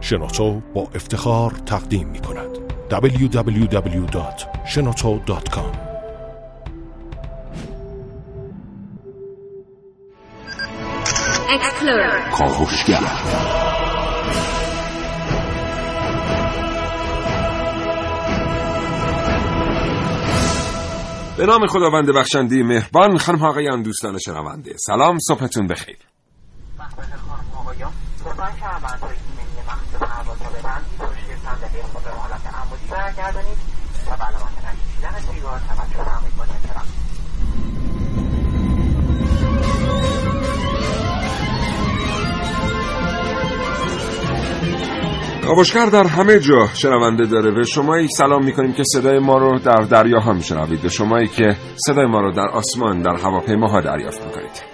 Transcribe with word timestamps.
شنوتو 0.00 0.60
با 0.74 0.88
افتخار 0.94 1.50
تقدیم 1.50 2.08
می 2.08 2.20
کند. 2.20 2.58
www.shenoto.com 2.90 5.88
کاوشگر 12.32 13.00
به 21.38 21.46
نام 21.46 21.66
خداوند 21.66 22.10
بخشنده 22.10 22.62
مهربان 22.62 23.18
خانم 23.18 23.44
آقایان 23.44 23.82
دوستان 23.82 24.18
شنونده. 24.18 24.74
سلام 24.76 25.18
صبحتون 25.18 25.66
بخیر. 25.66 25.98
را 30.44 30.50
ببندید 30.50 30.98
پشتی 30.98 31.34
صندلی 31.44 31.82
خود 31.92 32.04
به 32.04 32.10
حالت 32.10 32.44
عمودی 32.60 32.86
برگردانید 32.90 33.58
و 34.06 34.16
به 34.16 34.24
علامت 34.24 34.56
نکشیدن 34.64 35.32
سیگار 35.32 35.60
توجه 35.68 36.04
فرمایید 36.04 36.36
با 36.36 36.44
کاوشگر 45.48 45.86
در 45.86 46.06
همه 46.06 46.38
جا 46.38 46.68
شنونده 46.74 47.26
داره 47.26 47.50
به 47.50 47.64
شمایی 47.64 48.08
سلام 48.08 48.44
می‌کنیم 48.44 48.72
که 48.72 48.82
صدای 48.92 49.18
ما 49.18 49.38
رو 49.38 49.58
در 49.58 49.80
دریاها 49.80 50.32
میشنوید 50.32 50.82
به 50.82 50.88
شمایی 50.88 51.28
که 51.28 51.56
صدای 51.86 52.06
ما 52.06 52.20
رو 52.20 52.32
در 52.32 52.48
آسمان 52.48 53.02
در 53.02 53.16
هواپیماها 53.16 53.80
دریافت 53.80 54.26
می‌کنید. 54.26 54.67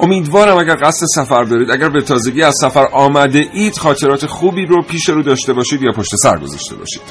امیدوارم 0.00 0.58
اگر 0.58 0.76
قصد 0.82 1.06
سفر 1.14 1.44
دارید 1.44 1.70
اگر 1.70 1.88
به 1.88 2.02
تازگی 2.02 2.42
از 2.42 2.54
سفر 2.60 2.86
آمده 2.92 3.46
اید 3.52 3.78
خاطرات 3.78 4.26
خوبی 4.26 4.66
رو 4.66 4.82
پیش 4.82 5.08
رو 5.08 5.22
داشته 5.22 5.52
باشید 5.52 5.82
یا 5.82 5.92
پشت 5.92 6.16
سر 6.16 6.38
گذاشته 6.38 6.76
باشید. 6.76 7.02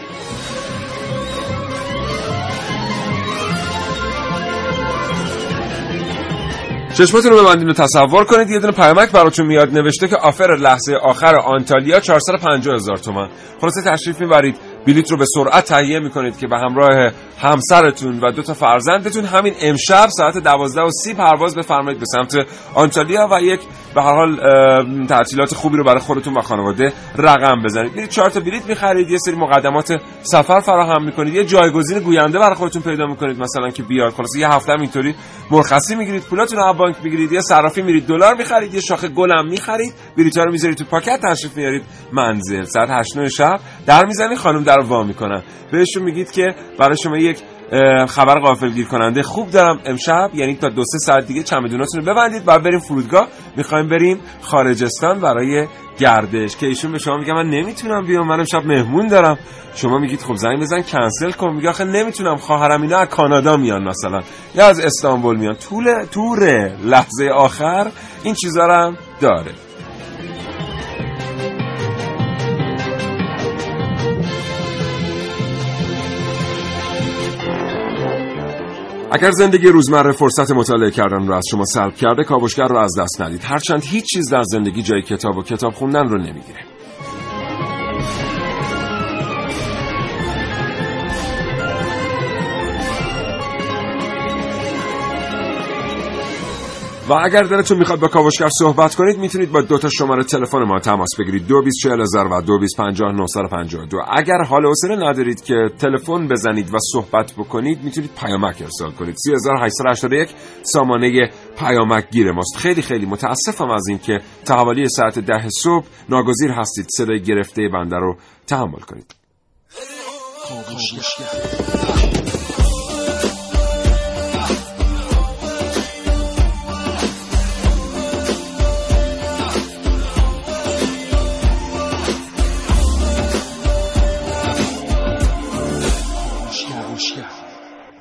چشمتون 6.97 7.31
رو 7.31 7.43
ببندین 7.43 7.69
و 7.69 7.73
تصور 7.73 8.25
کنید 8.25 8.49
یه 8.49 8.59
دونه 8.59 8.73
پیامک 8.73 9.11
براتون 9.11 9.45
میاد 9.45 9.77
نوشته 9.77 10.07
که 10.07 10.15
آفر 10.15 10.55
لحظه 10.55 10.95
آخر 10.95 11.35
آنتالیا 11.35 11.99
450 11.99 12.75
هزار 12.75 12.97
تومن 12.97 13.29
خلاصه 13.61 13.81
تشریف 13.81 14.21
می‌برید. 14.21 14.55
بلیط 14.87 15.11
رو 15.11 15.17
به 15.17 15.25
سرعت 15.35 15.65
تهیه 15.65 15.99
می‌کنید 15.99 16.37
که 16.37 16.47
به 16.47 16.57
همراه 16.57 17.11
همسرتون 17.39 18.19
و 18.19 18.31
دو 18.31 18.41
تا 18.41 18.53
فرزندتون 18.53 19.25
همین 19.25 19.53
امشب 19.61 20.07
ساعت 20.09 20.37
دوازده 20.37 20.81
و 20.81 20.89
سی 21.03 21.13
پرواز 21.13 21.55
بفرمایید 21.55 21.99
به 21.99 22.05
سمت 22.05 22.47
آنتالیا 22.75 23.27
و 23.31 23.41
یک 23.41 23.59
به 23.95 24.01
هر 24.01 24.15
حال 24.15 24.35
تعطیلات 25.05 25.53
خوبی 25.53 25.77
رو 25.77 25.83
برای 25.83 25.99
خودتون 25.99 26.33
و 26.33 26.41
خانواده 26.41 26.93
رقم 27.17 27.63
بزنید. 27.63 27.95
میرید 27.95 28.09
چهار 28.09 28.29
تا 28.29 28.39
بلیط 28.39 28.65
می‌خرید 28.65 29.09
یه 29.09 29.17
سری 29.17 29.35
مقدمات 29.35 30.01
سفر 30.21 30.59
فراهم 30.59 31.03
می‌کنید 31.03 31.33
یه 31.33 31.45
جایگزین 31.45 31.99
گوینده 31.99 32.39
برای 32.39 32.55
خودتون 32.55 32.81
پیدا 32.81 33.05
می‌کنید 33.05 33.39
مثلا 33.39 33.69
که 33.69 33.83
بیاد. 33.83 34.13
خلاص 34.13 34.35
یه 34.35 34.47
هفته 34.47 34.71
اینطوری 34.71 35.15
مرخصی 35.51 35.95
می‌گیرید 35.95 36.23
پولاتون 36.23 36.59
رو 36.59 36.73
بانک 36.73 36.95
می‌گیرید 37.03 37.31
یه 37.31 37.41
صرافی 37.41 37.81
میرید 37.81 38.07
دلار 38.07 38.35
می‌خرید 38.35 38.73
یه 38.73 38.81
شاخه 38.81 39.07
گلم 39.07 39.47
می‌خرید 39.49 39.93
بلیطا 40.17 40.43
رو 40.43 40.51
می‌ذارید 40.51 40.77
تو 40.77 40.85
پاکت 40.85 41.19
تشریف 41.23 41.57
میارید 41.57 41.83
منزل. 42.13 42.63
ساعت 42.63 42.89
8 42.91 43.27
شب 43.27 43.59
در 43.85 44.05
می‌زنید 44.05 44.37
خانم 44.37 44.63
در 44.63 44.79
وا 44.79 45.03
می‌کنن. 45.03 45.43
بهشون 45.71 46.03
میگید 46.03 46.31
که 46.31 46.55
برای 46.79 46.97
شما 46.97 47.17
یک 47.25 47.37
خبر 48.07 48.69
گیر 48.69 48.87
کننده. 48.87 49.23
خوب 49.23 49.51
دارم 49.51 49.79
امشب 49.85 50.29
یعنی 50.33 50.55
تا 50.55 50.69
دو 50.69 50.83
سه 50.85 50.97
ساعت 50.97 51.27
دیگه 51.27 51.43
چمدوناتون 51.43 52.01
رو 52.01 52.13
ببندید. 52.13 52.43
و 52.45 52.59
بریم 52.59 52.79
فرودگاه. 52.79 53.27
می‌خوایم 53.57 53.87
بریم 53.87 54.19
خارجستان 54.41 55.19
برای 55.19 55.67
گردش 55.99 56.57
که 56.57 56.67
ایشون 56.67 56.91
به 56.91 56.99
شما 56.99 57.17
میگه 57.17 57.33
من 57.33 57.49
نمی‌تونم 57.49 58.05
بیام 58.07 58.27
من 58.27 58.39
امشب 58.39 58.65
مهمون 58.65 59.07
دارم. 59.07 59.37
شما 59.75 59.97
میگید 59.97 60.21
خب 60.21 60.35
زنگ 60.35 60.59
بزن 60.59 60.81
کنسل 60.81 61.31
کن. 61.31 61.53
میگه 61.53 61.69
آخه 61.69 61.83
نمی‌تونم 61.83 62.35
خواهرم 62.35 62.81
اینا 62.81 62.97
از 62.97 63.07
کانادا 63.07 63.57
میان 63.57 63.83
مثلا. 63.83 64.21
یا 64.55 64.65
از 64.65 64.79
استانبول 64.79 65.37
میان. 65.37 65.55
طول 65.55 66.05
توره 66.11 66.77
لحظه 66.83 67.29
آخر 67.35 67.91
این 68.23 68.33
چیزا 68.33 68.67
هم 68.67 68.97
داره. 69.21 69.51
اگر 79.11 79.31
زندگی 79.31 79.67
روزمره 79.67 80.11
فرصت 80.11 80.51
مطالعه 80.51 80.91
کردن 80.91 81.27
رو 81.27 81.33
از 81.33 81.43
شما 81.51 81.65
سلب 81.65 81.95
کرده 81.95 82.23
کاوشگر 82.23 82.67
رو 82.67 82.77
از 82.77 82.99
دست 82.99 83.21
ندید. 83.21 83.41
هرچند 83.43 83.83
هیچ 83.83 84.05
چیز 84.13 84.29
در 84.29 84.43
زندگی 84.43 84.81
جای 84.81 85.01
کتاب 85.01 85.37
و 85.37 85.43
کتاب 85.43 85.73
خوندن 85.73 86.07
رو 86.07 86.17
نمی‌گیره. 86.17 86.74
و 97.09 97.13
اگر 97.13 97.41
دلتون 97.43 97.77
می‌خواد 97.77 97.99
با 97.99 98.07
کاوشگر 98.07 98.49
صحبت 98.59 98.95
کنید 98.95 99.17
می‌تونید 99.17 99.51
با 99.51 99.61
دو 99.61 99.77
تا 99.77 99.89
شماره 99.89 100.23
تلفن 100.23 100.63
ما 100.63 100.79
تماس 100.79 101.09
بگیرید. 101.19 101.47
224000 101.47 102.27
و 102.27 102.41
2250 102.41 104.05
اگر 104.11 104.43
حال 104.49 104.65
حوصله 104.65 104.95
ندارید 104.95 105.43
که 105.43 105.55
تلفن 105.79 106.27
بزنید 106.27 106.73
و 106.73 106.77
صحبت 106.93 107.33
بکنید 107.33 107.83
می‌تونید 107.83 108.09
پیامک 108.21 108.61
ارسال 108.61 108.91
کنید. 108.91 109.15
3881 109.25 110.29
سامانه 110.63 111.29
پیامک 111.57 112.09
گیر 112.11 112.31
ماست. 112.31 112.57
خیلی 112.57 112.81
خیلی 112.81 113.05
متاسفم 113.05 113.69
از 113.69 113.87
اینکه 113.87 114.19
تا 114.45 114.55
حوالی 114.55 114.89
ساعت 114.89 115.19
ده 115.19 115.49
صبح 115.49 115.85
ناگزیر 116.09 116.51
هستید 116.51 116.87
صدای 116.97 117.21
گرفته 117.21 117.69
بنده 117.73 117.95
رو 117.95 118.17
تحمل 118.47 118.79
کنید. 118.79 119.15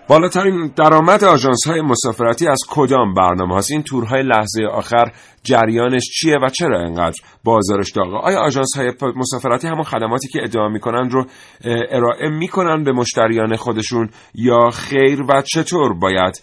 بالاترین 0.09 0.73
درآمد 0.77 1.25
آژانس 1.25 1.67
های 1.67 1.81
مسافرتی 1.81 2.49
از 2.49 2.61
کدام 2.69 3.15
برنامه 3.15 3.57
هست؟ 3.57 3.71
این 3.71 3.83
تورهای 3.83 4.23
لحظه 4.23 4.65
آخر 4.73 5.13
جریانش 5.43 6.03
چیه 6.21 6.37
و 6.43 6.49
چرا 6.49 6.81
انقدر 6.81 7.17
بازارش 7.45 7.91
داغه؟ 7.93 8.17
آیا 8.17 8.41
آژانس 8.41 8.77
های 8.77 8.93
مسافرتی 9.17 9.69
همون 9.69 9.83
خدماتی 9.83 10.29
که 10.29 10.39
ادعا 10.43 10.69
می‌کنن 10.69 11.11
رو 11.11 11.27
ارائه 11.65 12.29
می‌کنن 12.29 12.85
به 12.85 12.93
مشتریان 12.93 13.57
خودشون 13.57 14.11
یا 14.35 14.71
خیر 14.71 15.23
و 15.23 15.43
چطور 15.43 15.95
باید 15.95 16.43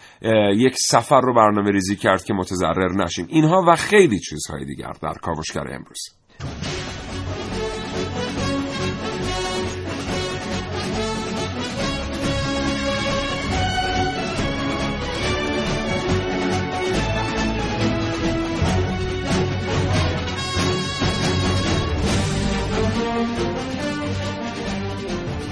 یک 0.56 0.76
سفر 0.78 1.22
رو 1.22 1.34
برنامه 1.34 1.72
ریزی 1.72 1.96
کرد 1.96 2.24
که 2.24 2.34
متضرر 2.34 3.04
نشیم؟ 3.04 3.28
اینها 3.30 3.66
و 3.68 3.76
خیلی 3.76 4.20
چیزهای 4.20 4.66
دیگر 4.66 4.94
در 5.02 5.14
کاوشگر 5.14 5.68
امروز. 5.68 6.00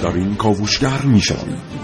این 0.07 0.35
کاوشگر 0.35 1.01
می‌شوید 1.03 1.79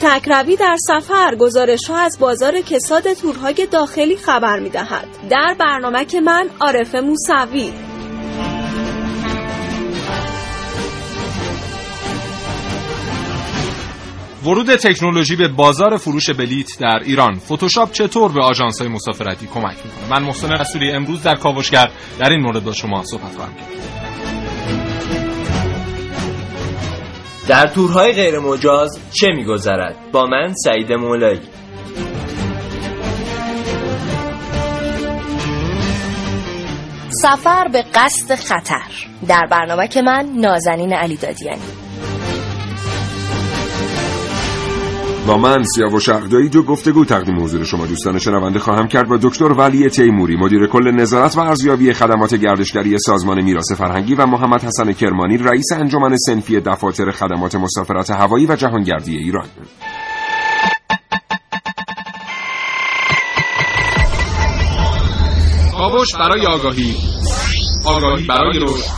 تکروی 0.00 0.56
در 0.56 0.76
سفر 0.86 1.36
گزارش 1.36 1.90
از 1.90 2.18
بازار 2.20 2.60
کساد 2.60 3.12
تورهای 3.12 3.66
داخلی 3.72 4.16
خبر 4.16 4.58
می 4.58 4.70
دهد. 4.70 5.08
در 5.30 5.56
برنامه 5.60 6.04
که 6.04 6.20
من 6.20 6.48
عارف 6.60 6.94
موسوی 6.94 7.72
ورود 14.46 14.74
تکنولوژی 14.74 15.36
به 15.36 15.48
بازار 15.48 15.96
فروش 15.96 16.30
بلیت 16.30 16.78
در 16.80 16.98
ایران. 17.04 17.34
فتوشاپ 17.34 17.92
چطور 17.92 18.32
به 18.32 18.42
آژانس 18.42 18.80
های 18.80 18.90
مسافرتی 18.90 19.46
کمک 19.46 19.76
می‌کنه؟ 19.84 20.10
من 20.10 20.26
محسن 20.26 20.52
رسولی 20.52 20.90
امروز 20.90 21.22
در 21.22 21.34
کاوشگر 21.34 21.90
در 22.18 22.30
این 22.30 22.40
مورد 22.40 22.64
با 22.64 22.72
شما 22.72 23.02
صحبت 23.04 23.34
خواهم 23.36 23.54
کرد. 23.54 23.66
در 27.48 27.66
تورهای 27.66 28.12
غیر 28.12 28.38
مجاز 28.38 28.98
چه 29.12 29.26
میگذرد؟ 29.36 29.96
با 30.12 30.26
من 30.26 30.54
سعید 30.64 30.92
مولایی. 30.92 31.40
سفر 37.08 37.68
به 37.72 37.84
قصد 37.94 38.34
خطر. 38.34 39.06
در 39.28 39.46
برنامه 39.50 39.88
که 39.88 40.02
من 40.02 40.28
نازنین 40.36 40.92
علی 40.92 41.16
دادیانی 41.16 41.85
با 45.26 45.38
من 45.38 45.64
سیاوش 45.64 46.08
اقدایی 46.08 46.48
جو 46.48 46.62
گفتگو 46.62 47.04
تقدیم 47.04 47.42
حضور 47.42 47.64
شما 47.64 47.86
دوستان 47.86 48.18
شنونده 48.18 48.58
خواهم 48.58 48.88
کرد 48.88 49.08
با 49.08 49.16
دکتر 49.16 49.44
ولی 49.44 49.88
تیموری 49.88 50.36
مدیر 50.36 50.66
کل 50.66 50.90
نظارت 50.90 51.36
و 51.36 51.40
ارزیابی 51.40 51.92
خدمات 51.92 52.34
گردشگری 52.34 52.98
سازمان 52.98 53.42
میراث 53.42 53.72
فرهنگی 53.72 54.14
و 54.14 54.26
محمد 54.26 54.64
حسن 54.64 54.92
کرمانی 54.92 55.36
رئیس 55.36 55.72
انجمن 55.72 56.16
سنفی 56.16 56.60
دفاتر 56.60 57.10
خدمات 57.10 57.54
مسافرت 57.54 58.10
هوایی 58.10 58.46
و 58.46 58.56
جهانگردی 58.56 59.16
ایران. 59.16 59.46
کاوش 65.72 66.14
برای 66.14 66.46
آگاهی. 66.46 66.94
آگاهی 67.84 68.26
برای 68.26 68.58
رشد. 68.58 68.90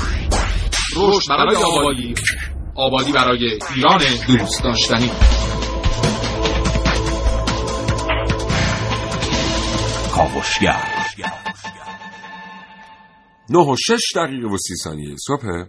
رشد 0.97 1.29
برای 1.29 1.57
آبادی. 1.57 2.15
آبادی 2.77 3.13
برای 3.13 3.59
ایران 3.77 4.01
دوست 4.29 4.63
داشتنی. 4.65 5.11
کاوشگر 10.39 10.83
نه 13.51 13.59
و 13.59 13.77
شش 13.77 14.17
دقیقه 14.17 14.49
و 14.49 14.57
سی 14.57 14.75
ثانیه 14.85 15.17
صبح. 15.27 15.65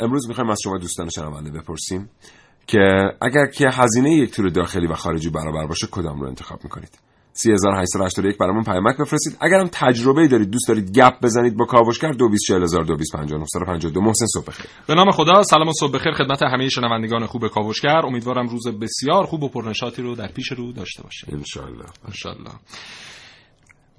امروز 0.00 0.28
می‌خوایم 0.28 0.50
از 0.50 0.58
شما 0.64 0.78
دوستان 0.78 1.08
شنونده 1.08 1.50
بپرسیم 1.50 2.10
که 2.66 2.78
اگر 3.22 3.46
که 3.46 3.68
هزینه 3.72 4.10
یک 4.10 4.30
تور 4.30 4.48
داخلی 4.48 4.86
و 4.86 4.94
خارجی 4.94 5.30
برابر 5.30 5.66
باشه 5.66 5.86
کدام 5.86 6.20
رو 6.20 6.28
انتخاب 6.28 6.64
می‌کنید؟ 6.64 6.98
3881 7.32 8.38
برامون 8.38 8.64
پیامک 8.64 8.96
بفرستید. 8.96 9.36
اگرم 9.40 9.68
تجربه 9.72 10.28
دارید 10.28 10.50
دوست 10.50 10.68
دارید 10.68 10.98
گپ 10.98 11.20
بزنید 11.22 11.56
با 11.56 11.64
کاوشگر 11.64 12.12
224000 12.12 14.02
محسن 14.02 14.26
صبح 14.26 14.44
بخیر. 14.44 14.66
به 14.86 14.94
نام 14.94 15.10
خدا 15.10 15.42
سلام 15.42 15.68
و 15.68 15.72
صبح 15.72 15.92
بخیر 15.92 16.12
خدمت 16.12 16.42
همه 16.42 16.68
شنوندگان 16.68 17.26
خوب 17.26 17.48
کاوشگر. 17.48 18.06
امیدوارم 18.06 18.48
روز 18.48 18.68
بسیار 18.68 19.26
خوب 19.26 19.42
و 19.42 19.48
پرنشاطی 19.48 20.02
رو 20.02 20.14
در 20.14 20.28
پیش 20.28 20.52
رو 20.52 20.72
داشته 20.72 21.02
باشید 21.02 21.34
انشالله 21.34 21.84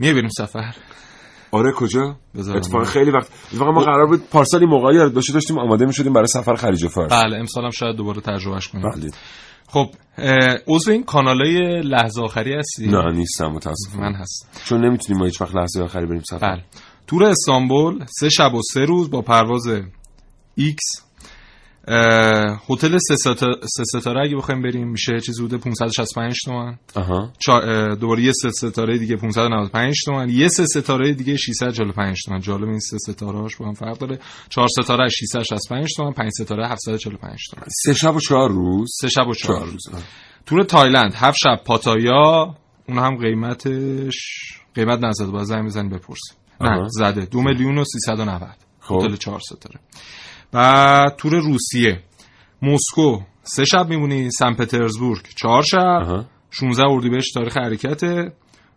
انشالله 0.02 0.14
می‌بینیم 0.14 0.30
سفر. 0.30 0.76
آره 1.52 1.72
کجا؟ 1.72 2.16
اتفاقا 2.36 2.80
من. 2.80 2.86
خیلی 2.86 3.12
وقت 3.12 3.30
اتفاقا 3.52 3.72
ما 3.72 3.82
قرار 3.82 4.08
بود 4.08 4.30
پارسالی 4.30 4.66
موقعی 4.66 4.96
یاد 4.96 5.14
باشه 5.14 5.34
داشتیم 5.34 5.60
آماده 5.60 5.86
می‌شدیم 5.86 6.14
برای 6.14 6.28
سفر 6.28 6.56
خلیج 6.56 6.88
فارس. 6.88 7.12
بله 7.12 7.38
امسالم 7.38 7.70
شاید 7.70 7.96
دوباره 7.96 8.22
تجربهش 8.22 8.68
کنیم. 8.68 8.92
بله. 8.92 9.12
خب 9.68 9.90
عضو 10.68 10.92
این 10.92 11.04
کانالای 11.04 11.82
لحظه 11.82 12.22
آخری 12.22 12.54
هستی؟ 12.54 12.88
نه 12.88 13.12
نیستم 13.12 13.46
متاسفم. 13.46 14.00
من 14.00 14.14
هست 14.14 14.62
چون 14.66 14.86
نمی‌تونیم 14.86 15.20
ما 15.20 15.26
هیچ 15.26 15.42
وقت 15.42 15.56
لحظه 15.56 15.84
آخری 15.84 16.06
بریم 16.06 16.22
سفر. 16.30 16.56
بله. 16.56 16.64
تور 17.08 17.24
استانبول 17.24 18.06
سه 18.20 18.30
شب 18.30 18.54
و 18.54 18.62
سه 18.74 18.86
روز 18.86 19.12
با 19.12 19.22
پرواز 19.22 19.68
ایکس 20.56 21.06
هتل 22.70 22.98
سه 22.98 23.16
ستا- 23.16 23.60
سه 23.68 23.84
ستاره 23.84 24.22
اگه 24.22 24.36
بخوایم 24.36 24.62
بریم 24.62 24.88
میشه 24.88 25.20
چیزی 25.20 25.44
حدود 25.44 25.60
565 25.62 26.36
تومن. 26.46 26.78
آها. 26.96 27.34
چا- 27.48 27.50
اه، 27.64 27.96
دوباره 27.96 28.22
یه 28.24 28.32
سه 28.32 28.52
ستاره 28.52 28.98
دیگه 28.98 29.16
595 29.16 29.96
تومن. 30.06 30.30
یه 30.30 30.48
سه 30.48 30.66
ستاره 30.66 31.14
دیگه 31.14 31.36
645 31.38 32.18
تومن. 32.26 32.40
جالب 32.40 32.68
این 32.70 32.80
سه 32.80 32.98
ستاره 32.98 33.40
هاش 33.40 33.56
با 33.56 33.66
هم 33.68 33.74
فرق 33.74 33.98
داره. 33.98 34.20
چهار 34.50 34.68
ستاره 34.82 35.10
665 35.10 35.90
تومن 35.98 36.12
پنج 36.14 36.32
ستاره 36.42 36.68
745 36.68 37.40
تومن. 37.52 37.68
سه 37.86 37.94
شب 37.94 38.16
و 38.16 38.20
چهار 38.20 38.50
روز؟ 38.50 38.90
سه 39.02 39.10
شب 39.10 39.28
و 39.28 39.34
چهار 39.34 39.58
چهار 39.58 39.72
روز 39.72 39.88
آه. 39.94 40.00
تور 40.46 40.64
تایلند 40.64 41.14
هفت 41.16 41.38
شب. 41.44 41.62
پاتایا 41.66 42.56
اون 42.90 42.98
هم 43.00 43.18
قیمتش 43.18 44.16
قیمت 44.76 45.00
نزده. 45.04 45.32
باید 45.32 45.46
زنگ 45.46 45.66
بزنی 45.66 45.90
بپرسی. 45.90 46.34
نه. 46.62 46.88
زده. 46.90 47.26
دو 47.26 47.42
میلیون 47.42 47.78
و 47.78 47.84
سیصد 47.84 48.50
خب. 48.80 48.96
هتل 48.96 49.16
چهار 49.16 49.40
ستاره. 49.40 49.80
بعد 50.52 51.16
تور 51.16 51.32
روسیه. 51.32 52.00
مسکو 52.62 53.20
سه 53.44 53.66
شب 53.66 53.88
میمونی 53.90 54.32
سن 54.32 54.54
پترزبورگ. 54.54 55.22
چهار 55.36 55.62
شب. 55.62 55.78
آها. 55.78 56.26
16 56.52 56.84
اردیبهشت 56.84 57.34
تاریخ 57.34 57.58
حرکته. 57.58 58.34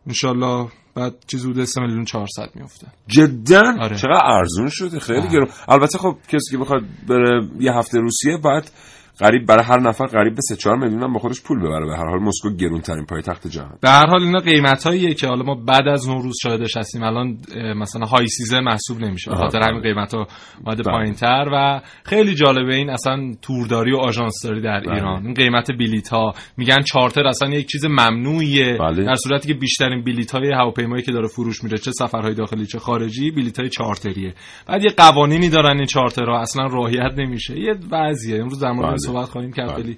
انشالله 0.06 0.68
بعد 0.94 1.14
چیز 1.26 1.46
حدود 1.46 1.64
3 1.64 1.80
میلیون 1.80 2.04
400 2.04 2.50
میفته 2.54 2.86
جدا؟ 3.06 3.62
آره. 3.80 3.96
چقدر 3.96 4.20
ارزون 4.24 4.68
شده؟ 4.68 5.00
خیلی. 5.00 5.28
گرون. 5.28 5.48
البته 5.68 5.98
خب 5.98 6.16
کسی 6.28 6.50
که 6.50 6.58
بخواد 6.58 6.82
بره 7.08 7.48
یه 7.60 7.72
هفته 7.72 7.98
روسیه 7.98 8.36
باید 8.36 8.70
قریب 9.18 9.46
برای 9.46 9.64
هر 9.64 9.80
نفر 9.80 10.06
قریب 10.06 10.34
به 10.34 10.40
3 10.40 10.56
4 10.56 10.76
میلیون 10.76 11.02
هم 11.02 11.12
با 11.12 11.18
خودش 11.18 11.42
پول 11.42 11.58
ببره. 11.60 11.86
به 11.86 11.96
هر 11.96 12.06
حال 12.10 12.18
مسکو 12.18 12.50
گرون 12.50 12.80
ترین 12.80 13.04
پایتخت 13.04 13.46
جهان. 13.46 13.78
به 13.80 13.88
هر 13.88 14.06
حال 14.06 14.22
اینا 14.22 14.38
قیمت 14.38 14.86
هاییه 14.86 15.14
که 15.14 15.26
حالا 15.26 15.42
ما 15.42 15.54
بعد 15.54 15.88
از 15.88 16.08
نوروز 16.08 16.34
شاهدش 16.42 16.76
هستیم. 16.76 17.02
الان 17.02 17.38
مثلا 17.76 18.06
high 18.06 18.26
season 18.26 18.60
محسوب 18.60 19.00
نمیشه. 19.00 19.30
به. 19.30 19.36
خاطر 19.36 19.58
همین 19.68 19.82
قیمت 19.82 20.14
ها 20.14 20.26
اومده 20.64 20.82
بله. 20.82 20.92
پایین 20.92 21.14
تر 21.14 21.48
و 21.52 21.80
خیلی 22.04 22.34
جالبه 22.34 22.74
این 22.74 22.90
اصلا 22.90 23.32
تورداری 23.42 23.92
و 23.92 23.96
آژانسداری 23.96 24.62
در 24.62 24.80
بله. 24.80 24.94
ایران. 24.94 25.26
این 25.26 25.34
قیمت 25.34 25.70
بلیت 25.72 26.08
ها 26.08 26.32
میگن 26.56 26.80
چارتر 26.80 27.26
اصلا 27.26 27.48
یک 27.48 27.66
چیز 27.66 27.84
ممنوعیه. 27.84 28.78
بله. 28.80 29.04
در 29.04 29.14
صورتی 29.14 29.48
که 29.48 29.54
بیشترین 29.54 30.04
بلیت 30.04 30.30
های 30.30 30.52
هواپیمایی 30.52 31.02
که 31.02 31.12
داره 31.12 31.26
فروش 31.28 31.64
میره 31.64 31.78
چه 31.78 31.90
سفرهای 31.92 32.34
داخلی 32.34 32.66
چه 32.66 32.78
خارجی 32.78 33.30
بلیت 33.30 33.60
های 33.60 33.68
چارتریه. 33.68 34.34
بعد 34.66 34.84
یه 34.84 34.90
قوانینی 34.96 35.48
دارن 35.48 35.76
این 35.76 35.86
چارترها. 35.86 36.40
اصلا 36.40 36.66
رعایت 36.66 37.12
نمیشه. 37.18 37.58
یه 37.58 37.74
وضعیه. 37.90 38.40
امروز 38.40 38.60
در 38.60 38.72
مورد 38.72 38.88
بله. 38.88 39.03
صحبت 39.06 39.28
خواهیم 39.28 39.52
کرد. 39.52 39.66
بله. 39.66 39.76
خیلی 39.76 39.96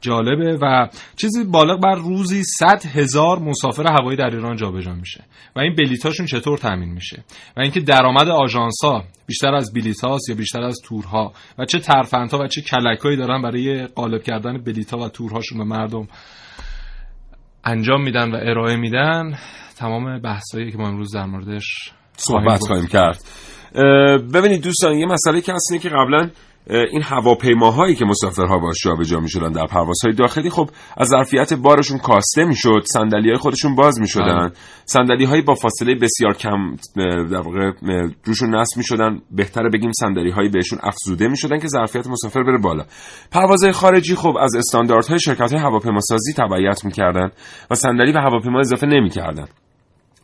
جالبه 0.00 0.58
و 0.62 0.88
چیزی 1.16 1.44
بالغ 1.44 1.80
بر 1.80 1.94
روزی 1.94 2.42
100 2.44 2.86
هزار 2.86 3.38
مسافر 3.38 3.86
هوایی 3.86 4.16
در 4.16 4.30
ایران 4.30 4.56
جابجا 4.56 4.92
میشه 4.92 5.24
و 5.56 5.60
این 5.60 5.74
بلیتاشون 5.74 6.26
چطور 6.26 6.58
تامین 6.58 6.88
میشه 6.88 7.24
و 7.56 7.60
اینکه 7.60 7.80
درآمد 7.80 8.28
آژانس 8.28 8.84
ها 8.84 9.04
بیشتر 9.26 9.54
از 9.54 9.72
بلیت 9.72 10.04
هاست 10.04 10.28
یا 10.28 10.34
بیشتر 10.34 10.62
از 10.62 10.76
تورها 10.84 11.32
و 11.58 11.64
چه 11.64 11.78
ترفندها 11.78 12.38
و 12.38 12.46
چه 12.46 12.60
کلکایی 12.60 13.16
دارن 13.16 13.42
برای 13.42 13.86
غالب 13.86 14.22
کردن 14.22 14.58
بلیت 14.58 14.90
ها 14.90 14.98
و 14.98 15.08
تورهاشون 15.08 15.58
به 15.58 15.64
مردم 15.64 16.08
انجام 17.64 18.02
میدن 18.02 18.30
و 18.30 18.36
ارائه 18.36 18.76
میدن 18.76 19.38
تمام 19.76 20.20
بحثایی 20.20 20.72
که 20.72 20.78
ما 20.78 20.88
امروز 20.88 21.14
در 21.14 21.26
موردش 21.26 21.92
صحبت 22.16 22.60
خواهیم 22.60 22.86
کرد. 22.86 23.20
ببینید 24.34 24.62
دوستان 24.62 24.94
یه 24.94 25.06
مسئله 25.06 25.40
که 25.40 25.52
هست 25.52 25.82
که 25.82 25.88
قبلا 25.88 26.30
این 26.70 27.02
هواپیماهایی 27.02 27.94
که 27.94 28.04
مسافرها 28.04 28.58
باش 28.58 28.76
جابجا 28.84 29.20
می‌شدن 29.20 29.52
در 29.52 29.66
پروازهای 29.66 30.14
داخلی 30.14 30.50
خب 30.50 30.70
از 30.96 31.08
ظرفیت 31.08 31.54
بارشون 31.54 31.98
کاسته 31.98 32.44
می‌شد 32.44 32.82
صندلی 32.84 33.28
های 33.28 33.38
خودشون 33.38 33.74
باز 33.74 34.00
می‌شدن. 34.00 34.52
صندلی 34.84 35.24
هایی 35.24 35.42
با 35.42 35.54
فاصله 35.54 35.94
بسیار 35.94 36.34
کم 36.34 36.76
در 37.30 37.40
واقع 37.40 37.72
روشون 38.24 38.54
نصب 38.54 38.76
می‌شدن. 38.76 39.20
بهتره 39.30 39.70
بگیم 39.70 39.92
صندلی 39.92 40.30
هایی 40.30 40.48
بهشون 40.48 40.78
افزوده 40.82 41.28
می‌شدن 41.28 41.58
که 41.58 41.68
ظرفیت 41.68 42.06
مسافر 42.06 42.42
بره 42.42 42.58
بالا. 42.58 42.84
پروازهای 43.32 43.72
خارجی 43.72 44.14
خب 44.14 44.36
از 44.40 44.54
استانداردهای 44.54 45.20
شرکت 45.20 45.52
های 45.52 45.62
هواپیماسازی 45.62 46.32
تبعیت 46.32 46.84
می‌کردن 46.84 47.30
و 47.70 47.74
صندلی 47.74 48.12
به 48.12 48.20
هواپیما 48.20 48.60
اضافه 48.60 48.86
نمی‌کردن. 48.86 49.46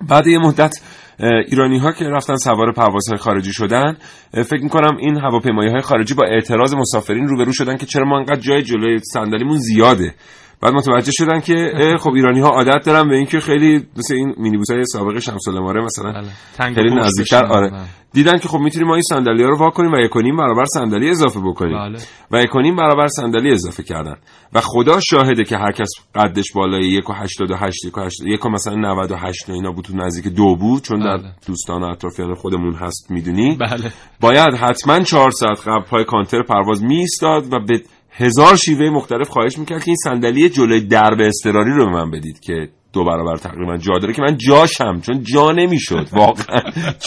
بعد 0.01 0.27
یه 0.27 0.39
مدت 0.39 0.75
ایرانی 1.21 1.79
ها 1.79 1.93
که 1.93 2.05
رفتن 2.05 2.37
سوار 2.37 2.73
پروازهای 2.73 3.19
خارجی 3.19 3.53
شدن 3.53 3.97
فکر 4.33 4.63
می‌کنم 4.63 4.97
این 4.97 5.17
هواپیمایی 5.17 5.71
های 5.71 5.81
خارجی 5.81 6.15
با 6.15 6.27
اعتراض 6.27 6.75
مسافرین 6.75 7.29
روبرو 7.29 7.53
شدن 7.53 7.77
که 7.77 7.87
چرا 7.87 8.05
ما 8.05 8.19
انقدر 8.19 8.41
جای 8.41 8.63
جلوی 8.63 8.99
صندلیمون 9.13 9.59
زیاده. 9.59 10.15
بعد 10.65 10.75
متوجه 10.75 11.13
شدن 11.13 11.41
که 11.41 11.55
خب 12.01 12.11
ایرانی 12.11 12.41
ها 12.41 12.49
عادت 12.49 12.87
دارن 12.87 13.09
به 13.09 13.17
اینکه 13.17 13.41
خیلی 13.41 13.87
مثل 13.97 14.15
این 14.15 14.35
مینیبوس 14.37 14.71
های 14.71 14.85
سابق 14.85 15.19
شمس 15.19 15.49
الاماره 15.49 15.85
مثلا 15.85 16.13
بله. 16.13 16.75
خیلی. 16.75 16.95
نزدیکتر 16.95 17.45
آره 17.45 17.71
بله. 17.71 17.81
دیدن 18.13 18.39
که 18.39 18.49
خب 18.49 18.59
می‌تونیم 18.59 18.89
ما 18.89 18.95
این 18.95 19.03
صندلی 19.03 19.43
ها 19.43 19.49
رو 19.49 19.57
وا 19.59 19.71
کنیم 19.71 19.93
و 19.93 19.97
یکنیم 19.97 20.37
برابر 20.37 20.65
صندلی 20.65 21.11
اضافه 21.11 21.41
بکنیم 21.41 21.79
بله. 21.79 21.99
و 22.33 22.43
یکنیم 22.43 22.77
برابر 22.77 23.09
صندلی 23.09 23.53
اضافه 23.53 23.83
کردن 23.83 24.17
و 24.53 24.61
خدا 24.61 25.01
شاهده 25.01 25.45
که 25.45 25.57
هر 25.57 25.73
کس 25.73 25.89
قدش 26.15 26.53
بالای 26.53 26.89
یک 26.89 27.11
و 27.11 27.13
هشتاد 27.13 27.51
و 27.51 27.57
هشت 27.57 27.85
یک 27.85 27.99
و 27.99 28.01
هشت 28.01 28.21
یک 28.27 28.47
و 28.47 28.49
مثلا 28.49 28.75
98 28.75 29.49
و 29.49 29.53
اینا 29.53 29.73
بود 29.73 29.85
تو 29.85 29.97
نزدیک 29.97 30.35
دو 30.35 30.57
بود 30.57 30.83
چون 30.83 30.99
در 30.99 31.17
بله. 31.17 31.33
دوستان 31.47 31.83
و 31.83 31.87
اطرافیان 31.87 32.35
خودمون 32.35 32.75
هست 32.75 33.11
می‌دونی 33.11 33.57
بله 33.61 33.93
باید 34.21 34.55
حتما 34.55 35.01
چهار 35.01 35.31
ساعت 35.31 35.69
قبل 35.69 35.85
پای 35.85 36.05
کانتر 36.05 36.43
پرواز 36.43 36.83
میستاد 36.83 37.53
و 37.53 37.59
به 37.69 37.83
هزار 38.17 38.57
شیوه 38.57 38.91
مختلف 38.91 39.29
خواهش 39.29 39.59
می‌کرد 39.59 39.85
که 39.85 39.89
این 39.89 39.97
صندلی 39.97 40.49
جلوی 40.49 40.81
درب 40.81 41.21
اضطراری 41.21 41.71
رو 41.71 41.87
به 41.87 41.93
من 41.93 42.11
بدید 42.11 42.41
که 42.41 42.69
دو 42.93 43.05
برابر 43.05 43.37
تقریبا 43.37 43.77
جا 43.77 43.99
داره 43.99 44.13
که 44.13 44.23
من 44.23 44.37
جاشم 44.37 45.01
چون 45.01 45.23
جا 45.23 45.53
نمی‌شد 45.53 46.09
واقعا 46.13 46.61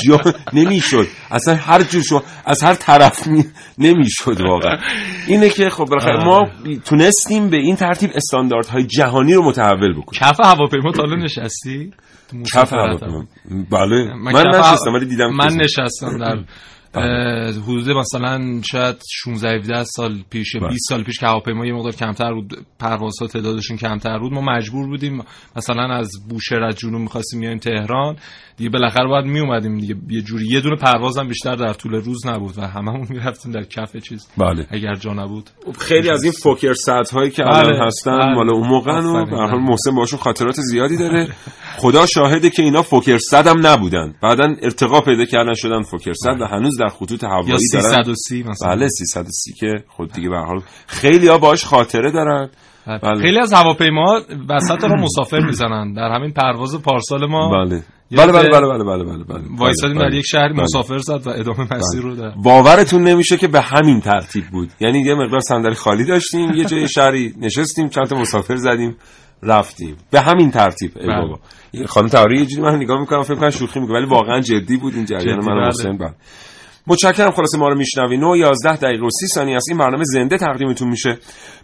جا 0.06 0.22
نمی‌شد. 0.54 1.08
اصلا 1.32 1.56
هر 1.56 1.84
جور 1.84 2.02
شما 2.02 2.24
از 2.46 2.64
هر 2.64 2.74
طرف 2.74 3.28
می... 3.28 3.46
نمی‌شد 3.78 4.42
واقعا. 4.42 4.78
اینه 5.28 5.50
که 5.50 5.70
خب 5.70 5.86
بالاخره 5.86 6.26
ما 6.26 6.48
تونستیم 6.86 7.50
به 7.50 7.58
این 7.58 7.76
ترتیب 7.76 8.10
استانداردهای 8.16 8.84
جهانی 8.84 9.34
رو 9.34 9.44
متحول 9.44 9.94
بکنیم. 9.94 10.22
کف 10.22 10.40
هواپیما 10.46 10.92
تا 10.92 11.04
نشستی؟ 11.04 11.92
کف 12.54 12.74
هواپیما. 12.74 13.26
بله. 13.72 14.14
من, 14.14 14.48
نشستم 14.48 14.94
ولی 14.94 15.06
دیدم 15.06 15.34
من 15.34 15.54
نشستم 15.54 16.18
در 16.18 16.44
حدود 17.64 17.90
مثلا 17.90 18.62
شاید 18.72 18.96
16 19.24 19.56
17 19.56 19.84
سال 19.84 20.24
پیش 20.30 20.56
بله. 20.56 20.68
20 20.68 20.90
سال 20.90 21.04
پیش 21.04 21.20
که 21.20 21.26
هواپیما 21.26 21.66
یه 21.66 21.74
مقدار 21.74 21.96
کمتر 21.96 22.34
بود 22.34 22.66
پروازها 22.80 23.28
تعدادشون 23.28 23.78
کمتر 23.78 24.20
بود 24.20 24.34
ما 24.34 24.42
مجبور 24.42 24.88
بودیم 24.88 25.24
مثلا 25.56 25.96
از 25.96 26.12
بوشهر 26.30 26.64
از 26.64 26.76
جنوب 26.76 27.02
می‌خواستیم 27.02 27.40
بیایم 27.40 27.58
تهران. 27.58 28.16
دیگه 28.58 28.70
بالاخره 28.70 29.08
باید 29.08 29.26
می 29.26 29.40
اومدیم 29.40 29.78
دیگه. 29.78 29.96
یه 30.10 30.22
جوری 30.22 30.48
یه 30.48 30.62
دونه 30.62 30.76
پرواز 30.76 31.18
هم 31.18 31.28
بیشتر 31.28 31.56
در 31.56 31.74
طول 31.74 31.94
روز 31.96 32.28
نبود 32.28 32.58
و 32.58 32.62
هممون 32.62 33.08
می‌رفتیم 33.18 33.52
در 33.52 33.64
کف 33.64 33.98
چیز. 33.98 34.28
بله. 34.38 34.68
اگر 34.70 34.96
جا 34.96 35.14
نبود. 35.14 35.50
خیلی 35.80 36.10
از 36.10 36.24
این 36.24 36.32
فوکر 36.32 36.74
سد 36.74 37.10
هایی 37.14 37.32
که 37.32 37.44
بله، 37.44 37.58
الان 37.58 37.88
هستن 37.88 38.18
بله. 38.18 38.34
مال 38.34 38.50
اون 38.50 38.68
موقع 38.68 39.00
و 39.00 39.26
به 39.26 39.38
هر 39.38 39.48
حال 39.48 39.60
بله. 39.60 39.70
محسن 39.70 39.96
باشون 39.96 40.20
خاطرات 40.20 40.56
زیادی 40.56 40.98
داره. 40.98 41.28
خدا 41.78 42.06
شاهده 42.06 42.50
که 42.50 42.64
اینا 42.64 42.82
فوکر 42.82 43.18
صد 43.18 43.48
هم 43.48 43.68
نبودن. 43.68 44.14
بعدا 44.22 44.56
ارتقا 44.62 45.02
پیدا 45.02 45.26
کردن 45.26 45.54
شدن 45.54 45.82
فوکر 45.82 46.14
صد 46.14 46.42
و 46.42 46.46
هنوز 46.46 46.78
در 46.80 46.87
خطوط 46.90 47.24
یا 47.24 47.30
هوایی 47.30 47.58
دارن 47.74 48.04
330 48.04 48.44
مثلا. 48.44 48.76
بله 48.76 48.88
330 48.90 49.54
که 49.54 49.84
خود 49.88 50.12
دیگه 50.12 50.30
به 50.30 50.38
حال 50.38 50.62
خیلی 50.88 51.28
ها 51.28 51.38
باش 51.38 51.66
خاطره 51.66 52.12
دارن. 52.12 52.50
بله. 53.04 53.22
خیلی 53.22 53.40
از 53.40 53.54
هواپیما 53.54 54.22
وسط 54.50 54.84
را 54.84 54.96
مسافر 54.96 55.40
می‌زنن. 55.40 55.94
در 55.94 56.12
همین 56.12 56.32
پرواز 56.32 56.82
پارسال 56.82 57.26
ما 57.26 57.66
بله. 57.66 57.84
یاد 58.12 58.32
بله 58.32 58.50
بله 58.50 58.68
بله 58.68 58.84
بله 58.84 59.04
بله 59.04 59.24
بله 59.24 59.44
وایسادیم 59.58 59.98
بله، 59.98 60.10
در 60.10 60.16
یک 60.16 60.26
شهر 60.26 60.54
بله. 60.54 60.64
مسافر 60.64 60.98
زد 60.98 61.28
و 61.28 61.30
ادامه 61.30 61.68
مسیر 61.74 62.02
رو 62.02 62.16
در 62.16 62.32
باورتون 62.44 63.04
نمیشه 63.04 63.38
که 63.38 63.48
به 63.48 63.62
همین 63.62 64.02
ترتیب 64.02 64.44
بود. 64.52 64.70
یعنی 64.80 65.02
یه 65.02 65.16
مقدار 65.16 65.40
صندلی 65.40 65.76
خالی 65.76 66.06
داشتیم 66.06 66.50
یه 66.50 66.66
جای 66.66 66.88
شهری 66.88 67.34
نشستیم 67.42 67.90
چند 67.90 68.06
تا 68.06 68.16
مسافر 68.16 68.56
زدیم 68.56 68.96
رفتیم. 69.44 69.98
به 70.12 70.22
همین 70.22 70.52
ترتیب 70.52 70.92
ای 70.96 71.08
بله. 71.08 71.22
بابا. 71.22 71.40
خانم 71.86 72.08
تهاری 72.08 72.40
یه 72.40 72.46
جوری 72.46 72.62
من 72.62 72.76
نگاه 72.76 73.00
می‌کنم 73.00 73.22
فکر 73.22 73.36
کنم 73.36 73.50
شوخی 73.50 73.80
میگه 73.80 73.94
ولی 73.94 74.06
واقعا 74.06 74.40
جدی 74.40 74.78
بود 74.78 74.96
این 74.96 75.06
جریان 75.06 75.46
من 75.46 75.56
بله. 75.56 75.68
حسین 75.68 75.98
بله. 75.98 76.14
متشکرم 76.88 77.32
خلاصه 77.32 77.58
ما 77.58 77.68
رو 77.68 77.76
میشنوی. 77.78 78.18
9 78.18 78.38
11 78.38 78.76
دقیقه 78.76 79.06
و 79.06 79.10
30 79.10 79.28
ثانیه 79.28 79.56
است. 79.56 79.70
این 79.70 79.78
برنامه 79.78 80.04
زنده 80.04 80.38
تقدیمتون 80.38 80.88
میشه. 80.90 81.18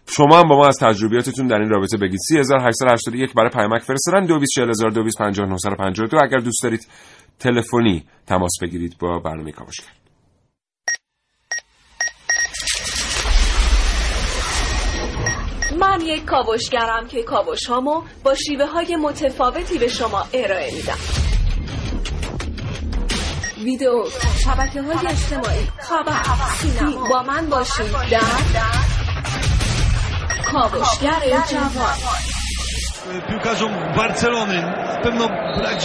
شما 0.08 0.40
هم 0.40 0.50
با 0.50 0.58
ما 0.58 0.68
از 0.68 0.78
تجربیاتتون 0.78 1.48
در 1.48 1.60
این 1.60 1.70
رابطه 1.70 1.98
بگید. 1.98 2.20
3881 2.30 3.34
برای 3.34 3.50
پیامک 3.50 3.82
فرستادن. 3.82 4.26
224000 4.26 6.24
اگر 6.24 6.38
دوست 6.38 6.64
دارید 6.64 6.88
تلفنی 7.40 8.04
تماس 8.28 8.52
بگیرید 8.62 8.96
با 9.00 9.20
برنامه 9.20 9.52
کاوشگر. 9.52 9.88
من 15.80 16.02
یک 16.02 16.26
کاوشگرم 16.26 17.08
که 17.08 17.24
کاوش 17.24 17.66
هامو 17.66 18.02
با 18.24 18.36
شیوه 18.36 18.66
های 18.66 18.96
متفاوتی 18.96 19.78
به 19.78 19.88
شما 19.88 20.24
ارائه 20.34 20.76
میدم. 20.76 21.23
ویدیو 23.64 24.04
شبکه 24.44 24.82
های 24.82 25.08
اجتماعی. 25.08 25.68
خبر 25.80 26.22
سینما. 26.62 27.08
با 27.10 27.24
من 27.24 27.50
باشید 27.50 27.92
در 28.12 28.20
کاوشگر 30.52 31.22
جوان. 31.52 31.98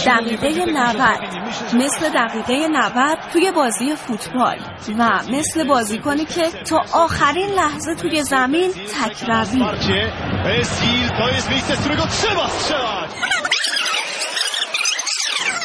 دقیقه 0.05 0.47
będzie 0.47 0.65
takich 0.65 0.73
90 0.73 1.19
uszczęśliwień. 1.19 1.45
Myślę, 1.45 1.69
że 1.69 1.77
مثل 1.77 2.09
دقیقه 2.09 2.69
90 2.69 3.17
توی 3.33 3.51
بازی 3.51 3.95
فوتبال 3.95 4.59
و 4.99 5.19
مثل 5.29 5.67
بازیکنی 5.67 6.25
که 6.25 6.49
تا 6.69 6.77
آخرین 6.93 7.49
لحظه 7.49 7.95
توی 7.95 8.23
زمین 8.23 8.71
تکروی. 8.71 9.63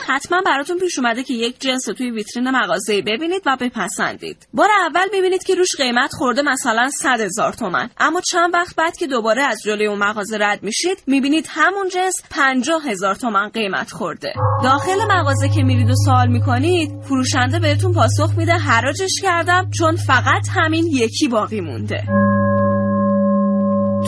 حتما 0.08 0.42
براتون 0.46 0.78
پیش 0.78 0.98
اومده 0.98 1.22
که 1.22 1.34
یک 1.34 1.60
جنس 1.60 1.88
رو 1.88 1.94
توی 1.94 2.10
ویترین 2.10 2.50
مغازه 2.50 3.02
ببینید 3.02 3.42
و 3.46 3.56
بپسندید. 3.60 4.48
بار 4.54 4.68
اول 4.86 5.08
می‌بینید 5.12 5.44
که 5.44 5.54
روش 5.54 5.76
قیمت 5.76 6.10
خورده 6.12 6.42
مثلا 6.42 6.88
100 6.88 7.20
هزار 7.20 7.52
تومن. 7.52 7.90
اما 7.98 8.20
چند 8.20 8.54
وقت 8.54 8.76
بعد 8.76 8.96
که 8.96 9.06
دوباره 9.06 9.42
از 9.42 9.62
جلوی 9.64 9.86
اون 9.86 9.98
مغازه 9.98 10.38
رد 10.40 10.62
میشید 10.62 10.98
می‌بینید 11.06 11.46
همون 11.48 11.88
جنس 11.88 12.14
50 12.30 12.82
هزار 12.88 13.14
تومن 13.14 13.48
قیمت 13.48 13.90
خورده. 13.90 14.32
داخل 14.62 15.04
مغازه 15.10 15.48
که 15.48 15.62
میرید 15.62 15.90
و 15.90 15.94
سوال 16.04 16.28
می‌کنید 16.28 16.90
فروشنده 17.02 17.58
بهتون 17.58 17.92
پاسخ 17.92 18.34
میده 18.38 18.52
حراجش 18.52 19.20
کردم 19.22 19.70
چون 19.78 19.96
فقط 19.96 20.48
همین 20.54 20.86
یکی 20.86 21.28
باقی 21.28 21.60
مونده. 21.60 22.04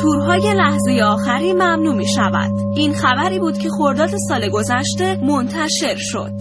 تورهای 0.03 0.55
لحظه 0.55 1.03
آخری 1.05 1.53
ممنوع 1.53 1.95
می 1.95 2.09
شود. 2.09 2.51
این 2.77 2.95
خبری 2.95 3.39
بود 3.39 3.59
که 3.59 3.69
خرداد 3.79 4.11
سال 4.29 4.49
گذشته 4.49 5.21
منتشر 5.23 5.97
شد. 5.97 6.33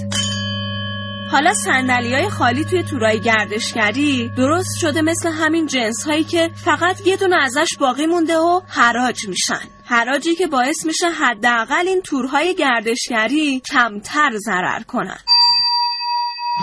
حالا 1.31 1.53
سندلی 1.53 2.13
های 2.13 2.29
خالی 2.29 2.65
توی 2.65 2.83
تورای 2.83 3.19
گردشگری 3.19 4.31
درست 4.38 4.79
شده 4.79 5.01
مثل 5.01 5.29
همین 5.29 5.67
جنس 5.67 6.03
هایی 6.03 6.24
که 6.24 6.50
فقط 6.65 7.07
یه 7.07 7.17
دونه 7.17 7.35
ازش 7.35 7.67
باقی 7.79 8.05
مونده 8.05 8.38
و 8.38 8.62
حراج 8.67 9.27
میشن. 9.27 9.67
حراجی 9.85 10.35
که 10.35 10.47
باعث 10.47 10.85
میشه 10.85 11.09
حداقل 11.09 11.88
این 11.88 12.01
تورهای 12.01 12.55
گردشگری 12.55 13.62
کمتر 13.71 14.31
ضرر 14.38 14.83
کنن. 14.88 15.19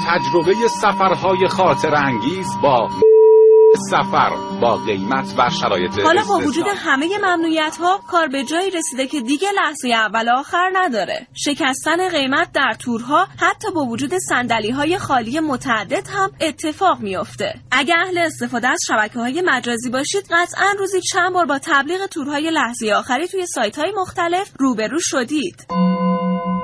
تجربه 0.06 0.68
سفرهای 0.68 1.49
خاطر 1.49 1.94
انگیز 1.94 2.46
با 2.62 2.88
سفر 3.76 4.31
با 4.61 4.76
قیمت 4.76 5.35
و 5.38 5.50
شرایط 5.50 5.99
حالا 5.99 6.23
با 6.29 6.38
وجود. 6.38 6.67
همه 6.76 7.19
ممنوعیت 7.19 7.76
ها 7.76 8.00
کار 8.11 8.29
به 8.29 8.45
جایی 8.45 8.71
رسیده 8.71 9.07
که 9.07 9.21
دیگه 9.21 9.49
لحظه 9.57 9.88
اول 9.88 10.29
آخر 10.29 10.71
نداره. 10.73 11.26
شکستن 11.35 12.09
قیمت 12.09 12.52
در 12.52 12.73
تورها 12.79 13.29
حتی 13.38 13.71
با 13.75 13.85
وجود 13.85 14.19
سندلی 14.19 14.71
های 14.71 14.99
خالی 14.99 15.41
متعدد 15.41 16.09
هم 16.09 16.31
اتفاق 16.41 17.00
میافته. 17.00 17.55
اگه 17.71 17.95
اهل 17.99 18.19
استفاده 18.19 18.69
از 18.69 18.79
شبکه 18.88 19.19
های 19.19 19.43
مجازی 19.47 19.91
باشید 19.91 20.25
قطعا 20.31 20.75
روزی 20.79 21.00
چند 21.12 21.33
بار 21.33 21.47
با 21.47 21.59
تبلیغ 21.59 22.07
تورهای 22.07 22.50
لحظه 22.50 22.93
آخری 22.93 23.29
توی 23.29 23.47
سایت 23.47 23.79
های 23.79 23.93
مختلف 23.97 24.52
روبرو 24.59 24.99
شدید. 25.00 25.67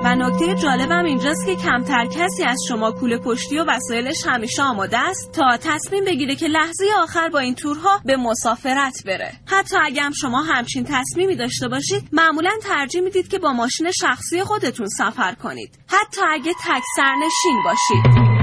و 0.04 0.14
نکته 0.14 0.54
جالبم 0.54 1.04
اینجاست 1.04 1.46
که 1.46 1.56
کمتر 1.56 2.06
کسی 2.06 2.44
از 2.44 2.56
شما 2.68 2.92
کوله 2.92 3.18
پشتی 3.18 3.58
و 3.58 3.64
وسایلش 3.68 4.26
همیشه 4.26 4.62
آماده 4.62 4.98
است 4.98 5.32
تا 5.32 5.56
تصمیم 5.56 6.04
بگیره 6.04 6.34
که 6.34 6.46
لحظه 6.46 6.84
آخر 7.02 7.28
با 7.28 7.38
این 7.38 7.54
تورها 7.54 8.00
به 8.04 8.16
مسافرت 8.16 9.02
بره. 9.06 9.32
حتی 9.46 9.76
اگه 9.82 10.02
هم 10.02 10.12
شما 10.12 10.42
همچین 10.42 10.86
تصمیمی 10.88 11.36
داشته 11.36 11.68
باشید 11.68 12.08
معمولا 12.12 12.50
ترجیح 12.62 13.00
می‌دید 13.00 13.28
که 13.28 13.38
با 13.38 13.52
ماشین 13.52 13.90
شخصی 13.90 14.44
خودتون 14.44 14.86
سفر 14.86 15.34
کنید. 15.34 15.78
حتی 15.88 16.20
اگه 16.30 16.52
تک 16.52 16.82
سرنشین 16.96 17.62
باشید. 17.64 18.37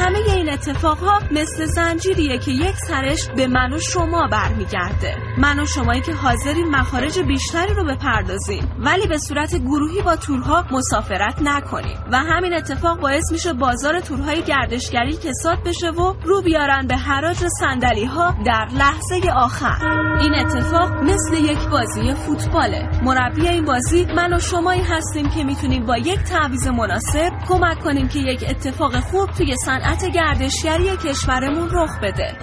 همه 0.00 0.18
این 0.18 0.52
اتفاقها 0.52 1.18
مثل 1.30 1.66
زنجیریه 1.66 2.38
که 2.38 2.50
یک 2.50 2.76
سرش 2.76 3.28
به 3.36 3.46
من 3.46 3.72
و 3.72 3.78
شما 3.78 4.28
برمیگرده. 4.32 5.16
من 5.38 5.60
و 5.60 5.66
شمایی 5.66 6.00
که 6.00 6.12
حاضریم 6.12 6.68
مخارج 6.68 7.18
بیشتری 7.18 7.74
رو 7.74 7.84
بپردازیم. 7.84 8.72
ولی 8.78 9.06
به 9.06 9.18
صورت 9.18 9.56
گروهی 9.56 10.02
با 10.02 10.16
تورها 10.16 10.64
مسافرت 10.70 11.42
نکنیم. 11.42 11.98
و 12.12 12.16
همین 12.18 12.54
اتفاق 12.54 13.00
باعث 13.00 13.32
میشه 13.32 13.52
بازار 13.52 14.00
تورهای 14.00 14.42
گردشگری 14.42 15.12
کساد 15.12 15.58
بشه 15.66 15.90
و 15.90 16.14
رو 16.24 16.42
بیارن 16.42 16.86
به 16.86 16.96
حراج 16.96 17.36
صندلی 17.60 18.04
ها 18.04 18.34
در 18.46 18.68
لحظه 18.78 19.30
آخر. 19.36 19.76
این 20.20 20.34
اتفاق 20.34 20.92
مثل 20.92 21.34
یک 21.34 21.68
بازی 21.68 22.14
فوتباله. 22.14 22.88
مربی 23.02 23.48
این 23.48 23.64
بازی 23.64 24.06
من 24.16 24.32
و 24.32 24.38
شمایی 24.38 24.82
هستیم 24.82 25.28
که 25.28 25.44
می‌تونیم 25.44 25.86
با 25.86 25.96
یک 25.96 26.18
تعویض 26.18 26.66
مناسب 26.66 27.30
کمک 27.48 27.78
کنیم 27.78 28.08
که 28.08 28.18
یک 28.18 28.44
اتفاق 28.48 29.00
خوب 29.00 29.30
توی 29.30 29.56
صنعت 29.56 29.89
گردشگری 30.14 30.96
کشورمون 30.96 31.68
رخ 31.72 31.90
بده. 32.02 32.36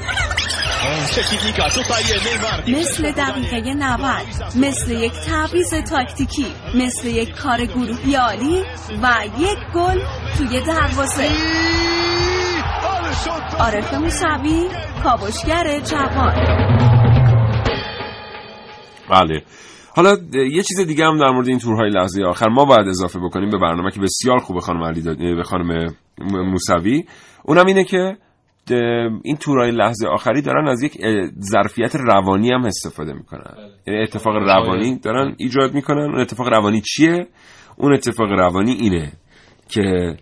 مثل 2.68 3.12
دقیقه 3.12 3.74
90 3.74 4.10
مثل 4.56 4.92
یک 4.92 5.12
تعویض 5.12 5.74
تاکتیکی 5.74 6.46
مثل 6.76 7.08
یک 7.08 7.32
کار 7.32 7.66
گروهی 7.66 8.16
عالی 8.16 8.64
و 9.04 9.10
یک 9.40 9.58
گل 9.76 10.00
توی 10.38 10.62
دروازه. 10.62 11.30
عارف 13.60 13.94
موسوی 13.94 14.68
کاوشگر 15.04 15.80
جوان. 15.80 16.36
بله. 19.10 19.44
حالا 19.96 20.18
یه 20.34 20.64
چیز 20.64 20.80
دیگه 20.80 21.06
هم 21.06 21.18
در 21.18 21.30
مورد 21.30 21.48
این 21.48 21.60
تورهای 21.60 21.90
لحظه 21.90 22.24
آخر. 22.24 22.50
ما 22.50 22.66
باید 22.66 22.88
اضافه 22.88 23.20
بکنیم 23.20 23.50
به 23.50 23.58
برنامه 23.58 23.92
که 23.92 24.00
بسیار 24.00 24.40
خوبه 24.40 24.60
خانم 24.60 24.84
علی 24.84 25.02
داد... 25.02 25.18
به 25.18 25.44
خانم 25.44 25.96
موسوی. 26.20 27.06
اونم 27.44 27.66
اینه 27.66 27.84
که 27.84 28.18
این 29.24 29.38
تورهای 29.38 29.72
لحظه 29.72 30.08
آخری 30.08 30.42
دارن 30.42 30.68
از 30.68 30.84
یک 30.84 30.98
ظرفیت 31.52 31.96
روانی 31.96 32.52
هم 32.52 32.66
استفاده 32.66 33.14
می‌کنن. 33.14 33.56
یعنی 33.88 34.02
اتفاق 34.02 34.36
روانی 34.36 35.00
دارن 35.00 35.36
ایجاد 35.38 35.74
می‌کنن. 35.74 36.02
اون 36.02 36.20
اتفاق 36.20 36.48
روانی 36.48 36.82
چیه؟ 36.82 37.28
اون 37.78 37.94
اتفاق 37.94 38.32
روانی 38.32 38.72
اینه 38.72 39.12
که 39.70 40.18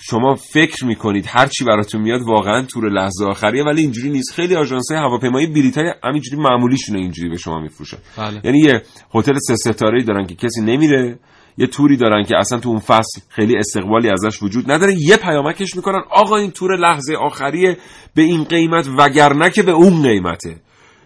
شما 0.00 0.34
فکر 0.34 0.86
می‌کنید 0.86 1.24
هر 1.28 1.46
چی 1.46 1.64
براتون 1.64 2.00
میاد 2.00 2.20
واقعا 2.26 2.66
تور 2.66 2.90
لحظه 2.90 3.24
آخریه 3.24 3.64
ولی 3.64 3.80
اینجوری 3.80 4.10
نیست. 4.10 4.34
خیلی 4.34 4.56
آژانس 4.56 4.90
های 4.90 5.00
هواپیمایی 5.00 5.46
بلیط 5.46 5.78
های 5.78 5.92
همینجوری 6.04 6.42
معمولیشونه 6.42 6.98
اینجوری 6.98 7.28
به 7.28 7.36
شما 7.36 7.60
میفروشن. 7.60 7.98
بله. 8.18 8.40
یعنی 8.44 8.58
یه 8.58 8.82
هتل 9.14 9.34
سه 9.38 9.56
ستاره 9.56 9.98
ای 9.98 10.04
دارن 10.04 10.26
که 10.26 10.34
کسی 10.34 10.60
نمیره. 10.62 11.18
یه 11.60 11.66
توری 11.66 11.96
دارن 11.96 12.24
که 12.24 12.36
اصلا 12.36 12.58
تو 12.58 12.68
اون 12.68 12.78
فصل 12.78 13.20
خیلی 13.28 13.56
استقبالی 13.56 14.10
ازش 14.10 14.42
وجود 14.42 14.70
نداره. 14.70 14.94
یه 14.98 15.16
پیامکش 15.16 15.76
می‌کنن 15.76 16.02
آقا 16.10 16.36
این 16.36 16.50
تور 16.50 16.76
لحظه 16.76 17.14
آخریه 17.14 17.76
به 18.14 18.22
این 18.22 18.44
قیمت 18.44 18.88
وگرنه 18.98 19.50
که 19.50 19.62
به 19.62 19.72
اون 19.72 20.02
قیمته. 20.02 20.56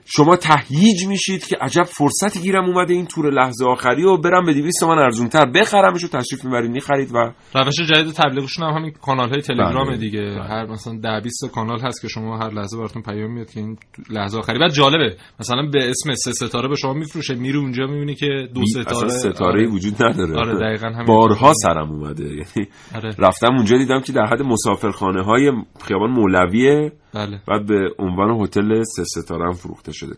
شما 0.06 0.36
تهییج 0.36 1.06
میشید 1.06 1.46
که 1.46 1.56
عجب 1.60 1.82
فرصتی 1.82 2.40
گیرم 2.40 2.64
اومده 2.64 2.94
این 2.94 3.06
تور 3.06 3.30
لحظه 3.30 3.64
آخری 3.66 4.04
و 4.04 4.16
برم 4.16 4.46
به 4.46 4.54
200 4.54 4.80
تومن 4.80 4.98
ارزونتر 4.98 5.46
بخرمش 5.46 6.04
و 6.04 6.08
تشریف 6.08 6.44
می‌برید 6.44 6.70
می‌خرید 6.70 7.10
و 7.14 7.32
روش 7.54 7.74
جدید 7.74 8.12
تبلیغشون 8.12 8.68
هم 8.68 8.74
همین 8.76 8.92
کانال 9.02 9.28
های 9.28 9.40
تلگرام 9.40 9.86
بله. 9.86 9.96
دیگه 9.96 10.20
بله. 10.20 10.42
هر 10.42 10.66
مثلا 10.66 10.98
10 11.02 11.20
20 11.20 11.50
کانال 11.54 11.80
هست 11.80 12.02
که 12.02 12.08
شما 12.08 12.38
هر 12.38 12.50
لحظه 12.50 12.76
براتون 12.76 13.02
پیام 13.02 13.32
میاد 13.32 13.50
که 13.50 13.60
این 13.60 13.76
لحظه 14.10 14.38
آخری 14.38 14.58
بعد 14.58 14.72
جالبه 14.72 15.16
مثلا 15.40 15.62
به 15.72 15.90
اسم 15.90 16.14
سه 16.14 16.32
ستاره 16.32 16.68
به 16.68 16.76
شما 16.76 16.92
میفروشه 16.92 17.34
میری 17.34 17.58
اونجا 17.58 17.86
می‌بینی 17.86 18.14
که 18.14 18.48
دو 18.54 18.66
ستاره 18.66 19.06
اصلا 19.06 19.08
ستاره 19.08 19.62
آره. 19.62 19.68
وجود 19.68 20.02
نداره 20.02 20.38
آره، 20.38 20.58
دقیقاً 20.58 20.86
همین. 20.86 21.06
بارها 21.06 21.52
سرم 21.54 21.90
اومده 21.90 22.24
یعنی 22.24 22.68
آره. 22.94 23.10
رفتم 23.18 23.54
اونجا 23.56 23.76
دیدم 23.76 24.00
که 24.00 24.12
در 24.12 24.26
حد 24.26 24.42
مسافرخانه 24.42 25.24
های 25.24 25.52
خیابان 25.84 26.10
مولویه 26.10 26.92
بله. 27.14 27.40
بعد 27.48 27.66
به 27.66 27.90
عنوان 27.98 28.40
هتل 28.40 28.82
سه 28.82 29.04
ستاره 29.04 29.44
هم 29.44 29.52
فروخته 29.52 29.92
شده. 29.92 30.16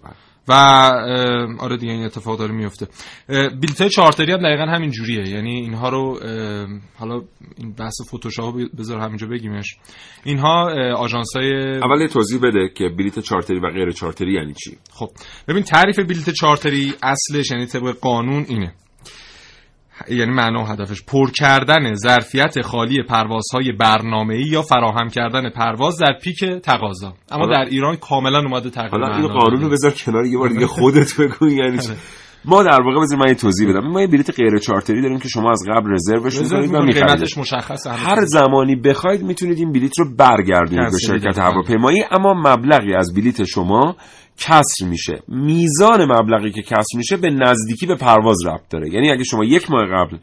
و 0.49 0.53
اه، 0.53 1.61
آره 1.61 1.76
دیگه 1.76 1.93
این 1.93 2.05
اتفاق 2.05 2.38
داره 2.38 2.53
میفته. 2.53 2.87
بلیط 3.29 3.81
های 3.81 3.91
چارتری 3.91 4.33
هم 4.33 4.38
دقیقا 4.38 4.65
همین 4.65 4.91
جوریه. 4.91 5.29
یعنی 5.29 5.50
اینها 5.50 5.88
رو 5.88 6.19
حالا 6.99 7.23
این 7.57 7.73
بحث 7.73 7.95
فتوشاپ 8.09 8.55
بذار 8.79 9.00
همینجا 9.00 9.26
بگیمش. 9.26 9.76
اینها 10.25 10.71
آژانس 10.97 11.37
های 11.37 11.79
اول 11.79 12.07
توضیح 12.07 12.41
بده 12.41 12.69
که 12.75 12.88
بلیت 12.99 13.19
چارتری 13.19 13.59
و 13.59 13.71
غیر 13.71 13.91
چارتری 13.91 14.33
یعنی 14.33 14.55
چی؟ 14.55 14.79
خب 14.93 15.09
ببین 15.49 15.62
تعریف 15.62 15.99
بلیت 15.99 16.31
چارتری 16.31 16.95
اصلش 17.03 17.50
یعنی 17.50 17.67
طبق 17.67 17.97
قانون 18.00 18.45
اینه. 18.49 18.75
یعنی 20.09 20.33
معنا 20.33 20.62
و 20.62 20.67
هدفش 20.67 21.03
پر 21.03 21.31
کردن 21.31 21.95
ظرفیت 21.95 22.61
خالی 22.62 23.03
پروازهای 23.03 23.73
برنامه‌ای 23.73 24.43
یا 24.43 24.62
فراهم 24.62 25.09
کردن 25.09 25.50
پرواز 25.50 25.99
در 25.99 26.19
پیک 26.23 26.45
تقاضا 26.45 27.12
اما 27.31 27.45
حالا- 27.45 27.65
در 27.65 27.71
ایران 27.71 27.97
کاملا 27.97 28.38
اومده 28.38 28.71
تغییر 28.71 28.91
حالا 28.91 29.17
این. 29.17 29.29
قانون 29.29 29.61
رو 29.62 29.69
بذار 29.69 29.91
کنار 29.91 30.26
یه 30.26 30.38
بار 30.38 30.49
دیگه 30.49 30.67
خودت 30.76 31.21
بگو 31.21 31.49
یعنی 31.49 31.79
آره. 31.79 31.97
ما 32.45 32.62
در 32.62 32.83
واقع 32.83 33.00
بذار 33.03 33.19
من 33.19 33.29
یه 33.29 33.35
توضیح 33.35 33.69
بدم 33.71 33.88
ما 33.88 34.00
یه 34.00 34.07
بلیت 34.07 34.31
غیر 34.31 34.59
چارتری 34.59 35.03
داریم 35.03 35.19
که 35.19 35.29
شما 35.29 35.50
از 35.50 35.62
قبل 35.71 35.93
رزروش 35.93 36.38
رزرو 36.38 36.62
می‌کنید 36.62 36.97
و 36.97 37.00
قیمتش 37.00 37.38
مشخصه 37.38 37.91
هر. 37.91 38.25
زمانی 38.25 38.76
بخواید 38.76 39.23
می‌تونید 39.23 39.59
این 39.59 39.73
بلیت 39.73 39.99
رو 39.99 40.17
برگردونید 40.17 40.93
به 40.93 40.99
شرکت. 40.99 41.38
هواپیمایی 41.38 42.05
اما 42.11 42.35
مبلغی 42.35 42.95
از 42.95 43.15
بلیت 43.15 43.45
شما 43.45 43.97
کسر 44.38 44.85
میشه. 44.87 45.23
میزان 45.28 46.05
مبلغی 46.12 46.52
که 46.52 46.62
کسر 46.62 46.97
میشه 46.97 47.16
به 47.16 47.31
نزدیکی 47.31 47.87
به 47.87 47.95
پرواز 47.95 48.47
ربط 48.47 48.69
داره. 48.71 48.90
یعنی 48.95 49.11
اگه 49.11 49.25
شما 49.25 49.45
یک 49.45 49.71
ماه 49.71 49.83
قبل 49.87 50.16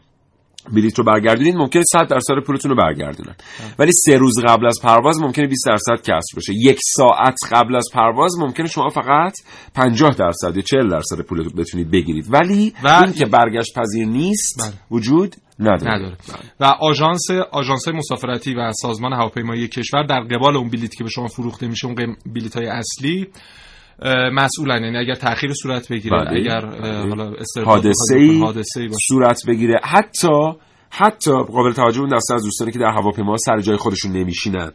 بلیت 0.74 0.98
رو 1.00 1.04
برگردونید 1.06 1.56
ممکنه 1.56 1.84
100 1.92 2.08
درصد 2.08 2.34
پولتون 2.48 2.72
رو 2.72 2.78
برگردونن. 2.78 3.36
ولی 3.80 3.92
سه 4.06 4.18
روز 4.18 4.34
قبل 4.48 4.66
از 4.68 4.80
پرواز 4.84 5.20
ممکنه 5.22 5.48
20 5.48 5.66
درصد 5.66 6.02
کسر 6.02 6.38
بشه 6.38 6.54
یک 6.56 6.80
ساعت 6.98 7.36
قبل 7.52 7.76
از 7.76 7.86
پرواز 7.94 8.38
ممکنه 8.40 8.68
شما 8.68 8.90
فقط 8.90 9.34
50 9.76 10.16
درصد 10.16 10.56
یا 10.56 10.62
40 10.62 10.90
درصد 10.90 11.22
پول 11.22 11.38
رو 11.38 11.50
بتونید 11.58 11.92
بگیرید. 11.92 12.26
ولی 12.30 12.74
و- 12.84 12.88
این 12.88 13.14
که 13.14 13.26
برگشت 13.26 13.80
پذیر 13.80 14.08
نیست 14.08 14.60
بله. 14.62 14.74
وجود 14.92 15.36
نداره, 15.60 15.96
نداره. 15.96 16.18
و 16.60 16.66
آژانس 16.66 17.32
آژانس 17.52 17.88
مسافرتی 17.88 18.54
و 18.56 18.72
سازمان 18.82 19.14
هواپیمایی 19.14 19.68
کشور 19.68 20.04
در 20.06 20.20
قبال 20.20 20.58
اون 20.58 20.70
بلیت 20.70 20.96
که 20.96 21.04
به 21.04 21.10
شما 21.10 21.28
فروخته 21.28 21.68
میشه 21.68 21.88
اون 21.88 22.16
بلیت 22.26 22.56
های 22.58 22.68
اصلی 22.68 23.28
مسئولن 24.32 24.84
یعنی 24.84 24.98
اگر 24.98 25.16
تاخیر 25.16 25.54
صورت 25.54 25.92
بگیره 25.92 26.18
بله. 26.18 26.40
اگر 26.40 26.66
بله. 26.66 27.10
حالا 27.10 27.34
حادثه‌ای 27.66 28.40
باشه 28.40 28.98
صورت 29.08 29.42
بگیره 29.48 29.80
حتی 29.84 30.54
حتی 30.90 31.32
قابل 31.32 31.72
توجه 31.74 32.00
اون 32.00 32.10
دسته 32.10 32.34
از 32.34 32.44
دوستانی 32.44 32.72
که 32.72 32.80
در 32.80 32.92
هواپیما 32.92 33.38
سر 33.38 33.60
جای 33.60 33.78
خودشون 33.78 34.12
نمیشینن 34.12 34.72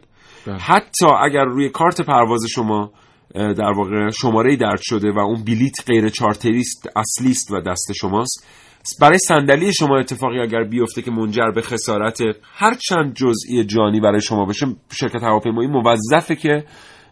بله. 0.47 0.57
حتی 0.57 1.05
اگر 1.23 1.43
روی 1.43 1.69
کارت 1.69 2.01
پرواز 2.01 2.41
شما 2.49 2.91
در 3.35 3.71
واقع 3.77 4.09
شماره 4.09 4.55
درد 4.55 4.79
شده 4.81 5.11
و 5.11 5.19
اون 5.19 5.43
بلیت 5.43 5.75
غیر 5.87 6.09
چارتریست 6.09 6.87
اصلی 6.95 7.31
است 7.31 7.51
و 7.51 7.61
دست 7.61 7.91
شماست 8.01 8.47
برای 9.01 9.17
صندلی 9.17 9.73
شما 9.73 9.97
اتفاقی 9.97 10.39
اگر 10.39 10.63
بیفته 10.63 11.01
که 11.01 11.11
منجر 11.11 11.51
به 11.55 11.61
خسارت 11.61 12.19
هر 12.53 12.73
چند 12.73 13.13
جزئی 13.13 13.63
جانی 13.63 13.99
برای 13.99 14.21
شما 14.21 14.45
بشه 14.45 14.65
شرکت 14.91 15.23
هواپیمایی 15.23 15.69
موظفه 15.69 16.35
که 16.35 16.63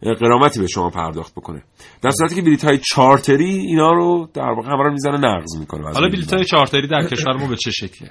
قرامتی 0.02 0.60
به 0.60 0.68
شما 0.68 0.90
پرداخت 0.90 1.34
بکنه. 1.36 1.64
در 2.02 2.12
صورتی 2.12 2.36
که 2.36 2.42
بلیط 2.42 2.66
های 2.66 2.78
چارتری 2.78 3.50
اینا 3.50 3.92
رو 3.92 4.30
در 4.34 4.50
واقع 4.50 4.68
همه 4.68 4.84
رو 4.84 4.92
می‌زنه 4.92 5.18
نقض 5.18 5.58
می‌کنه. 5.60 5.84
حالا 5.94 6.10
بلیط 6.10 6.34
های 6.34 6.46
چارتری 6.46 6.88
در 6.88 7.04
کشور 7.04 7.38
ما 7.38 7.48
به 7.48 7.56
چه 7.56 7.72
شکله 7.72 8.10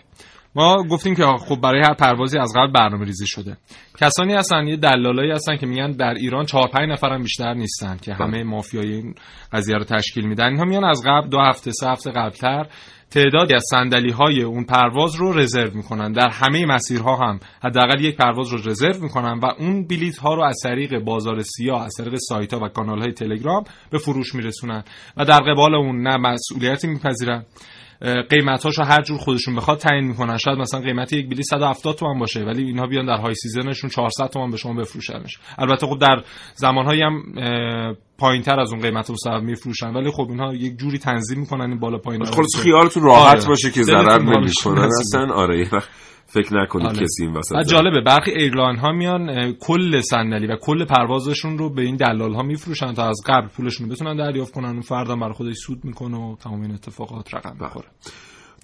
ما 0.56 0.82
گفتیم 0.90 1.14
که 1.14 1.22
خب 1.22 1.60
برای 1.60 1.82
هر 1.82 1.94
پروازی 1.94 2.38
از 2.38 2.52
قبل 2.56 2.72
برنامه 2.72 3.04
ریزی 3.04 3.26
شده. 3.26 3.56
کسانی 4.00 4.34
هستن 4.34 4.66
یه 4.66 4.76
دلالایی 4.76 5.30
هستن 5.30 5.56
که 5.56 5.66
میگن 5.66 5.90
در 5.90 6.14
ایران 6.14 6.44
چهار 6.44 6.68
پنج 6.68 6.90
نفر 6.90 7.08
هم 7.08 7.22
بیشتر 7.22 7.54
نیستن 7.54 7.96
که 7.96 8.14
همه 8.14 8.42
مافیای 8.42 8.92
این 8.92 9.14
قضیه 9.52 9.76
رو 9.76 9.84
تشکیل 9.84 10.26
میدن. 10.26 10.44
اینها 10.44 10.64
میان 10.64 10.84
از 10.84 11.02
قبل 11.06 11.28
دو 11.28 11.38
هفته 11.40 11.70
سه 11.72 11.86
هفته 11.88 12.10
قبلتر 12.10 12.66
تعدادی 13.10 13.54
از 13.54 13.64
صندلی 13.70 14.12
های 14.12 14.42
اون 14.42 14.64
پرواز 14.64 15.14
رو 15.14 15.32
رزرو 15.32 15.76
می‌کنن. 15.76 16.12
در 16.12 16.28
همه 16.28 16.66
مسیرها 16.66 17.16
هم. 17.16 17.40
حداقل 17.62 18.00
یک 18.00 18.16
پرواز 18.16 18.48
رو 18.48 18.58
رزرو 18.70 19.02
می‌کنن 19.02 19.40
و 19.42 19.46
اون 19.58 19.86
بلیت 19.86 20.16
ها 20.18 20.34
رو 20.34 20.42
از 20.42 20.56
طریق 20.62 20.98
بازار 20.98 21.42
سیاه 21.42 21.84
از 21.84 21.92
طریق 21.98 22.14
سایت 22.28 22.54
ها 22.54 22.60
و 22.64 22.68
کانال 22.68 22.98
های 22.98 23.12
تلگرام 23.12 23.64
به 23.90 23.98
فروش 23.98 24.34
میرسونن. 24.34 24.84
و 25.16 25.24
در 25.24 25.40
قبال 25.40 25.74
اون 25.74 26.02
نه 26.02 26.16
مسئولیتی 26.16 26.86
میپذیرن. 26.86 27.44
قیمتاشو 28.30 28.82
هر 28.82 29.02
جور 29.02 29.18
خودشون 29.18 29.56
بخواد 29.56 29.78
تعیین 29.78 30.04
می‌کنن. 30.04 30.36
شاید 30.36 30.58
مثلا 30.58 30.80
قیمت 30.80 31.12
یک 31.12 31.28
بلیط 31.28 31.44
170 31.44 31.96
تومن 31.96 32.18
باشه 32.18 32.40
ولی 32.40 32.62
اینها 32.62 32.86
بیان 32.86 33.06
در 33.06 33.16
high 33.16 33.34
season 33.34 33.68
شون 33.68 33.90
400 33.90 34.26
تومن 34.26 34.50
به 34.50 34.56
شما 34.56 34.74
بفروشنش. 34.74 35.38
البته 35.58 35.86
خب 35.86 35.98
در 35.98 36.22
زمانهایی 36.54 37.02
هم 37.02 37.22
پایین 38.18 38.42
تر 38.42 38.60
از 38.60 38.72
اون 38.72 38.82
قیمت 38.82 39.10
رو 39.10 39.16
صاحب 39.16 39.42
میفروشن 39.42 39.94
ولی 39.94 40.10
خب 40.10 40.26
اینها 40.28 40.54
یک 40.54 40.76
جوری 40.76 40.98
تنظیم 40.98 41.40
می‌کنن 41.40 41.70
این 41.70 41.78
بالا 41.80 41.98
پایین 41.98 42.24
خلاص 42.24 42.56
خیالتون 42.56 43.02
راحت 43.02 43.36
آره. 43.36 43.48
باشه 43.48 43.70
که 43.70 43.82
ضرر 43.82 44.22
نمی‌کنن. 44.22 44.88
اصلا 45.00 45.34
آره. 45.34 45.68
فکر 46.26 46.56
نکنید 46.56 46.86
آره. 46.86 46.96
کسی 46.96 47.24
این 47.24 47.32
وسط 47.32 47.56
و 47.56 47.62
جالبه. 47.62 48.00
برخی 48.00 48.30
ایرلاین 48.30 48.76
ها 48.76 48.92
میان 48.92 49.52
کل 49.52 50.00
صندلی 50.00 50.46
و 50.46 50.56
کل 50.56 50.84
پروازشون 50.84 51.58
رو 51.58 51.70
به 51.70 51.82
این 51.82 51.96
دلال 51.96 52.34
ها 52.34 52.42
میفروشن 52.42 52.92
تا 52.92 53.08
از 53.08 53.20
قبل 53.26 53.48
پولشون 53.48 53.86
رو 53.86 53.92
بتونن 53.92 54.16
دریافت 54.16 54.52
کنن 54.52 54.68
اون 54.68 54.80
فردا 54.80 55.16
برای 55.16 55.32
خودش 55.32 55.56
سود 55.56 55.84
می‌کنه 55.84 56.16
و 56.16 56.36
تمام 56.36 56.62
این 56.62 56.72
اتفاقات 56.72 57.34
رقم 57.34 57.56
بخوره 57.60 57.86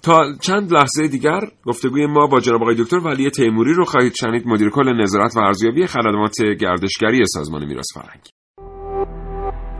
تا 0.03 0.33
چند 0.41 0.73
لحظه 0.73 1.07
دیگر 1.07 1.41
گفتگوی 1.65 2.05
ما 2.05 2.27
با 2.27 2.39
جناب 2.39 2.61
آقای 2.61 2.75
دکتر 2.75 2.97
ولی 2.97 3.29
تیموری 3.29 3.73
رو 3.73 3.85
خواهید 3.85 4.13
شنید. 4.19 4.47
مدیر 4.47 4.69
کل 4.69 5.01
نظارت 5.01 5.37
و 5.37 5.39
ارزیابی 5.39 5.87
خدمات 5.87 6.41
گردشگری 6.41 7.25
سازمان 7.25 7.65
میراث 7.65 7.85
فرهنگی 7.93 8.29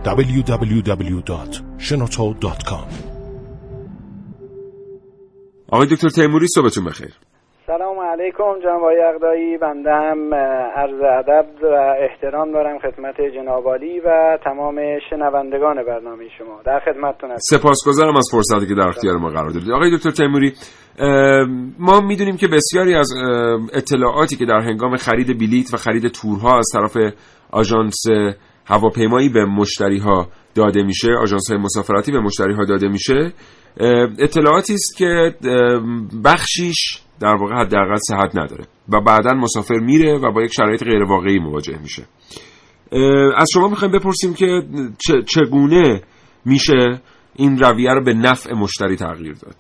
www.shenoto.com 0.04 2.94
آقای 5.68 5.88
دکتر 5.88 6.10
تیموری 6.10 6.48
صبحتون 6.48 6.86
بخیر. 6.86 7.14
سلام 7.68 8.00
علیکم 8.00 8.60
جناب 8.64 8.82
آقای 8.82 9.02
اقدایی. 9.14 9.58
بنده 9.58 9.90
هم 9.92 10.34
عرض 10.76 11.02
ادب 11.20 11.48
و 11.64 11.96
احترام 12.04 12.52
دارم 12.52 12.80
خدمت 12.80 13.16
جناب 13.36 13.66
و 14.06 14.38
تمام 14.44 14.76
شنوندگان 15.10 15.84
برنامه 15.88 16.24
شما. 16.38 16.62
در 16.66 16.80
خدمتتون 16.80 17.32
هستم. 17.32 17.58
سپاسگزارم 17.58 18.18
از 18.18 18.30
فرصتی 18.32 18.68
که 18.68 18.76
در 18.76 18.88
اختیار 18.88 19.18
ما 19.18 19.30
قرار 19.30 19.50
دادید. 19.50 19.72
آقای 19.72 19.98
دکتر 19.98 20.10
تیموری 20.10 20.54
ما 21.80 22.02
می‌دونیم 22.02 22.38
که 22.38 22.48
بسیاری 22.48 22.96
از 22.96 23.10
اطلاعاتی 23.74 24.36
که 24.36 24.46
در 24.46 24.60
هنگام 24.60 24.96
خرید 24.96 25.40
بلیت 25.40 25.74
و 25.74 25.78
خرید 25.78 26.08
تورها 26.08 26.58
از 26.58 26.70
طرف 26.74 27.14
آژانس 27.52 28.04
هواپیمایی 28.66 29.30
به 29.30 29.46
مشتری 29.46 29.98
ها 29.98 30.28
داده 30.56 30.84
میشه 30.84 31.08
آژانس 31.22 31.52
های 31.52 31.60
مسافرتی 31.60 32.12
به 32.12 32.20
مشتری 32.20 32.54
ها 32.54 32.66
داده 32.66 32.88
میشه 32.88 33.32
اطلاعاتی 34.20 34.74
است 34.74 34.98
که 34.98 35.34
بخشیش 36.26 37.03
در 37.22 37.36
واقع 37.36 37.56
حداقل 37.56 37.96
صحت 37.96 38.36
نداره. 38.36 38.64
و 38.90 39.02
بعدا 39.02 39.34
مسافر 39.34 39.76
میره 39.76 40.18
و 40.18 40.32
با 40.32 40.42
یک 40.42 40.54
شرایط 40.54 40.84
غیر 40.84 41.04
واقعی 41.04 41.40
مواجه 41.40 41.82
میشه. 41.82 42.04
از 43.38 43.48
شما 43.54 43.68
می‌خوایم 43.68 43.94
بپرسیم 43.94 44.34
که 44.34 44.62
چگونه 45.28 46.02
میشه 46.46 47.02
این 47.36 47.60
رویه 47.60 47.94
رو 47.94 48.04
به 48.04 48.14
نفع 48.14 48.54
مشتری 48.54 48.96
تغییر 48.96 49.34
داد؟ 49.34 49.56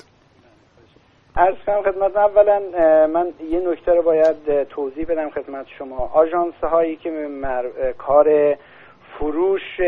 عرض 1.37 1.55
کنم 1.65 1.81
خدمت 1.81 2.15
اولا 2.15 2.59
من 3.07 3.25
یه 3.51 3.59
نکته 3.59 3.91
رو 3.91 4.03
باید 4.03 4.63
توضیح 4.69 5.05
بدم 5.05 5.29
خدمت 5.29 5.65
شما. 5.77 5.97
آژانس 5.97 6.53
هایی 6.71 6.95
که 6.95 7.09
مر... 7.41 7.91
کار 7.97 8.55
فروش 9.19 9.81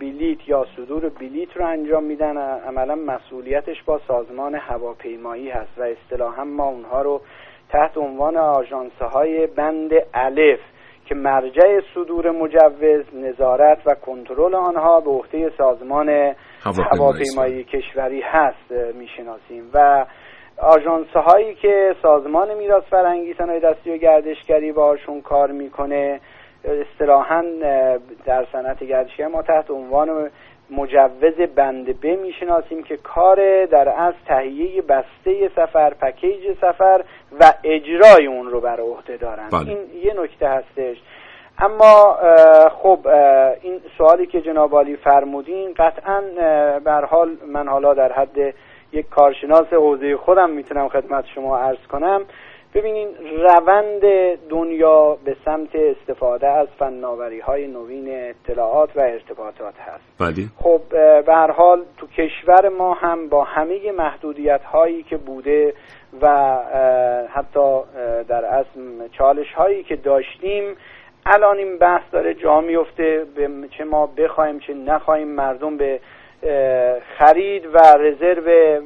بلیت 0.00 0.48
یا 0.48 0.66
صدور 0.76 1.08
بلیت 1.08 1.56
رو 1.56 1.66
انجام 1.66 2.04
میدن. 2.04 2.36
عملا 2.38 2.94
مسئولیتش 2.94 3.82
با 3.82 4.00
سازمان 4.08 4.54
هواپیمایی 4.54 5.50
هست 5.50 5.78
و 5.78 5.82
اصطلاحا 5.82 6.44
ما 6.44 6.64
اونها 6.64 7.02
رو 7.02 7.20
تحت 7.68 7.98
عنوان 7.98 8.36
آژانس 8.36 8.92
های 9.12 9.46
بند 9.46 9.90
الف 10.14 10.60
که 11.06 11.14
مرجع 11.14 11.80
صدور 11.94 12.30
مجوز 12.30 13.04
نظارت 13.14 13.78
و 13.86 13.94
کنترل 13.94 14.54
آنها 14.54 15.00
به 15.00 15.10
عهده 15.10 15.52
سازمان 15.58 16.34
هواپیمایی 16.92 17.64
کشوری 17.64 18.20
هست 18.20 18.94
می‌شناسیم. 18.94 19.70
و 19.74 20.06
آژانس 20.62 21.08
هایی 21.08 21.54
که 21.54 21.94
سازمان 22.02 22.54
میراث 22.54 22.84
فرهنگی 22.84 23.34
صنایع 23.34 23.60
دستی 23.60 23.90
و 23.90 23.96
گردشگری 23.96 24.72
باشون 24.72 25.20
کار 25.20 25.50
می‌کنه 25.52 26.20
اصطلاحا 26.64 27.44
در 28.24 28.46
صنعت 28.52 28.84
گردشگری 28.84 29.26
ما 29.26 29.42
تحت 29.42 29.70
عنوان 29.70 30.30
مجوز 30.70 31.34
بند 31.56 32.00
ب 32.00 32.06
می‌شناسیم 32.06 32.82
که 32.82 32.96
کار 32.96 33.66
در 33.66 33.88
از 33.88 34.14
تهیه 34.26 34.82
بسته 34.82 35.50
سفر 35.56 35.94
پکیج 35.94 36.56
سفر 36.60 37.04
و 37.40 37.52
اجرای 37.64 38.26
اون 38.26 38.50
رو 38.50 38.60
بر 38.60 38.80
عهده 38.80 39.16
دارن. 39.16 39.48
بله. 39.52 39.68
این 39.68 39.78
یه 40.04 40.14
نکته 40.22 40.48
هستش. 40.48 40.96
اما 41.58 42.18
خب 42.82 43.06
این 43.62 43.80
سوالی 43.98 44.26
که 44.26 44.40
جناب 44.40 44.74
عالی 44.74 44.96
فرمودین 44.96 45.74
قطعا 45.76 46.22
بر 46.84 47.04
حال 47.04 47.36
من 47.52 47.68
حالا 47.68 47.94
در 47.94 48.12
حد 48.12 48.54
یک 48.92 49.08
کارشناس 49.08 49.72
حوزه 49.72 50.16
خودم 50.16 50.50
می‌تونم 50.50 50.88
خدمت 50.88 51.24
شما 51.34 51.58
عرض 51.58 51.86
کنم. 51.92 52.24
ببینین 52.74 53.08
روند 53.38 54.00
دنیا 54.48 55.18
به 55.24 55.36
سمت 55.44 55.68
استفاده 55.74 56.48
از 56.48 56.68
فناوری 56.78 57.40
های 57.40 57.66
نوین 57.66 58.08
اطلاعات 58.08 58.96
و 58.96 59.00
ارتباطات 59.00 59.74
هست. 59.78 60.04
بله 60.18 60.46
خب 60.56 60.80
به 61.26 61.34
هر 61.34 61.50
حال 61.50 61.82
تو 61.96 62.06
کشور 62.06 62.68
ما 62.68 62.94
هم 62.94 63.28
با 63.28 63.44
همه 63.44 63.92
محدودیت 63.92 64.62
هایی 64.64 65.02
که 65.02 65.16
بوده 65.16 65.74
و 66.22 66.56
حتی 67.28 67.80
در 68.28 68.44
اصل 68.44 69.08
چالش 69.18 69.52
هایی 69.52 69.82
که 69.82 69.96
داشتیم 69.96 70.76
الان 71.26 71.56
این 71.56 71.78
بحث 71.78 72.02
داره 72.12 72.34
جا 72.34 72.60
میفته 72.60 73.26
به 73.36 73.48
چه 73.78 73.84
ما 73.84 74.06
بخوایم 74.06 74.58
چه 74.58 74.74
نخواهیم 74.74 75.28
مردم 75.28 75.76
به 75.76 76.00
خرید 77.18 77.66
و 77.74 77.78
رزرو 77.98 78.80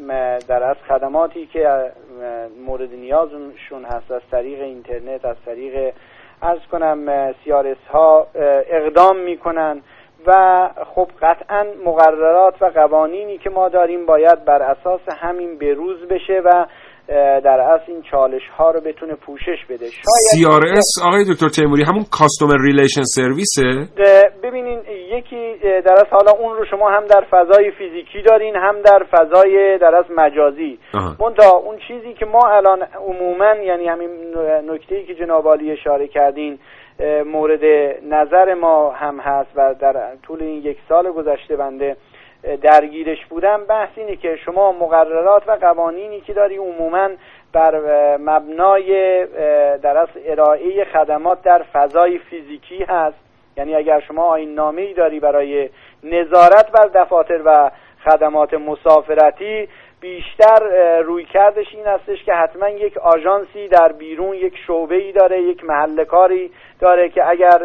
در 0.48 0.62
از 0.62 0.76
خدماتی 0.88 1.46
که 1.46 1.92
مورد 2.66 2.92
نیازشون 2.94 3.84
هست. 3.84 4.10
از 4.10 4.22
طریق 4.30 4.60
اینترنت 4.60 5.24
از 5.24 5.36
طریق 5.46 5.94
از 6.42 6.58
کنم 6.72 7.32
سیارس 7.44 7.76
ها 7.92 8.26
اقدام 8.70 9.16
می‌کنن 9.16 9.82
و 10.26 10.70
خب 10.94 11.08
قطعا 11.22 11.66
مقررات 11.84 12.62
و 12.62 12.64
قوانینی 12.64 13.38
که 13.38 13.50
ما 13.50 13.68
داریم 13.68 14.06
باید 14.06 14.44
بر 14.44 14.62
اساس 14.62 15.00
همین 15.08 15.58
بروز 15.58 16.08
بشه 16.08 16.40
و 16.44 16.66
در 17.08 17.60
اصل 17.60 17.92
این 17.92 18.02
چالش 18.10 18.42
ها 18.58 18.70
رو 18.70 18.80
بتونه 18.80 19.14
پوشش 19.14 19.58
بده. 19.70 19.86
شاید 19.90 20.46
CRS 20.46 21.06
آقای 21.06 21.24
دکتر 21.32 21.48
تیموری 21.48 21.82
همون 21.82 22.04
customer 22.10 22.56
relation 22.62 23.02
service 23.02 23.55
ه 23.55 23.62
ببینین 24.42 24.80
یکی 25.12 25.54
در 25.62 25.92
اصل 25.92 26.10
حالا 26.10 26.32
اون 26.32 26.56
رو 26.56 26.64
شما 26.70 26.90
هم 26.90 27.04
در 27.06 27.24
فضای 27.30 27.70
فیزیکی 27.70 28.22
دارین 28.22 28.56
هم 28.56 28.82
در 28.82 29.06
فضای 29.10 29.78
در 29.78 29.94
اصل 29.94 30.14
مجازی. 30.14 30.78
منتها 30.94 31.56
اون 31.56 31.78
چیزی 31.88 32.14
که 32.14 32.26
ما 32.26 32.48
الان 32.48 32.82
عموما 32.82 33.54
یعنی 33.54 33.86
همین 33.86 34.10
نکته 34.70 34.94
ای 34.94 35.06
که 35.06 35.14
جناب 35.14 35.48
عالی 35.48 35.72
اشاره 35.72 36.08
کردین 36.08 36.58
مورد 37.26 37.64
نظر 38.02 38.54
ما 38.54 38.90
هم 38.90 39.20
هست 39.20 39.50
و 39.56 39.74
در 39.80 40.16
طول 40.22 40.42
این 40.42 40.62
یک 40.62 40.78
سال 40.88 41.12
گذشته 41.12 41.56
بنده 41.56 41.96
درگیرش 42.62 43.26
بودم 43.26 43.64
بحث 43.64 43.88
اینه 43.96 44.16
که 44.16 44.36
شما 44.36 44.72
مقررات 44.72 45.48
و 45.48 45.52
قوانینی 45.52 46.20
که 46.20 46.32
داری 46.32 46.56
عموما 46.56 47.08
بر 47.52 47.76
مبنای 48.16 49.26
در 49.76 49.96
اصل 49.96 50.20
ارائه 50.24 50.84
خدمات 50.84 51.42
در 51.42 51.62
فضای 51.72 52.18
فیزیکی 52.18 52.84
هست. 52.84 53.16
یعنی 53.56 53.74
اگر 53.74 54.00
شما 54.00 54.24
آین 54.24 54.54
نامه 54.54 54.92
داری 54.92 55.20
برای 55.20 55.70
نظارت 56.02 56.70
بر 56.70 56.86
دفاتر 56.94 57.40
و 57.44 57.70
خدمات 58.04 58.54
مسافرتی 58.54 59.68
بیشتر 60.00 60.58
روی 61.00 61.24
کردش 61.24 61.66
این 61.74 61.86
هستش 61.86 62.24
که 62.24 62.34
حتما 62.34 62.68
یک 62.68 62.98
آژانسی 62.98 63.68
در 63.68 63.92
بیرون 63.92 64.34
یک 64.34 64.54
شعبه 64.66 64.94
ای 64.94 65.12
داره 65.12 65.42
یک 65.42 65.64
محل 65.64 66.04
کاری 66.04 66.50
داره 66.84 67.08
که 67.08 67.28
اگر 67.28 67.62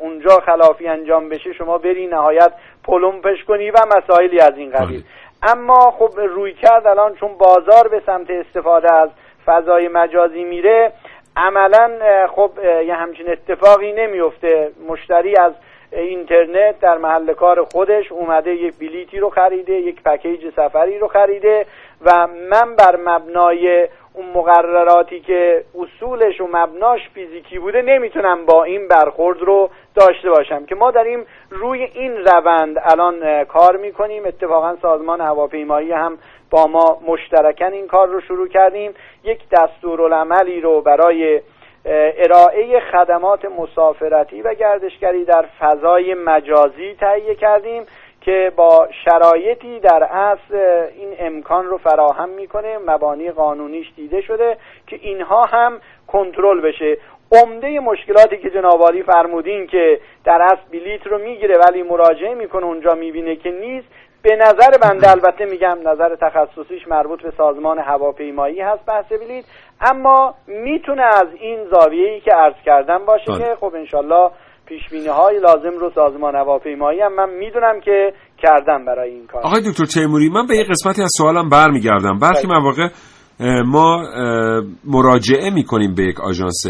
اونجا 0.00 0.30
خلافی 0.30 0.88
انجام 0.88 1.28
بشه 1.28 1.52
شما 1.52 1.78
بری 1.78 2.06
نهایت 2.06 2.52
پلمپش 2.84 3.44
کنی 3.44 3.70
و 3.70 3.78
مسائلی 3.96 4.40
از 4.40 4.56
این 4.56 4.70
قبیل. 4.70 5.02
اما 5.42 5.90
خب 5.90 6.20
روی 6.20 6.52
کرد 6.52 6.86
الان 6.86 7.14
چون 7.14 7.30
بازار 7.38 7.88
به 7.88 8.02
سمت 8.06 8.30
استفاده 8.30 8.94
از 8.94 9.08
فضای 9.46 9.88
مجازی 9.88 10.44
میره 10.44 10.92
عملا 11.36 11.90
خب 12.36 12.50
یه 12.86 12.94
همچین 12.94 13.30
اتفاقی 13.30 13.92
نمیفته. 13.92 14.70
مشتری 14.88 15.36
از 15.36 15.52
اینترنت 15.92 16.80
در 16.80 16.98
محل 16.98 17.32
کار 17.32 17.64
خودش 17.64 18.12
اومده 18.12 18.50
یک 18.50 18.74
بلیتی 18.78 19.18
رو 19.18 19.30
خریده 19.30 19.72
یک 19.72 20.02
پکیج 20.02 20.40
سفری 20.56 20.98
رو 20.98 21.08
خریده 21.08 21.66
و 22.00 22.26
من 22.50 22.76
بر 22.76 22.96
مبنای 22.96 23.88
اون 24.18 24.26
مقرراتی 24.34 25.20
که 25.20 25.64
اصولش 25.78 26.40
و 26.40 26.46
مبناش 26.52 27.08
فیزیکی 27.14 27.58
بوده 27.58 27.82
نمی‌تونم 27.82 28.46
با 28.46 28.64
این 28.64 28.88
برخورد 28.88 29.42
رو 29.42 29.70
داشته 29.94 30.30
باشم 30.30 30.66
که 30.66 30.74
ما 30.74 30.90
داریم 30.90 31.26
روی 31.50 31.82
این 31.82 32.16
روند 32.16 32.76
الان 32.82 33.44
کار 33.44 33.76
می‌کنیم. 33.76 34.26
اتفاقا 34.26 34.76
سازمان 34.82 35.20
هواپیمایی 35.20 35.92
هم 35.92 36.18
با 36.50 36.66
ما 36.66 37.00
مشترکن 37.06 37.72
این 37.72 37.86
کار 37.86 38.08
رو 38.08 38.20
شروع 38.20 38.48
کردیم. 38.48 38.94
یک 39.24 39.40
دستورالعملی 39.48 40.60
رو 40.60 40.80
برای 40.80 41.40
ارائه 42.18 42.80
خدمات 42.80 43.44
مسافرتی 43.44 44.42
و 44.42 44.54
گردشگری 44.54 45.24
در 45.24 45.44
فضای 45.60 46.14
مجازی 46.14 46.94
تهیه 47.00 47.34
کردیم. 47.34 47.82
که 48.28 48.52
با 48.56 48.88
شرایطی 49.04 49.80
در 49.80 50.04
اصل 50.04 50.54
این 50.98 51.14
امکان 51.18 51.66
رو 51.66 51.78
فراهم 51.78 52.28
می‌کنه 52.28 52.78
مبانی 52.86 53.30
قانونیش 53.30 53.92
دیده 53.96 54.20
شده 54.20 54.56
که 54.86 54.96
اینها 55.02 55.44
هم 55.44 55.80
کنترل 56.06 56.60
بشه. 56.60 56.98
عمده 57.32 57.80
مشکلاتی 57.80 58.38
که 58.38 58.50
جنابالی 58.50 59.02
فرمودین 59.02 59.66
که 59.66 60.00
در 60.24 60.42
اصل 60.42 60.60
بلیت 60.72 61.06
رو 61.06 61.18
می‌گیره 61.18 61.58
ولی 61.58 61.82
مراجعه 61.82 62.34
می‌کنه 62.34 62.64
اونجا 62.64 62.94
می‌بینه 62.94 63.36
که 63.36 63.50
نیست 63.50 63.88
به 64.22 64.36
نظر 64.36 64.70
بنده 64.82 65.10
البته 65.10 65.44
میگم 65.44 65.78
نظر 65.84 66.16
تخصصیش 66.16 66.88
مربوط 66.88 67.22
به 67.22 67.32
سازمان 67.36 67.78
هواپیمایی 67.78 68.60
هست 68.60 68.86
بحث 68.86 69.12
بلیت 69.12 69.44
اما 69.80 70.34
می‌تونه 70.46 71.02
از 71.02 71.26
این 71.40 71.64
زاویه‌ای 71.64 72.20
که 72.20 72.32
عرض 72.32 72.62
کردم 72.64 73.04
باشه 73.04 73.32
که 73.38 73.56
خب 73.60 73.74
انشالله 73.74 74.30
پیش 74.68 75.06
های 75.06 75.40
لازم 75.40 75.78
رو 75.80 75.92
سازمان 75.94 76.34
هواپیمایی 76.34 77.00
هم 77.00 77.14
من 77.14 77.30
می‌دونم 77.30 77.80
که 77.84 78.12
کردم 78.42 78.84
برای 78.84 79.10
این 79.10 79.26
کار. 79.26 79.42
آقای 79.42 79.60
دکتر 79.60 79.84
تیموری 79.84 80.28
من 80.28 80.46
به 80.46 80.56
یه 80.56 80.64
قسمتی 80.64 81.02
از 81.02 81.10
سوالم 81.18 81.48
برمیگردم. 81.48 82.18
برخی 82.18 82.46
مواقع 82.46 82.88
ما 83.66 84.02
مراجعه 84.84 85.50
می‌کنیم 85.50 85.94
به 85.94 86.02
یک 86.02 86.20
آژانس 86.20 86.64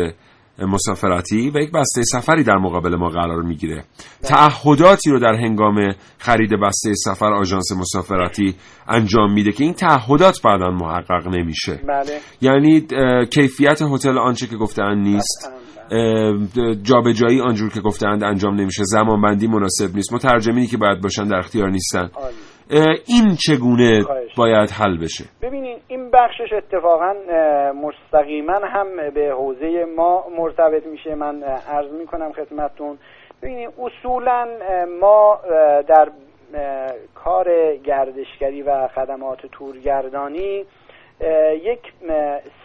مسافرتی 0.59 1.53
و 1.55 1.59
یک 1.59 1.73
بسته 1.73 2.03
سفری 2.03 2.45
در 2.45 2.57
مقابل 2.57 2.97
ما 2.97 3.09
قرار 3.09 3.43
می‌گیره. 3.43 3.85
تعهداتی 4.23 5.11
رو 5.11 5.19
در 5.19 5.35
هنگام 5.35 5.95
خرید 6.19 6.51
بسته 6.63 6.95
سفر 6.95 7.33
آژانس 7.33 7.73
مسافرتی 7.81 8.55
انجام 8.89 9.33
میده 9.33 9.53
که 9.53 9.65
این 9.65 9.75
تعهدات 9.75 10.39
بعدا 10.45 10.71
محقق 10.71 11.29
نمیشه. 11.29 11.81
بله. 11.89 12.19
یعنی 12.41 12.87
کیفیت 13.31 13.83
هتل 13.83 14.19
آنچه 14.19 14.47
که 14.47 14.57
گفتن 14.57 14.95
نیست. 14.95 15.53
جابجایی 16.83 17.41
آنجور 17.41 17.71
که 17.75 17.81
گفتند 17.81 18.25
انجام 18.25 18.55
نمیشه. 18.55 18.83
زمان 18.85 19.23
بندی 19.23 19.47
مناسب 19.47 19.95
نیست. 19.95 20.13
مترجمینی 20.15 20.67
که 20.67 20.77
باید 20.77 21.03
باشن 21.03 21.25
در 21.25 21.39
اختیار 21.39 21.69
نیستن. 21.69 22.11
این 23.07 23.37
چگونه 23.47 24.05
باید 24.37 24.71
حل 24.71 24.99
بشه؟ 24.99 25.25
ببینین 25.43 25.79
این 25.89 26.11
بخشش 26.11 26.53
اتفاقا 26.53 27.13
مستقیما 27.73 28.61
هم 28.65 28.87
به 29.15 29.33
حوزه 29.39 29.85
ما 29.97 30.25
مرتبط 30.39 30.87
میشه. 30.87 31.15
من 31.15 31.43
عرض 31.69 31.93
می‌کنم 31.93 32.33
خدمتتون. 32.33 32.99
ببینین 33.43 33.69
اصولا 33.69 34.47
ما 35.01 35.39
در 35.89 36.09
کار 37.15 37.47
گردشگری 37.85 38.63
و 38.63 38.89
خدمات 38.95 39.39
تورگردانی 39.53 40.65
یک 41.63 41.93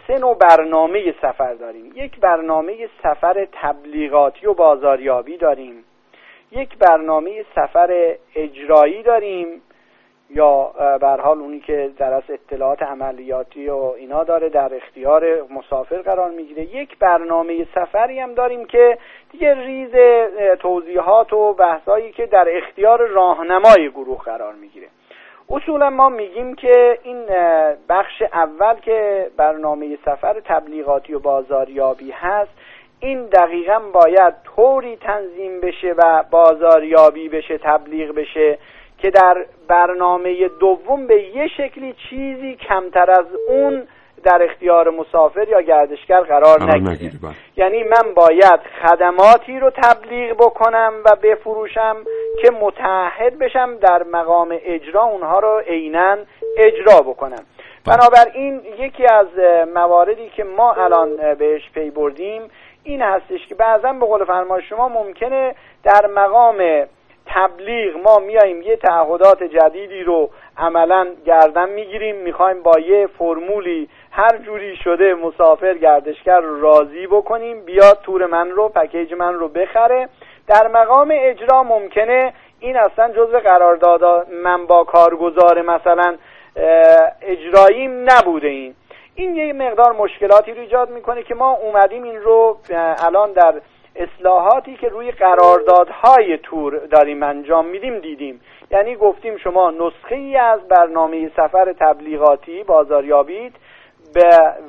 سه 0.06 0.18
نوع 0.18 0.38
برنامه 0.38 1.14
سفر 1.22 1.54
داریم. 1.54 1.92
یک 1.94 2.20
برنامه 2.20 2.88
سفر 3.02 3.48
تبلیغاتی 3.52 4.46
و 4.46 4.54
بازاریابی 4.54 5.36
داریم. 5.36 5.84
یک 6.52 6.78
برنامه 6.78 7.44
سفر 7.54 8.14
اجرایی 8.34 9.02
داریم. 9.02 9.62
یا 10.30 10.72
بر 11.00 11.20
حال 11.20 11.38
اونی 11.38 11.60
که 11.60 11.90
در 11.98 12.12
از 12.12 12.22
اطلاعات 12.28 12.82
عملیاتی 12.82 13.68
و 13.68 13.76
اینا 13.76 14.24
داره 14.24 14.48
در 14.48 14.74
اختیار 14.74 15.42
مسافر 15.50 15.96
قرار 15.96 16.30
می‌گیره. 16.30 16.62
یک 16.62 16.98
برنامه 16.98 17.66
سفری 17.74 18.20
هم 18.20 18.34
داریم 18.34 18.64
که 18.64 18.98
دیگه 19.32 19.54
ریز 19.54 19.94
توضیحات 20.58 21.32
و 21.32 21.52
بحثایی 21.52 22.12
که 22.12 22.26
در 22.26 22.56
اختیار 22.56 23.06
راهنمای 23.06 23.90
گروه 23.90 24.18
قرار 24.18 24.54
می‌گیره. 24.54 24.88
اصولا 25.50 25.90
ما 25.90 26.08
میگیم 26.08 26.54
که 26.54 26.98
این 27.02 27.26
بخش 27.88 28.22
اول 28.32 28.74
که 28.74 29.30
برنامه 29.36 29.98
سفر 30.04 30.40
تبلیغاتی 30.44 31.14
و 31.14 31.18
بازاریابی 31.18 32.10
هست 32.10 32.50
این 33.00 33.26
دقیقا 33.26 33.78
باید 33.92 34.34
طوری 34.44 34.96
تنظیم 34.96 35.60
بشه 35.60 35.94
و 35.96 36.24
بازاریابی 36.30 37.28
بشه 37.28 37.58
تبلیغ 37.58 38.14
بشه 38.14 38.58
که 38.98 39.10
در 39.10 39.46
برنامه 39.68 40.48
دوم 40.48 41.06
به 41.06 41.22
یه 41.22 41.48
شکلی 41.48 41.94
چیزی 42.10 42.54
کمتر 42.54 43.10
از 43.10 43.26
اون 43.48 43.86
در 44.24 44.42
اختیار 44.42 44.90
مسافر 44.90 45.48
یا 45.48 45.60
گردشگر 45.60 46.20
قرار 46.20 46.62
نگیره. 46.62 47.12
بله. 47.22 47.34
یعنی 47.56 47.82
من 47.82 48.14
باید 48.14 48.60
خدماتی 48.82 49.58
رو 49.58 49.70
تبلیغ 49.70 50.36
بکنم 50.36 50.92
و 51.04 51.16
بفروشم 51.22 51.96
که 52.42 52.50
متعهد 52.50 53.38
بشم 53.38 53.76
در 53.76 54.02
مقام 54.02 54.58
اجرا 54.64 55.02
اونها 55.02 55.38
رو 55.38 55.58
عینا 55.58 56.16
اجرا 56.58 57.00
بکنم. 57.00 57.42
بنابراین 57.86 58.60
یکی 58.78 59.06
از 59.06 59.26
مواردی 59.74 60.28
که 60.36 60.44
ما 60.44 60.72
الان 60.72 61.34
بهش 61.34 61.70
پی 61.74 61.90
بردیم 61.90 62.42
این 62.84 63.02
هستش 63.02 63.46
که 63.48 63.54
بعضا 63.54 63.92
به 63.92 64.06
قول 64.06 64.24
فرمای 64.24 64.62
شما 64.62 64.88
ممکنه 64.88 65.54
در 65.84 66.06
مقام 66.06 66.86
تبلیغ 67.26 67.96
ما 68.04 68.18
میاییم 68.18 68.62
یه 68.62 68.76
تعهدات 68.76 69.42
جدیدی 69.42 70.02
رو 70.02 70.30
عملا 70.56 71.06
گردن 71.26 71.68
می‌گیریم. 71.68 72.16
می‌خوایم 72.16 72.62
با 72.62 72.78
یه 72.78 73.06
فرمولی 73.18 73.88
هر 74.16 74.38
جوری 74.38 74.76
شده 74.76 75.14
مسافر 75.14 75.74
گردشگر 75.74 76.40
راضی 76.40 77.06
بکنیم 77.06 77.64
بیاد 77.64 77.98
تور 78.02 78.26
من 78.26 78.50
رو 78.50 78.68
پکیج 78.68 79.14
من 79.14 79.34
رو 79.34 79.48
بخره. 79.48 80.08
در 80.46 80.68
مقام 80.68 81.08
اجرا 81.14 81.62
ممکنه 81.62 82.32
این 82.60 82.76
اصلا 82.76 83.12
جزء 83.12 83.38
قرارداد 83.38 84.28
من 84.44 84.66
با 84.66 84.84
کارگزار 84.84 85.62
مثلا 85.62 86.16
اجراییم 87.22 88.10
نبوده 88.10 88.48
این. 88.48 88.74
این 89.14 89.36
یه 89.36 89.52
مقدار 89.52 89.92
مشکلاتی 89.92 90.52
رو 90.52 90.60
ایجاد 90.60 90.90
می‌کنه 90.90 91.22
که 91.22 91.34
ما 91.34 91.50
اومدیم 91.50 92.02
این 92.02 92.20
رو 92.20 92.58
الان 93.04 93.32
در 93.32 93.54
اصلاحاتی 93.96 94.76
که 94.76 94.88
روی 94.88 95.10
قراردادهای 95.10 96.38
تور 96.38 96.76
داریم 96.76 97.22
انجام 97.22 97.66
میدیم 97.66 97.98
دیدیم. 97.98 98.40
یعنی 98.70 98.96
گفتیم 98.96 99.36
شما 99.36 99.70
نسخه 99.70 100.14
ای 100.14 100.36
از 100.36 100.68
برنامه 100.68 101.30
سفر 101.36 101.72
تبلیغاتی 101.72 102.62
بازاریابید. 102.62 103.56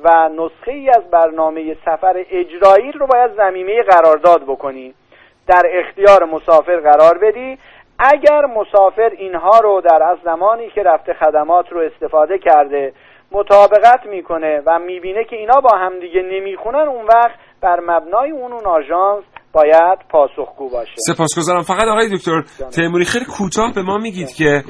و 0.04 0.28
نسخه 0.28 0.72
ای 0.72 0.88
از 0.88 1.10
برنامه 1.10 1.76
سفر 1.84 2.24
اجرایی 2.30 2.92
رو 2.92 3.06
باید 3.06 3.30
زمینه 3.36 3.82
قرارداد 3.82 4.42
بکنی. 4.42 4.94
در 5.46 5.62
اختیار 5.72 6.24
مسافر 6.24 6.80
قرار 6.80 7.18
بدی. 7.18 7.58
اگر 7.98 8.46
مسافر 8.46 9.10
اینها 9.18 9.58
رو 9.58 9.82
در 9.90 10.02
از 10.02 10.18
زمانی 10.24 10.70
که 10.70 10.82
رفته 10.82 11.14
خدمات 11.14 11.72
رو 11.72 11.80
استفاده 11.80 12.38
کرده 12.38 12.92
مطابقت 13.32 14.06
می‌کنه 14.06 14.62
و 14.66 14.78
می‌بینه 14.78 15.24
که 15.24 15.36
اینا 15.36 15.60
با 15.60 15.78
همدیگه 15.78 16.22
نمی‌خونن 16.22 16.88
اون 16.88 17.04
وقت 17.04 17.38
بر 17.60 17.80
مبنای 17.80 18.30
اون 18.30 18.52
اون 18.52 18.66
آژانس 18.66 19.24
باید 19.52 19.98
پاسخگو 20.10 20.68
باشه. 20.70 20.92
سپاسگزارم. 20.96 21.62
فقط 21.62 21.88
آقای 21.88 22.08
دکتر 22.16 22.42
تیموری 22.76 23.04
خیلی 23.04 23.24
کوتاه 23.38 23.74
به 23.74 23.82
ما 23.82 23.96
میگید 23.98 24.28
که 24.32 24.62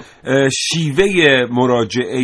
شیوه 0.50 1.04
مراجعه 1.50 2.20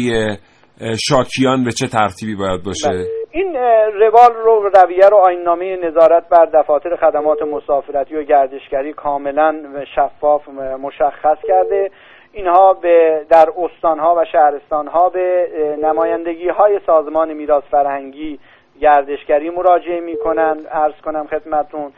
شاکیان 1.09 1.64
به 1.64 1.71
چه 1.71 1.87
ترتیبی 1.87 2.37
باید 2.37 2.62
باشه؟ 2.64 2.88
بله. 2.88 3.07
این 3.31 3.57
روال 4.01 4.33
رو 4.45 4.71
رویه 4.75 5.09
رو 5.09 5.16
آیننامه 5.16 5.77
نظارت 5.77 6.29
بر 6.29 6.45
دفاتر 6.45 6.97
خدمات 6.97 7.42
مسافرتی 7.42 8.16
و 8.16 8.23
گردشگری 8.23 8.92
کاملا 8.92 9.62
شفاف 9.95 10.49
مشخص 10.83 11.38
کرده. 11.49 11.90
اینها 12.33 12.73
به 12.73 13.27
در 13.31 13.47
استانها 13.59 14.14
و 14.14 14.25
شهرستانها 14.33 15.09
به 15.09 15.49
نمایندگی 15.83 16.49
های 16.49 16.81
سازمان 16.87 17.33
میراث 17.33 17.64
فرهنگی 17.71 18.38
گردشگری 18.81 19.51
مراجعه 19.51 20.01
می‌کنن. 20.01 20.66
عرض 20.73 21.01
کنم 21.05 21.27
خدمتون 21.27 21.92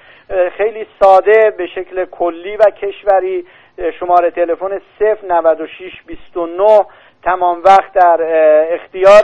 خیلی 0.56 0.86
ساده 1.00 1.54
به 1.58 1.66
شکل 1.66 2.04
کلی 2.04 2.56
و 2.56 2.62
کشوری. 2.70 3.44
شماره 4.00 4.30
تلفن 4.30 4.80
096 5.00 5.92
29 6.06 6.84
تمام 7.24 7.62
وقت 7.64 7.92
در 7.92 8.18
اختیار 8.74 9.22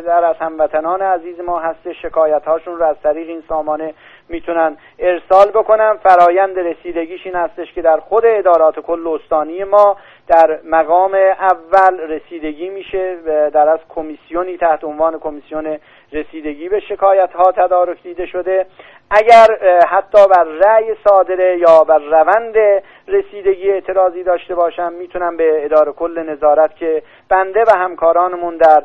در 0.00 0.24
از 0.24 0.36
هموطنان 0.36 1.02
عزیز 1.02 1.40
ما 1.40 1.60
هست 1.60 1.92
شکایت 2.02 2.44
هاشون 2.44 2.76
رو 2.78 2.84
از 2.84 2.96
طریق 3.02 3.28
این 3.28 3.42
سامانه 3.48 3.94
می‌تونن 4.28 4.76
ارسال 4.98 5.50
بکنن 5.50 5.96
فرایند 5.96 6.58
رسیدگیش 6.58 7.26
این 7.26 7.34
هستش 7.34 7.72
که 7.72 7.82
در 7.82 7.96
خود 7.96 8.24
ادارات 8.26 8.80
کل 8.80 9.08
استانی 9.08 9.64
ما 9.64 9.96
در 10.28 10.58
مقام 10.64 11.14
اول 11.14 12.00
رسیدگی 12.00 12.68
میشه 12.68 13.16
در 13.50 13.68
از 13.68 13.78
کمیسیونی 13.88 14.56
تحت 14.56 14.84
عنوان 14.84 15.18
کمیسیون 15.18 15.78
رسیدگی 16.12 16.68
به 16.68 16.80
شکایت 16.80 17.32
ها 17.32 17.52
تدارک 17.52 18.02
دیده 18.02 18.26
شده. 18.26 18.66
اگر 19.10 19.46
حتی 19.88 20.18
بر 20.28 20.44
رأی 20.44 20.94
صادره 21.08 21.58
یا 21.58 21.84
بر 21.84 21.98
روند 21.98 22.82
رسیدگی 23.08 23.70
اعتراضی 23.70 24.22
داشته 24.22 24.54
باشم 24.54 24.92
می‌تونم 24.92 25.36
به 25.36 25.64
اداره 25.64 25.92
کل 25.92 26.30
نظارت 26.30 26.76
که 26.76 27.02
بنده 27.28 27.64
و 27.66 27.76
همکارانمون 27.78 28.56
در 28.56 28.82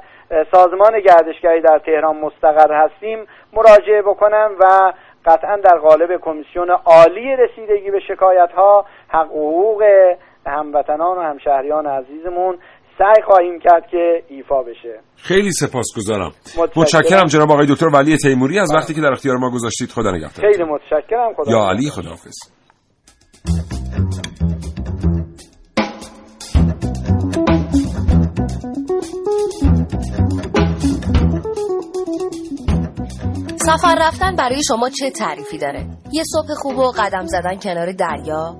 سازمان 0.51 0.99
گردشگری 0.99 1.61
در 1.61 1.79
تهران 1.79 2.17
مستقر 2.17 2.73
هستیم 2.73 3.27
مراجعه 3.53 4.01
بکنم 4.01 4.51
و 4.59 4.93
قطعا 5.25 5.57
در 5.63 5.77
قالب 5.77 6.09
کمیسیون 6.21 6.69
عالی 6.69 7.35
رسیدگی 7.35 7.91
به 7.91 7.99
شکایت 8.07 8.49
ها 8.55 8.85
حق 9.07 9.31
و 9.31 9.49
حقوق 9.49 9.83
هموطنان 10.47 11.17
و 11.17 11.21
همشهریان 11.21 11.87
عزیزمون 11.87 12.57
سعی 12.97 13.23
خواهیم 13.25 13.59
کرد 13.59 13.87
که 13.91 14.23
ایفا 14.27 14.63
بشه. 14.63 14.99
خیلی 15.15 15.51
سپاسگزارم. 15.51 16.31
متشکرم. 16.57 16.81
متشکرم 16.81 17.25
جناب 17.25 17.51
آقای 17.51 17.65
دکتر 17.65 17.85
ولی 17.85 18.17
تیموری 18.17 18.59
از 18.59 18.75
وقتی 18.75 18.93
که 18.93 19.01
در 19.01 19.11
اختیار 19.11 19.37
ما 19.37 19.51
گذاشتید 19.51 19.89
خدا 19.89 20.11
نگهدار. 20.11 20.51
خیلی 20.51 20.63
متشکرم. 20.63 21.33
خدا 21.33 21.51
یا 21.51 21.69
علی 21.69 21.89
خداحافظ. 21.89 22.58
سفر 33.77 33.95
رفتن 33.99 34.35
برای 34.35 34.63
شما 34.63 34.89
چه 34.89 35.09
تعریفی 35.09 35.57
داره؟ 35.57 35.87
یه 36.11 36.23
صبح 36.23 36.53
خوب 36.55 36.77
و 36.77 36.91
قدم 36.91 37.25
زدن 37.25 37.55
کنار 37.55 37.91
دریا؟ 37.91 38.57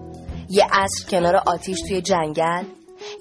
یه 0.50 0.68
عصر 0.72 1.10
کنار 1.10 1.36
آتیش 1.36 1.78
توی 1.88 2.02
جنگل؟ 2.02 2.64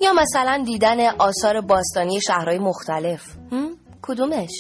یا 0.01 0.13
مثلا 0.13 0.63
دیدن 0.67 1.09
آثار 1.19 1.61
باستانی 1.61 2.21
شهرهای 2.21 2.59
مختلف؟ 2.59 3.23
هم؟ 3.53 3.77
کدومش؟ 4.03 4.51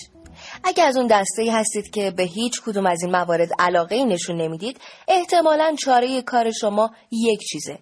اگه 0.65 0.85
از 0.85 0.97
اون 0.97 1.07
دسته 1.07 1.43
ای 1.43 1.51
هستید 1.51 1.91
که 1.91 2.11
به 2.11 2.23
هیچ 2.23 2.63
کدوم 2.63 2.87
از 2.87 3.03
این 3.03 3.13
موارد 3.13 3.49
علاقه 3.59 3.95
ای 3.97 4.05
نشون 4.05 4.37
نمی‌دید 4.41 4.81
احتمالا 5.09 5.75
چاره 5.79 6.23
کار 6.23 6.51
شما 6.51 6.91
یک 7.11 7.41
چیزه 7.41 7.79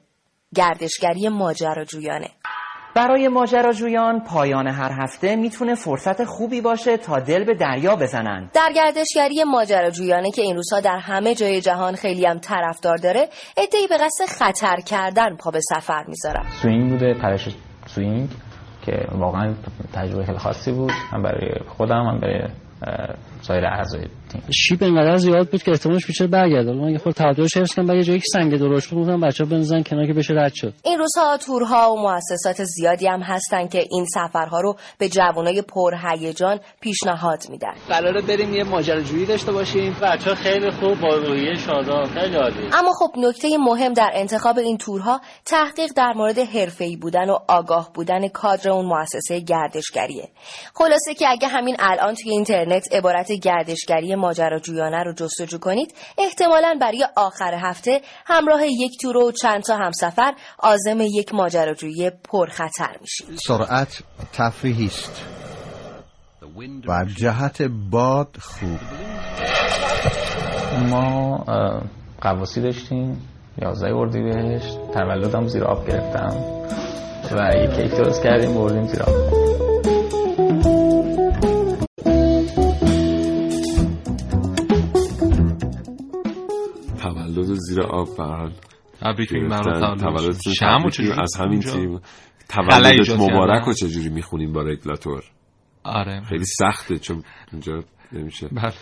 گردشگری 0.55 1.29
ماجراجویانه 1.29 2.31
برای 2.97 3.29
ماجراجویان 3.29 4.21
پایان 4.21 4.67
هر 4.67 4.91
هفته 5.03 5.37
می‌تونه 5.37 5.75
فرصت 5.75 6.25
خوبی 6.25 6.61
باشه 6.61 6.97
تا 6.97 7.21
دل 7.21 7.45
به 7.45 7.55
دریا 7.55 7.97
بزنن. 7.97 8.51
در 8.55 8.73
گردشگری 8.77 9.45
ماجراجویانه 9.45 10.31
که 10.31 10.43
این 10.43 10.57
روزها 10.57 10.81
در 10.81 10.99
همه 10.99 11.35
جای 11.35 11.61
جهان 11.61 11.95
خیلی 11.95 12.27
هم 12.27 12.39
طرفدار 12.39 12.97
داره 12.97 13.29
عده‌ای 13.57 13.87
به 13.89 13.97
قصد 13.97 14.25
خطر 14.39 14.77
کردن 14.77 15.37
پا 15.37 15.51
به 15.51 15.61
سفر 15.61 16.05
می‌ذارن 16.09 16.45
swing 16.63 16.91
بوده 16.91 17.15
پرش 17.15 17.49
swing 17.87 18.29
که 18.87 19.07
واقعا 19.13 19.55
تجربه 19.93 20.25
خیلی 20.25 20.39
خاصی 20.39 20.73
بود. 20.73 20.93
هم 21.13 21.23
برای 21.23 21.51
خودم 21.77 22.07
هم 22.07 22.21
برای 22.21 22.49
سایر 23.41 23.67
اعضای 23.67 24.05
شیب 24.55 24.83
اینقدر 24.83 25.17
زیاد 25.17 25.51
بود 25.51 25.63
که 25.63 25.71
احتمالش 25.71 26.07
بیشتر 26.07 26.27
برگرده 26.27 26.73
من 26.73 26.91
یه 26.91 26.99
خورده 26.99 27.19
تعادلش 27.19 27.57
حفظ 27.57 27.75
کنم 27.75 27.87
بعد 27.87 27.97
یه 27.97 28.03
جایی 28.03 28.19
که 28.19 28.27
سنگ 28.33 28.59
درشت 28.59 28.91
بود 28.91 29.03
گفتم 29.03 29.21
بچه‌ها 29.21 29.51
بزنن 29.51 29.83
کنار 29.83 30.07
که 30.07 30.13
بشه 30.13 30.35
رد 30.35 30.53
شد. 30.55 30.73
این 30.85 30.99
روزها 30.99 31.37
تورها 31.37 31.93
و 31.93 31.99
مؤسسات 32.01 32.65
زیادی 32.65 33.07
هم 33.07 33.21
هستن 33.21 33.67
که 33.67 33.85
این 33.91 34.05
سفرها 34.05 34.61
رو 34.61 34.77
به 34.99 35.09
جوانای 35.09 35.63
پرهیجان 35.63 36.61
پیشنهاد 36.81 37.39
میدن. 37.51 37.75
قراره 37.89 38.23
بریم 38.23 38.55
یه 38.55 38.65
ماجراجویی 38.65 39.27
داشته 39.27 39.53
باشیم. 39.53 39.97
بچه 40.03 40.35
خیلی 40.35 40.71
خوب 40.71 41.01
با 41.01 41.17
روحیه 41.17 41.55
شاداب. 41.55 42.05
خیلی 42.05 42.37
عالی. 42.37 42.69
اما 42.73 42.93
خب 42.93 43.19
نکته 43.19 43.49
مهم 43.59 43.93
در 43.93 44.11
انتخاب 44.15 44.59
این 44.59 44.77
تورها 44.77 45.21
تحقیق 45.45 45.91
در 45.97 46.13
مورد 46.17 46.39
حرفه‌ای 46.39 46.97
بودن 46.97 47.31
و 47.31 47.39
آگاه 47.49 47.91
بودن 47.95 48.29
کادر 48.29 48.71
اون 48.71 48.87
مؤسسه 48.87 49.41
گردشگریه. 49.41 50.29
خلاصه 50.75 51.15
که 51.15 51.29
اگه 51.29 51.49
همین 51.49 51.77
الان 51.79 52.15
توی 52.15 52.31
اینترنت 52.31 52.95
عبارت 52.95 53.33
گردشگری 53.33 54.15
ماجراجویانه 54.27 55.03
رو 55.03 55.13
جستجو 55.13 55.59
کنید 55.59 55.95
احتمالا 56.19 56.79
برای 56.81 57.07
آخر 57.17 57.55
هفته 57.55 58.01
همراه 58.27 58.67
یک 58.67 58.93
تور 59.01 59.17
و 59.17 59.33
چند 59.33 59.63
تا 59.63 59.77
همسفر 59.77 60.35
عازم 60.59 61.01
یک 61.01 61.35
ماجراجویی 61.35 62.11
پرخطر 62.11 62.97
میشید. 63.01 63.39
سرعت 63.47 64.03
تفریحی 64.33 64.87
است. 64.87 65.23
و 66.89 67.05
جهت 67.17 67.63
باد 67.91 68.37
خوب. 68.41 68.79
ما 70.91 71.45
قواسی 72.21 72.63
داشتیم 72.63 73.29
11 73.63 73.95
اردیبهشت 73.95 74.79
تولدم 74.95 75.47
زیر 75.47 75.65
آب 75.65 75.89
گرفتم 75.89 76.37
و 77.33 77.57
یه 77.57 77.67
کیک 77.77 77.91
درست 77.91 78.23
کردیم 78.23 78.55
بردیم 78.55 78.87
زیر 78.87 79.03
آب. 79.03 79.46
زیر 87.77 87.85
آب 87.85 88.07
فرهاد 88.09 88.53
تبریک 89.01 89.29
تولد. 89.29 90.37
چجوری 90.39 90.85
میگیم. 90.85 91.19
از 91.23 91.37
همین 91.41 91.61
تیم. 91.61 92.01
ایجاد 92.91 93.21
مبارک. 93.21 93.69
و 93.69 93.73
چجوری 93.73 94.09
می‌خونیم 94.09 94.53
با 94.53 94.63
رگلاتور 94.63 95.23
آره. 95.85 96.23
خیلی 96.29 96.45
سخته 96.45 96.99
چون 96.99 97.23
اینجا 97.53 97.83
نمیشه. 98.13 98.49
بله. 98.53 98.73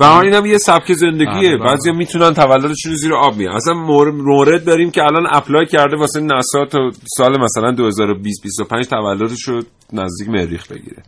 و 0.00 0.04
این 0.04 0.34
هم 0.34 0.46
یه 0.46 0.58
سبک 0.58 0.92
زندگیه. 0.92 1.26
بله، 1.26 1.56
بله. 1.56 1.68
بعضی 1.68 1.92
می‌تونن 1.92 2.34
تولدشون 2.34 2.94
زیر 2.94 3.14
آب 3.14 3.36
میارن 3.36 3.56
اصلا 3.56 3.74
مور- 3.74 4.10
مورد 4.10 4.64
داریم 4.64 4.90
که 4.90 5.02
الان 5.02 5.26
اپلای 5.32 5.66
کرده 5.66 5.96
واسه 5.96 6.20
نسا 6.20 6.64
تا 6.64 6.90
سال 7.16 7.40
مثلا 7.40 7.70
2020 7.72 8.42
25 8.42 8.86
تولدش 8.86 9.42
رو 9.42 9.62
نزدیک 9.92 10.28
مریخ 10.28 10.72
بگیره. 10.72 11.02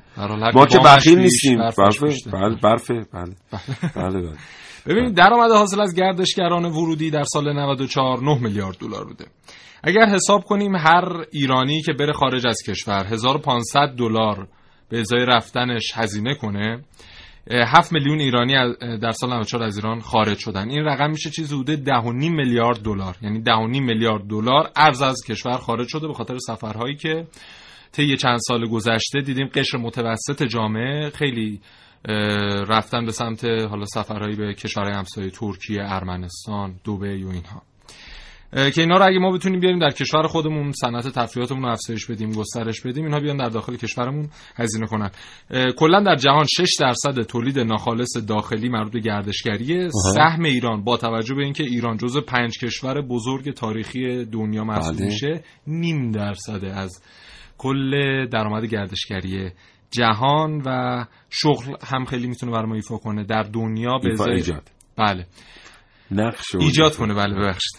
ما 0.54 0.66
که 0.66 0.78
بخیل 0.84 1.18
نیستیم. 1.18 1.58
برفه. 1.58 2.06
بله 2.32 2.56
برفه. 2.62 2.94
بله. 3.12 3.34
بله 3.96 4.20
بله. 4.20 4.36
ببینید 4.88 5.14
درآمد 5.14 5.50
حاصل 5.50 5.80
از 5.80 5.94
گردشگران 5.94 6.64
ورودی 6.64 7.10
در 7.10 7.24
سال 7.24 7.52
94 7.52 8.22
9 8.22 8.38
میلیارد 8.42 8.76
دلار 8.76 9.04
بوده. 9.04 9.24
اگر 9.82 10.06
حساب 10.06 10.44
کنیم 10.44 10.76
هر 10.76 11.24
ایرانی 11.32 11.82
که 11.82 11.92
بره 11.92 12.12
خارج 12.12 12.46
از 12.46 12.56
کشور 12.66 13.06
1500 13.06 13.88
دلار 13.98 14.48
به 14.88 15.00
ازای 15.00 15.24
رفتنش 15.26 15.92
هزینه 15.94 16.34
کنه 16.34 16.84
7 17.50 17.92
میلیون 17.92 18.20
ایرانی 18.20 18.52
در 19.02 19.12
سال 19.12 19.32
94 19.32 19.62
از 19.62 19.76
ایران 19.76 20.00
خارج 20.00 20.38
شدن. 20.38 20.70
این 20.70 20.84
رقم 20.84 21.10
میشه 21.10 21.30
چیزی 21.30 21.54
حدود 21.56 21.84
10.5 21.84 22.30
میلیارد 22.30 22.82
دلار. 22.82 23.16
یعنی 23.22 23.42
10.5 23.44 23.80
میلیارد 23.80 24.22
دلار 24.22 24.70
ارز 24.76 25.02
از 25.02 25.16
کشور 25.28 25.56
خارج 25.56 25.88
شده 25.88 26.06
به 26.06 26.14
خاطر 26.14 26.38
سفرهایی 26.38 26.96
که 26.96 27.26
طی 27.92 28.16
چند 28.16 28.38
سال 28.48 28.68
گذشته 28.68 29.20
دیدیم 29.20 29.46
قشر 29.54 29.78
متوسط 29.78 30.42
جامعه 30.42 31.10
خیلی 31.10 31.60
رفتن 32.68 33.04
به 33.04 33.12
سمت 33.12 33.44
حالا 33.44 33.84
سفرهایی 33.84 34.36
به 34.36 34.54
کشورهای 34.54 34.94
همسایه 34.94 35.30
ترکیه، 35.30 35.80
ارمنستان، 35.82 36.74
دبی 36.84 37.24
و 37.24 37.28
اینها. 37.28 37.62
که 38.52 38.80
اینا 38.80 38.96
رو 38.96 39.06
اگه 39.06 39.18
ما 39.18 39.32
بتونیم 39.32 39.60
بیاریم 39.60 39.78
در 39.78 39.90
کشور 39.90 40.26
خودمون 40.26 40.72
صنعت 40.72 41.08
تفریحاتمون 41.08 41.62
رو 41.62 41.68
افزایش 41.68 42.06
بدیم 42.06 42.32
گسترش 42.32 42.80
بدیم 42.80 43.04
اینها 43.04 43.20
بیان 43.20 43.36
در 43.36 43.48
داخل 43.48 43.76
کشورمون 43.76 44.28
هزینه 44.56 44.86
کنن. 44.86 45.10
کلا 45.76 46.00
در 46.00 46.16
جهان 46.16 46.44
6 46.44 46.70
درصد 46.80 47.22
تولید 47.22 47.58
ناخالص 47.58 48.16
داخلی 48.28 48.68
مربوط 48.68 48.92
به 48.92 49.00
گردشگریه. 49.00 49.88
سهم 50.14 50.44
ایران 50.44 50.84
با 50.84 50.96
توجه 50.96 51.34
به 51.34 51.44
اینکه 51.44 51.64
ایران 51.64 51.96
جزو 51.96 52.20
پنج 52.20 52.58
کشور 52.58 53.02
بزرگ 53.02 53.54
تاریخی 53.54 54.24
دنیا 54.24 54.64
محسوب 54.64 54.96
بله. 54.96 55.06
میشه 55.06 55.42
نیم 55.66 56.10
درصد 56.10 56.64
از 56.64 57.02
کل 57.58 58.26
درآمد 58.26 58.64
گردشگری 58.64 59.50
جهان 59.90 60.62
و 60.66 61.04
شغل 61.30 61.74
هم 61.86 62.04
خیلی 62.04 62.26
می‌تونه 62.26 62.52
برای 62.52 62.66
ما 62.66 62.74
ایفا 62.74 62.96
کنه. 62.96 63.24
در 63.24 63.42
دنیا 63.42 63.98
به 63.98 64.12
ازای 64.12 64.34
ایجاد. 64.34 64.70
بله. 64.96 65.26
نقش 66.10 66.54
ایجاد 66.54 66.96
کنه 66.96 67.14
بله 67.14 67.34
ببخشید. 67.34 67.76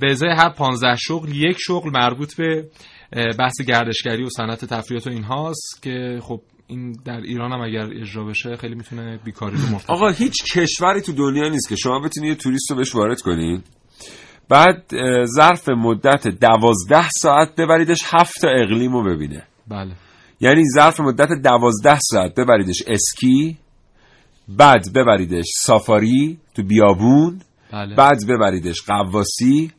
به 0.00 0.10
ازای 0.10 0.30
هر 0.30 0.50
15 0.50 0.96
شغل 0.96 1.28
یک 1.34 1.56
شغل 1.60 1.90
مربوط 1.90 2.34
به 2.36 2.68
بحث 3.38 3.60
گردشگری 3.68 4.22
و 4.22 4.28
صنعت 4.28 4.64
تفریحات 4.64 5.06
و 5.06 5.10
اینهاست 5.10 5.82
که 5.82 6.18
خب 6.22 6.40
این 6.66 6.92
در 7.04 7.16
ایران 7.16 7.52
هم 7.52 7.60
اگر 7.60 8.00
اجرا 8.00 8.24
بشه 8.24 8.56
خیلی 8.56 8.74
می‌تونه 8.74 9.18
بیکاری 9.24 9.56
رو 9.56 9.68
مرتفع 9.72 9.92
آقا 9.92 10.08
هیچ 10.08 10.34
کشوری 10.52 11.00
تو 11.00 11.12
دنیا 11.12 11.48
نیست 11.48 11.68
که 11.68 11.76
شما 11.76 12.00
بتونی 12.00 12.28
یه 12.28 12.34
توریست 12.34 12.70
رو 12.70 12.76
بهش 12.76 12.94
وارد 12.94 13.20
کنی. 13.20 13.62
بعد 14.48 14.92
ظرف 15.24 15.68
مدت 15.68 16.28
دوازده 16.28 17.08
ساعت 17.08 17.56
ببریدش 17.56 18.02
هفت 18.04 18.40
تا 18.40 18.48
اقلیم 18.48 18.92
رو 18.92 19.04
ببینه. 19.04 19.42
بله. 19.68 19.92
یعنی 20.40 20.62
ظرف 20.74 21.00
مدت 21.00 21.28
دوازده 21.44 21.98
ساعت 22.10 22.34
ببریدش 22.34 22.82
اسکی 22.86 23.58
بعد 24.48 24.92
ببریدش 24.94 25.46
سافاری 25.62 26.38
تو 26.54 26.62
بیابون 26.62 27.40
بله. 27.72 27.94
بعد 27.94 28.18
ببریدش 28.28 28.82
قواسی 28.82 29.72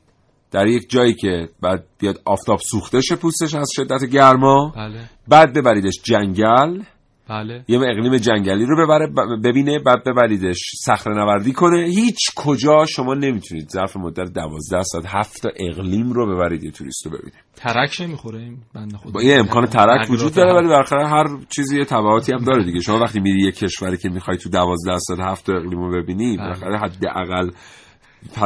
در 0.51 0.67
یک 0.67 0.89
جایی 0.89 1.13
که 1.13 1.49
بعد 1.61 1.83
بیاد 1.99 2.21
آفتاب 2.25 2.59
سوخته 2.59 3.01
شه 3.01 3.15
پوستش 3.15 3.55
از 3.55 3.69
شدت 3.75 4.05
گرما 4.05 4.73
بله. 4.75 5.09
بعد 5.27 5.53
ببریدش 5.53 5.93
جنگل. 6.03 6.81
بله. 7.29 7.63
یه 7.67 7.79
اقلیم 7.79 8.17
جنگلی 8.17 8.65
رو 8.65 8.85
ببره 8.85 9.07
ببینه 9.43 9.79
بعد 9.79 10.03
ببریدش 10.05 10.59
صخره 10.85 11.13
نوردی 11.13 11.53
کنه. 11.53 11.85
هیچ 11.85 12.17
کجا 12.35 12.85
شما 12.85 13.13
نمی‌تونید 13.13 13.69
ظرف 13.69 13.97
مدت 13.97 14.33
دوازده 14.33 14.83
ساعت 14.83 15.05
هفت 15.07 15.41
تا 15.41 15.49
اقلیم 15.55 16.11
رو 16.11 16.35
ببرید 16.35 16.63
یه 16.63 16.71
توریست 16.71 17.05
رو 17.05 17.11
ببینید. 17.11 17.33
ترک 17.55 18.01
نمی‌خوره 18.01 18.39
این 18.39 18.57
بنده 18.75 18.97
خدا؟ 18.97 19.11
با 19.11 19.23
یه 19.23 19.35
امکان 19.39 19.65
ترک 19.65 19.87
تغییرات 19.87 20.09
وجود 20.09 20.33
داره. 20.33 20.53
ولی 20.53 20.67
بالاخره 20.67 21.07
هر 21.07 21.25
چیزی 21.55 21.77
یه 21.77 21.85
تبعاتی 21.85 22.31
هم 22.31 22.43
داره 22.43 22.63
دیگه. 22.63 22.79
شما 22.79 22.99
وقتی 22.99 23.19
میری 23.19 23.45
یه 23.45 23.51
کشوری 23.51 23.97
که 23.97 24.09
می‌خوای 24.09 24.37
تو 24.37 24.49
دوازده 24.49 24.97
ساعت 24.97 25.19
هفت 25.19 25.45
تا 25.45 25.53
اقلیم 25.53 25.79
رو 25.79 26.01
ببینی 26.01 26.37
بالاخره 26.37 26.77
حداقل 26.77 27.49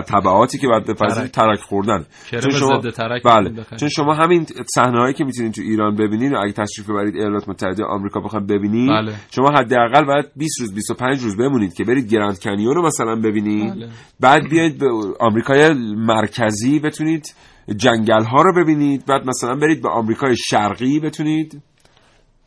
تبعاتی 0.07 0.57
که 0.57 0.67
باید 0.67 0.85
بپذیری 0.85 1.27
ترک. 1.27 1.31
ترک 1.31 1.59
خوردن 1.59 2.05
چون 2.31 2.51
شما 2.51 2.81
ترک 2.81 3.23
بله. 3.23 3.65
چون 3.79 3.89
شما 3.89 4.13
همین 4.13 4.45
صحنه 4.75 4.99
هایی 4.99 5.13
که 5.13 5.23
می‌تونید 5.23 5.53
تو 5.53 5.61
ایران 5.61 5.95
ببینید 5.95 6.33
و 6.33 6.35
اگه 6.43 6.51
تشریف 6.51 6.89
ببرید 6.89 7.15
ایالات 7.15 7.49
متحده 7.49 7.83
آمریکا 7.83 8.19
بخواید 8.19 8.47
ببینید 8.47 8.89
بله. 8.89 9.13
شما 9.35 9.49
حداقل 9.49 10.05
باید 10.05 10.25
20 10.35 10.59
روز 10.59 10.73
25 10.73 11.19
روز 11.19 11.37
بمونید 11.37 11.73
که 11.73 11.83
برید 11.83 12.07
گرند 12.13 12.39
کنیون 12.39 12.75
رو 12.75 12.85
مثلا 12.85 13.15
ببینید 13.15 13.73
بله. 13.73 13.89
بعد 14.19 14.49
بیاید 14.49 14.77
به 14.77 14.87
آمریکای 15.19 15.73
مرکزی 15.97 16.79
بتونید 16.79 17.35
جنگل 17.77 18.23
ها 18.23 18.41
رو 18.41 18.63
ببینید 18.63 19.05
بعد 19.05 19.27
مثلا 19.27 19.55
برید 19.55 19.81
به 19.81 19.89
آمریکای 19.89 20.35
شرقی 20.37 20.99
بتونید 20.99 21.61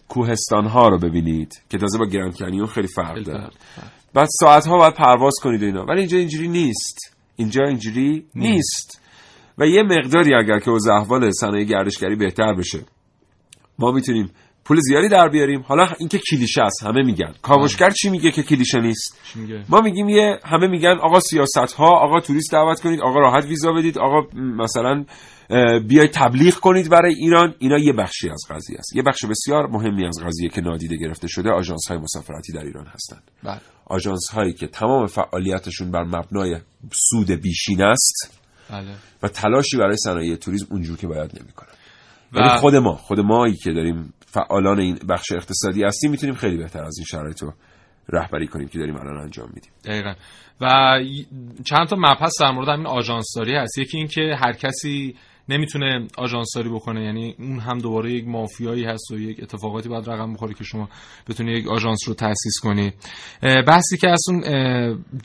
کوهستان 0.09 0.67
ها 0.67 0.89
رو 0.89 0.99
ببینید 0.99 1.63
که 1.71 1.79
تازه 1.79 1.99
با 1.99 2.07
گرند 2.07 2.37
کنیون 2.37 2.67
خیلی 2.67 2.89
فرق 2.89 3.23
داره. 3.23 3.51
بعد 4.15 4.29
ساعت 4.41 4.67
ها 4.67 4.79
باید 4.79 4.95
پرواز 4.95 5.35
کنید 5.43 5.63
و 5.63 5.67
اینا 5.67 5.85
ولی 5.85 5.99
اینجا 6.01 6.19
اینجوری 6.19 6.49
نیست 6.49 7.14
اینجا 7.37 7.65
اینجوری 7.65 8.27
نیست. 8.35 9.01
و 9.59 9.67
یه 9.67 9.83
مقداری 9.83 10.35
اگر 10.35 10.59
که 10.59 10.71
اوضاع 10.71 11.01
احوال 11.01 11.31
صنایع 11.31 11.65
گردشگری 11.65 12.17
بهتر 12.17 12.55
بشه. 12.55 12.79
ما 13.79 13.93
می‌تونیم 13.93 14.31
پول 14.65 14.79
زیادی 14.81 15.09
در 15.09 15.29
بیاریم. 15.29 15.61
حالا 15.61 15.89
اینکه 15.99 16.21
کلیشه 16.31 16.63
است 16.63 16.83
همه 16.83 17.03
میگن. 17.03 17.35
کاوشگر 17.43 17.91
چی 17.91 18.11
میگه 18.11 18.31
که 18.31 18.43
کلیشه 18.43 18.81
نیست؟ 18.81 19.21
ما 19.69 19.81
میگیم 19.81 20.09
یه 20.09 20.39
همه 20.45 20.67
میگن 20.67 20.99
آقا 21.03 21.21
سیاست 21.21 21.73
ها 21.73 21.87
آقا 21.87 22.21
توریست 22.21 22.53
دعوت 22.53 22.81
کنید 22.81 23.01
آقا 23.01 23.19
راحت 23.19 23.45
ویزا 23.45 23.73
بدید 23.73 23.99
آقا 23.99 24.21
مثلا 24.35 25.05
اه، 25.51 25.79
بیاید 25.79 26.11
تبلیغ 26.11 26.55
کنید 26.55 26.91
برای 26.91 27.15
ایران. 27.15 27.55
اینا 27.59 27.79
یه 27.79 27.93
بخشی 27.93 28.31
از 28.31 28.43
قضیه 28.51 28.79
است. 28.79 28.97
یه 28.97 29.03
بخش 29.03 29.25
بسیار 29.25 29.67
مهمی 29.67 30.07
از 30.07 30.19
قضیه 30.27 30.49
که 30.49 30.61
نادیده 30.61 30.97
گرفته 30.97 31.29
شده 31.29 31.51
آژانس 31.51 31.89
های 31.89 31.99
مسافرتی 31.99 32.53
در 32.53 32.61
ایران 32.61 32.87
هستند. 32.87 33.23
بله. 33.43 33.61
آژانس 33.87 34.31
هایی 34.31 34.53
که 34.53 34.67
تمام 34.67 35.07
فعالیتشون 35.07 35.91
بر 35.91 36.03
مبنای 36.05 36.57
سود 36.93 37.31
بیشین 37.31 37.83
است 37.83 38.41
بله. 38.71 38.95
و 39.23 39.29
تلاشی 39.29 39.77
برای 39.77 39.97
صنایع 39.97 40.37
توریسم 40.37 40.67
اونجور 40.71 40.97
که 40.97 41.07
باید 41.07 41.41
نمی‌کنن. 41.41 41.69
و- 42.33 42.39
ولی 42.41 42.49
خود 42.49 42.75
ما 42.75 42.93
خود 42.97 43.21
مایی 43.21 43.55
که 43.57 43.73
داریم 43.73 44.15
فعالان 44.27 44.81
این 44.81 44.99
بخش 45.09 45.33
اقتصادی 45.33 45.85
هستیم 45.85 46.11
می‌تونیم 46.11 46.35
خیلی 46.35 46.57
بهتر 46.57 46.85
از 46.85 46.95
این 46.99 47.05
شرایط 47.05 47.43
رو 47.43 47.53
رهبری 48.09 48.47
کنیم 48.47 48.69
که 48.69 48.79
داریم 48.79 48.97
الان 48.97 49.17
انجام 49.17 49.51
میدیم. 49.55 49.71
دقیقا. 49.85 50.15
و 50.61 50.99
چند 51.65 51.89
تا 51.89 51.97
مبحث 51.97 52.33
در 52.41 52.51
مورد 52.51 52.69
همین 52.69 52.87
آژانسداری 52.87 53.57
هست. 53.57 53.79
یکی 53.79 53.97
این 53.97 54.07
که 54.07 54.37
هر 54.39 54.53
کسی 54.53 55.17
نمی‌تونه 55.49 56.07
آژانسداری 56.19 56.69
بکنه. 56.69 57.05
یعنی 57.05 57.35
اون 57.39 57.59
هم 57.59 57.79
دوباره 57.79 58.13
یک 58.13 58.29
مافیایی 58.29 58.85
هست 58.85 59.11
و 59.11 59.19
یک 59.19 59.43
اتفاقاتی 59.43 59.89
باید 59.89 60.11
رقم 60.11 60.33
بخوره 60.33 60.55
که 60.55 60.65
شما 60.65 60.89
بتونی 61.29 61.53
یک 61.53 61.69
آژانس 61.69 61.99
رو 62.09 62.15
تأسیس 62.15 62.61
کنی. 62.63 62.93
بحثی 63.43 63.97
که 63.97 64.09
از 64.11 64.23
اون 64.29 64.45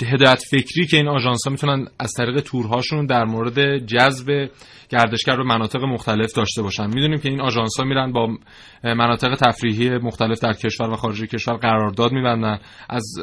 هدایت 0.05 0.43
فکری 0.51 0.85
که 0.85 0.97
این 0.97 1.07
آژانس 1.07 1.39
ها 1.45 1.51
می‌تونن 1.51 1.87
از 1.99 2.13
طریق 2.17 2.39
تورهاشون 2.39 3.05
در 3.05 3.25
مورد 3.25 3.85
جذب 3.85 4.49
گردشگر 4.89 5.37
به 5.37 5.43
مناطق 5.43 5.83
مختلف 5.83 6.33
داشته 6.33 6.61
باشن. 6.61 6.87
می‌دونیم 6.87 7.19
که 7.19 7.29
این 7.29 7.41
آژانس 7.41 7.79
ها 7.79 7.85
میرن 7.85 8.11
با 8.11 8.37
مناطق 8.83 9.35
تفریحی 9.35 9.89
مختلف 9.97 10.39
در 10.39 10.53
کشور 10.53 10.89
و 10.89 10.95
خارج 10.95 11.23
کشور 11.23 11.53
قرارداد 11.53 12.11
میبندن. 12.11 12.59
از 12.89 13.13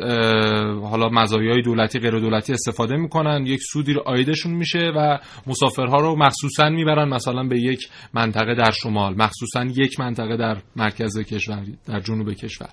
حالا 0.83 1.09
مزایای 1.09 1.63
دولتی 1.63 1.99
غیر 1.99 2.19
دولتی 2.19 2.53
استفاده 2.53 2.97
می‌کنن. 2.97 3.47
یک 3.47 3.61
سودی 3.63 3.93
رو 3.93 4.01
عایدشون 4.01 4.53
میشه 4.53 4.93
و 4.97 5.19
مسافرها 5.47 5.97
رو 5.97 6.17
مخصوصا 6.17 6.69
می‌برن 6.87 7.09
مثلا 7.09 7.42
به 7.42 7.61
یک 7.61 7.88
منطقه 8.14 8.55
در 8.55 8.70
شمال 8.70 9.14
مخصوصا 9.14 9.64
یک 9.64 10.01
منطقه 10.01 10.37
در 10.37 10.57
مرکز 10.77 11.18
کشور 11.18 11.62
در 11.87 12.01
جنوب 12.01 12.33
کشور. 12.33 12.68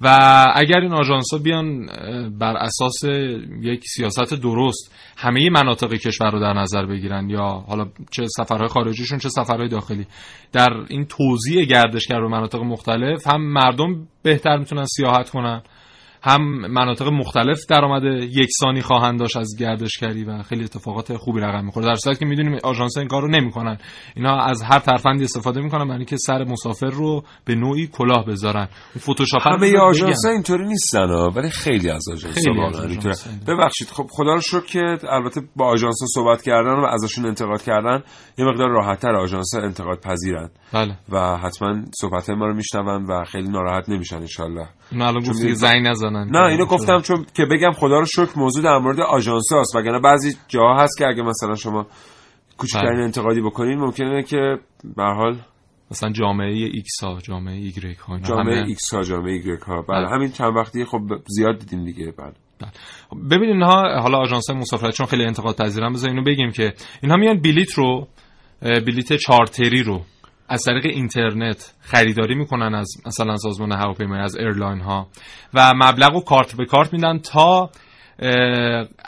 و 0.00 0.08
اگر 0.54 0.80
این 0.80 0.92
آژانس 0.92 1.32
ها 1.32 1.38
بیان 1.38 1.86
بر 2.38 2.56
اساس 2.56 3.04
یک 3.60 3.84
سیاست 3.84 4.34
درست 4.34 4.94
همه 5.16 5.50
مناطق 5.50 5.94
کشور 5.94 6.30
رو 6.30 6.40
در 6.40 6.52
نظر 6.52 6.86
بگیرن 6.86 7.30
یا 7.30 7.64
حالا 7.68 7.86
چه 8.10 8.26
سفرهای 8.36 8.68
خارجیشون 8.68 9.18
چه 9.18 9.28
سفرهای 9.28 9.68
داخلی 9.68 10.06
در 10.52 10.70
این 10.88 11.04
توزیع 11.04 11.64
گردشگر 11.64 12.20
به 12.20 12.28
مناطق 12.28 12.58
مختلف 12.58 13.26
هم 13.26 13.52
مردم 13.52 14.08
بهتر 14.22 14.58
می‌تونن 14.58 14.84
سیاحت 14.84 15.30
کنن 15.30 15.62
هم 16.22 16.42
مناطق 16.70 17.08
مختلف 17.08 17.66
درآمد 17.68 18.02
یکسانی 18.04 18.82
خواهند 18.82 19.20
داشت 19.20 19.36
از 19.36 19.56
گردشگری 19.58 20.24
و 20.24 20.42
خیلی 20.42 20.64
اتفاقات 20.64 21.16
خوبی 21.16 21.40
رقم 21.40 21.64
می‌خوره. 21.64 21.86
در 21.86 21.94
صورتی 21.94 22.18
که 22.18 22.26
می‌دونیم 22.26 22.58
آژانس 22.64 22.96
این 22.96 23.08
کارو 23.08 23.28
نمی‌کنن. 23.28 23.78
اینا 24.16 24.36
از 24.36 24.62
هر 24.62 24.78
ترفندی 24.78 25.24
استفاده 25.24 25.60
می‌کنن 25.60 25.84
برای 25.84 25.96
اینکه 25.96 26.16
سر 26.16 26.44
مسافر 26.44 26.86
رو 26.90 27.22
به 27.44 27.54
نوعی 27.54 27.86
کلاه 27.86 28.26
بذارن. 28.26 28.68
فتوشاپ 28.98 29.48
همه 29.48 29.78
آژانس 29.78 30.24
اینطوری 30.24 30.66
نیستن 30.66 31.10
ولی 31.10 31.50
خیلی 31.50 31.90
از 31.90 32.08
آژانس. 32.12 32.38
آژانس‌ها 32.48 33.30
ببخشید 33.48 33.88
خب 33.88 34.06
خدا 34.10 34.34
رو 34.34 34.40
شکر 34.40 34.66
که 34.66 34.98
البته 35.08 35.40
با 35.56 35.66
آژانس 35.66 35.98
صحبت 36.14 36.42
کردن 36.42 36.70
و 36.74 36.84
ازشون 36.84 37.26
انتقاد 37.26 37.62
کردن 37.62 38.02
یه 38.38 38.44
مقدار 38.44 38.68
راحتتر 38.68 39.16
آژانس 39.16 39.54
انتقاد 39.54 40.00
پذیرن. 40.00 40.50
بله. 40.72 40.98
و 41.08 41.36
حتما 41.36 41.82
صحبت 42.00 42.30
ما 42.30 42.46
رو 42.46 42.54
میشنون 42.54 43.04
و 43.04 43.24
خیلی 43.24 43.48
ناراحت 43.48 43.88
نمیشن 43.88 44.20
الان 44.92 45.22
چون 45.22 45.32
گفتی 45.32 45.32
که 45.32 45.32
می‌دونی- 45.32 45.56
نزنن 46.10 46.40
نه 46.40 46.46
اینو 46.46 46.66
گفتم 46.66 47.00
چون 47.00 47.26
که 47.34 47.44
بگم 47.44 47.70
خدا 47.70 47.98
رو 47.98 48.06
شکر 48.06 48.38
موضوع 48.38 48.64
در 48.64 48.78
مورد 48.78 49.00
آژانس 49.00 49.52
هست 49.52 49.76
وگرنه 49.76 50.00
بعضی 50.00 50.36
جاها 50.48 50.82
هست 50.82 50.98
که 50.98 51.06
اگه 51.06 51.22
مثلا 51.22 51.54
شما 51.54 51.86
کوچکترین 52.58 52.92
بله. 52.92 53.04
انتقادی 53.04 53.40
بکنین 53.40 53.78
ممکنه 53.78 54.22
که 54.22 54.58
به 54.96 55.02
حال 55.02 55.36
مثلا 55.90 56.12
جامعه 56.12 56.70
ایکس 56.72 57.04
ها 57.04 57.18
جامعه 57.22 57.54
ایگرگ 57.54 57.96
ها 57.96 58.18
جامعه 58.18 58.64
ایکس 58.66 58.94
ها 58.94 59.02
جامعه 59.02 59.32
ایگرگ 59.32 59.60
ها 59.60 59.82
بله 59.82 60.06
بله. 60.06 60.08
همین 60.08 60.32
چند 60.32 60.56
وقتی 60.56 60.84
خب 60.84 61.00
زیاد 61.26 61.58
دیدیم 61.58 61.84
دیگه 61.84 62.12
بله 62.18 62.32
ببینید 63.30 63.54
اینها 63.54 64.00
حالا 64.00 64.18
آژانس 64.18 64.50
مسافرت 64.50 64.94
چون 64.94 65.06
خیلی 65.06 65.24
انتقاد 65.24 65.56
پذیرن 65.56 65.92
بذار 65.92 66.10
اینو 66.10 66.22
بگیم 66.24 66.50
که 66.50 66.72
اینها 67.02 67.16
میان 67.16 67.40
بلیت 67.40 67.72
رو 67.72 68.08
بلیت 68.62 69.16
چارتری 69.16 69.82
رو 69.82 70.00
از 70.50 70.62
طریق 70.62 70.86
اینترنت 70.86 71.74
خریداری 71.80 72.34
می‌کنن 72.34 72.74
از 72.74 72.88
مثلا 73.06 73.36
سازمان 73.36 73.72
هواپیمایی 73.72 74.22
از 74.22 74.36
ایرلاین 74.36 74.80
ها 74.80 75.08
و 75.54 75.72
مبلغ 75.74 76.12
رو 76.12 76.20
کارت 76.20 76.56
به 76.56 76.64
کارت 76.64 76.92
میدن 76.92 77.18
تا 77.18 77.70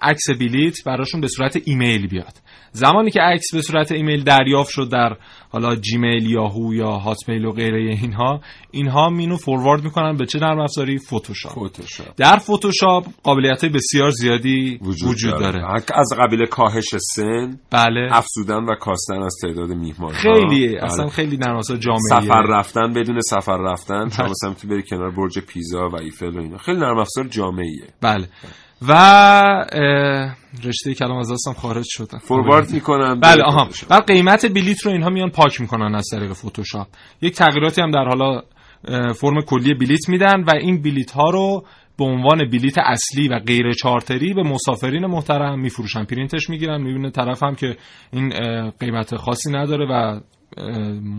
عکس 0.02 0.30
بلیت 0.40 0.84
براشون 0.86 1.20
به 1.20 1.28
صورت 1.28 1.58
ایمیل 1.64 2.06
بیاد. 2.06 2.41
زمانی 2.72 3.10
که 3.10 3.20
عکس 3.20 3.54
به 3.54 3.62
صورت 3.62 3.92
ایمیل 3.92 4.24
دریافت 4.24 4.70
شد 4.70 4.88
در 4.92 5.16
حالا 5.50 5.76
جیمیل 5.76 6.30
یاهو 6.30 6.74
یا 6.74 6.90
هاتمیل 6.90 7.44
و 7.44 7.52
غیره 7.52 7.78
اینها 7.78 8.40
اینها 8.70 9.08
اینو 9.08 9.36
forward 9.36 9.84
می‌کنن 9.84 10.16
به 10.16 10.26
چه 10.26 10.38
نرم 10.38 10.60
افزاری؟ 10.60 10.98
فتوشاپ 10.98 11.66
فتوشاپ 11.66 12.06
در 12.16 12.36
فتوشاپ 12.36 13.06
قابلیت 13.22 13.64
های 13.64 13.72
بسیار 13.72 14.10
زیادی 14.10 14.78
وجود, 14.82 15.40
داره, 15.40 15.64
از 15.94 16.12
قبیل 16.18 16.46
کاهش 16.46 16.84
سن 17.14 17.58
بله. 17.70 18.08
افزودن 18.12 18.64
و 18.64 18.74
کاستن 18.74 19.22
از 19.22 19.36
تعداد 19.42 19.68
میهمان 19.68 20.12
خیلی 20.12 20.76
اصلا 20.76 21.08
خیلی 21.08 21.36
نرم 21.36 21.56
افزار 21.56 21.76
جامعه 21.76 22.00
سفر 22.10 22.42
رفتن 22.42 22.92
بدون 22.92 23.20
سفر 23.20 23.56
رفتن 23.56 24.04
مثلا 24.04 24.50
می‌تونی 24.50 24.74
بری 24.74 24.82
کنار 24.82 25.10
برج 25.10 25.38
پیزا 25.38 25.88
و 25.88 25.96
ایفل 25.96 26.36
و 26.36 26.40
اینا. 26.40 26.58
خیلی 26.58 26.78
نرم 26.78 26.98
افزار 26.98 27.24
جامعه 27.24 27.66
بله. 28.00 28.28
و 28.88 28.92
رشته 30.64 30.94
کلام 30.94 31.18
از 31.18 31.32
دستم 31.32 31.52
خارج 31.52 31.84
شدن 31.88 32.18
فوروارد 32.18 32.70
می‌کنن 32.70 33.20
بله 33.20 33.42
آها. 33.42 33.68
و 33.90 33.94
قیمت 33.94 34.46
بلیت 34.46 34.80
رو 34.86 34.92
اینها 34.92 35.10
میان 35.10 35.30
پاک 35.30 35.60
می‌کنن 35.60 35.94
از 35.94 36.08
طریق 36.12 36.32
فتوشاپ. 36.32 36.86
یک 37.22 37.34
تغییراتی 37.34 37.80
هم 37.80 37.90
در 37.90 38.04
حالا 38.04 38.42
فرم 39.12 39.40
کلی 39.46 39.74
بلیت 39.74 40.08
میدن 40.08 40.42
و 40.42 40.50
این 40.60 40.82
بلیت 40.82 41.10
ها 41.10 41.30
رو 41.30 41.64
به 41.98 42.04
عنوان 42.04 42.38
بلیت 42.38 42.78
اصلی 42.78 43.28
و 43.28 43.38
غیر 43.38 43.72
چارتری 43.72 44.34
به 44.34 44.42
مسافرین 44.42 45.06
محترم 45.06 45.60
میفروشن. 45.60 46.04
پرینتش 46.04 46.50
می‌گیرن 46.50 46.80
می‌بینه 46.82 47.10
طرف 47.10 47.42
هم 47.42 47.54
که 47.54 47.76
این 48.12 48.32
قیمت 48.70 49.16
خاصی 49.16 49.52
نداره 49.52 49.86
و 49.90 50.20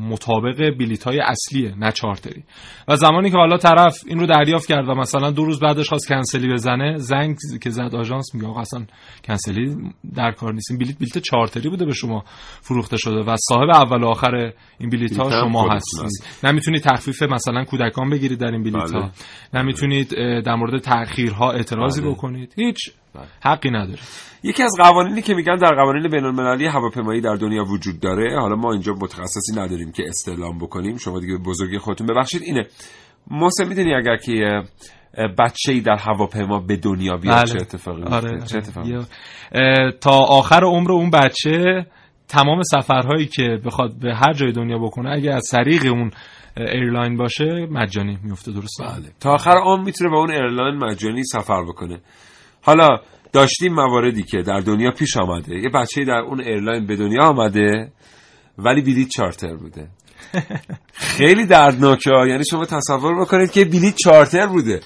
مطابق 0.10 0.78
بلیت 0.80 1.04
های 1.04 1.20
اصلیه 1.20 1.74
نه 1.78 1.92
چارتری. 1.92 2.44
و 2.88 2.96
زمانی 2.96 3.32
که 3.32 3.38
حالا 3.38 3.58
طرف 3.58 3.98
این 4.08 4.20
رو 4.20 4.26
دریافت 4.26 4.68
کرد 4.68 4.90
و 4.90 4.96
مثلا 4.96 5.32
دو 5.32 5.46
روز 5.46 5.60
بعدش 5.60 5.90
خواست 5.90 6.08
کنسلی 6.08 6.54
بزنه 6.54 6.98
زنگ 6.98 7.38
که 7.62 7.70
زد 7.70 7.96
آژانس 7.96 8.36
میگه 8.36 8.48
آقا 8.48 8.62
اصلا 8.62 8.86
کنسلی 9.24 9.76
در 10.16 10.32
کار 10.32 10.54
نیست. 10.54 10.72
این 10.72 10.80
بلیت 10.80 11.00
بلیت 11.00 11.18
چارتری 11.18 11.70
بوده 11.70 11.86
به 11.86 11.94
شما 11.94 12.24
فروخته 12.62 12.98
شده 12.98 13.32
و 13.32 13.36
صاحب 13.50 13.70
اول 13.70 14.04
و 14.04 14.08
آخر 14.08 14.52
این 14.80 14.90
بلیت 14.90 15.18
ها 15.18 15.30
شما 15.30 15.74
هستید. 15.74 16.26
نمی‌تونید 16.44 16.82
تخفیف 16.82 17.24
مثلا 17.24 17.64
کودکان 17.64 18.10
بگیرید 18.10 18.40
در 18.40 18.52
این 18.52 18.64
بلیت 18.64 18.92
ها 18.92 19.00
بله. 19.00 19.64
نمی‌تونید 19.64 20.10
در 20.46 20.56
مورد 20.56 20.82
تاخیرها 20.82 21.52
اعتراضی 21.52 22.02
بله. 22.02 22.12
بکنید. 22.12 22.54
هیچ 22.58 22.78
حقی 23.44 23.70
ندارید 23.70 24.33
یکی 24.44 24.64
از 24.64 24.72
قوانینی 24.80 25.22
که 25.22 25.34
میگن 25.34 25.56
در 25.56 25.76
قوانین 25.76 26.08
بین 26.08 26.24
المللی 26.26 26.66
هواپیمایی 26.66 27.22
در 27.22 27.36
دنیا 27.36 27.64
وجود 27.64 28.00
داره 28.00 28.40
حالا 28.40 28.56
ما 28.56 28.72
اینجا 28.72 28.94
متخصصی 28.94 29.52
نداریم 29.56 29.92
که 29.92 30.04
استعلام 30.08 30.58
بکنیم 30.58 30.98
شما 30.98 31.20
دیگه 31.20 31.34
به 31.38 31.44
بزرگی 31.44 31.78
خودتون 31.78 32.08
ببخشید 32.08 32.42
اینه. 32.42 32.68
محسن 33.32 33.68
می‌دونی 33.68 33.94
اگر 33.94 34.18
که 34.18 34.62
بچه 35.40 35.72
ای 35.72 35.82
در 35.82 35.96
هواپیما 35.96 36.60
به 36.60 36.76
دنیا 36.76 37.18
بیاد 37.18 37.36
بله. 37.36 37.46
چه 37.46 37.58
اتفاقی 37.62 38.04
آره، 38.04 38.42
چه 38.42 38.58
اتفاقی 38.58 38.90
یا- 38.90 39.06
اه، 39.52 39.92
تا 39.92 40.12
آخر 40.12 40.64
عمر 40.64 40.92
اون 40.92 41.10
بچه 41.10 41.86
تمام 42.28 42.62
سفرهایی 42.64 43.26
که 43.26 43.60
بخواد 43.66 44.00
به 44.00 44.16
هر 44.16 44.34
جای 44.34 44.52
دنیا 44.52 44.78
بکنه 44.78 45.10
اگه 45.10 45.32
از 45.34 45.44
طریق 45.52 45.86
اون 45.86 46.12
airline 46.58 47.18
باشه 47.18 47.68
مجانی 47.72 48.18
میفته 48.24 48.52
درسته؟ 48.52 48.84
بله. 48.84 49.12
تا 49.20 49.32
آخر 49.34 49.58
عمر 49.64 49.84
می‌تونه 49.84 50.10
با 50.10 50.18
اون 50.20 50.32
airline 50.32 50.76
مجانی 50.76 51.24
سفر 51.24 51.64
بکنه. 51.64 52.00
حالا 52.62 52.88
داشتیم 53.34 53.74
مواردی 53.74 54.24
که 54.24 54.42
در 54.42 54.60
دنیا 54.60 54.92
پیش 54.92 55.18
آمده 55.18 55.56
یه 55.56 55.70
بچه 55.70 56.06
در 56.06 56.20
اون 56.20 56.42
airline 56.42 56.86
به 56.86 56.96
دنیا 56.96 57.24
آمده 57.24 57.92
ولی 58.58 58.82
بلیت 58.82 59.10
چارتر 59.10 59.56
بوده 59.56 59.88
خیلی 61.18 61.46
دردناکه. 61.46 62.12
یعنی 62.28 62.46
شما 62.46 62.66
تصور 62.66 63.22
بکنید 63.22 63.52
که 63.52 63.66
بلیت 63.66 63.96
چارتر 63.96 64.48
بوده 64.48 64.80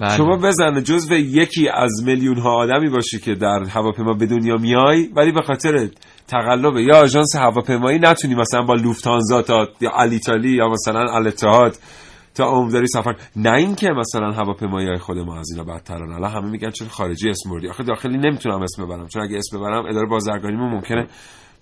بله. 0.00 0.16
شما 0.16 0.36
بزنه 0.36 0.82
جزو 0.82 1.14
یکی 1.14 1.68
از 1.68 2.02
میلیون 2.04 2.38
ها 2.38 2.50
آدمی 2.50 2.90
باشی 2.90 3.18
که 3.18 3.34
در 3.34 3.64
هواپیما 3.70 4.12
به 4.12 4.26
دنیا 4.26 4.56
میای 4.56 5.08
ولی 5.16 5.32
به 5.32 5.42
خاطر 5.42 5.88
تقلب 6.28 6.76
یا 6.76 6.96
آژانس 7.02 7.36
هواپیمایی 7.36 7.98
نتونی 7.98 8.34
مثلا 8.34 8.62
با 8.62 8.74
لوفتانزا 8.74 9.42
تا 9.42 9.68
یا 9.80 9.90
الیتالی 9.90 10.50
یا 10.50 10.68
مثلا 10.68 11.14
الاتحاد 11.14 11.76
تا 12.38 12.44
عمرداری 12.44 12.86
سفر. 12.86 13.16
نه 13.36 13.52
اینکه 13.52 13.90
مثلا 13.90 14.32
هواپیمایی 14.32 14.88
های 14.88 14.98
خود 14.98 15.18
ما 15.18 15.38
از 15.38 15.50
اینا 15.50 15.64
بدترن. 15.64 16.12
الان 16.12 16.30
همه 16.30 16.50
میگن 16.50 16.70
چون 16.70 16.88
خارجی 16.88 17.30
اسم 17.30 17.50
بردی. 17.50 17.68
آخه 17.68 17.82
داخلی 17.82 18.18
نمی‌تونم 18.18 18.62
اسم 18.62 18.86
ببرم. 18.86 19.06
چون 19.06 19.22
اگه 19.22 19.38
اسم 19.38 19.58
ببرم 19.58 19.86
اداره 19.86 20.08
بازرگانیمون 20.08 20.70
ممکنه 20.70 21.06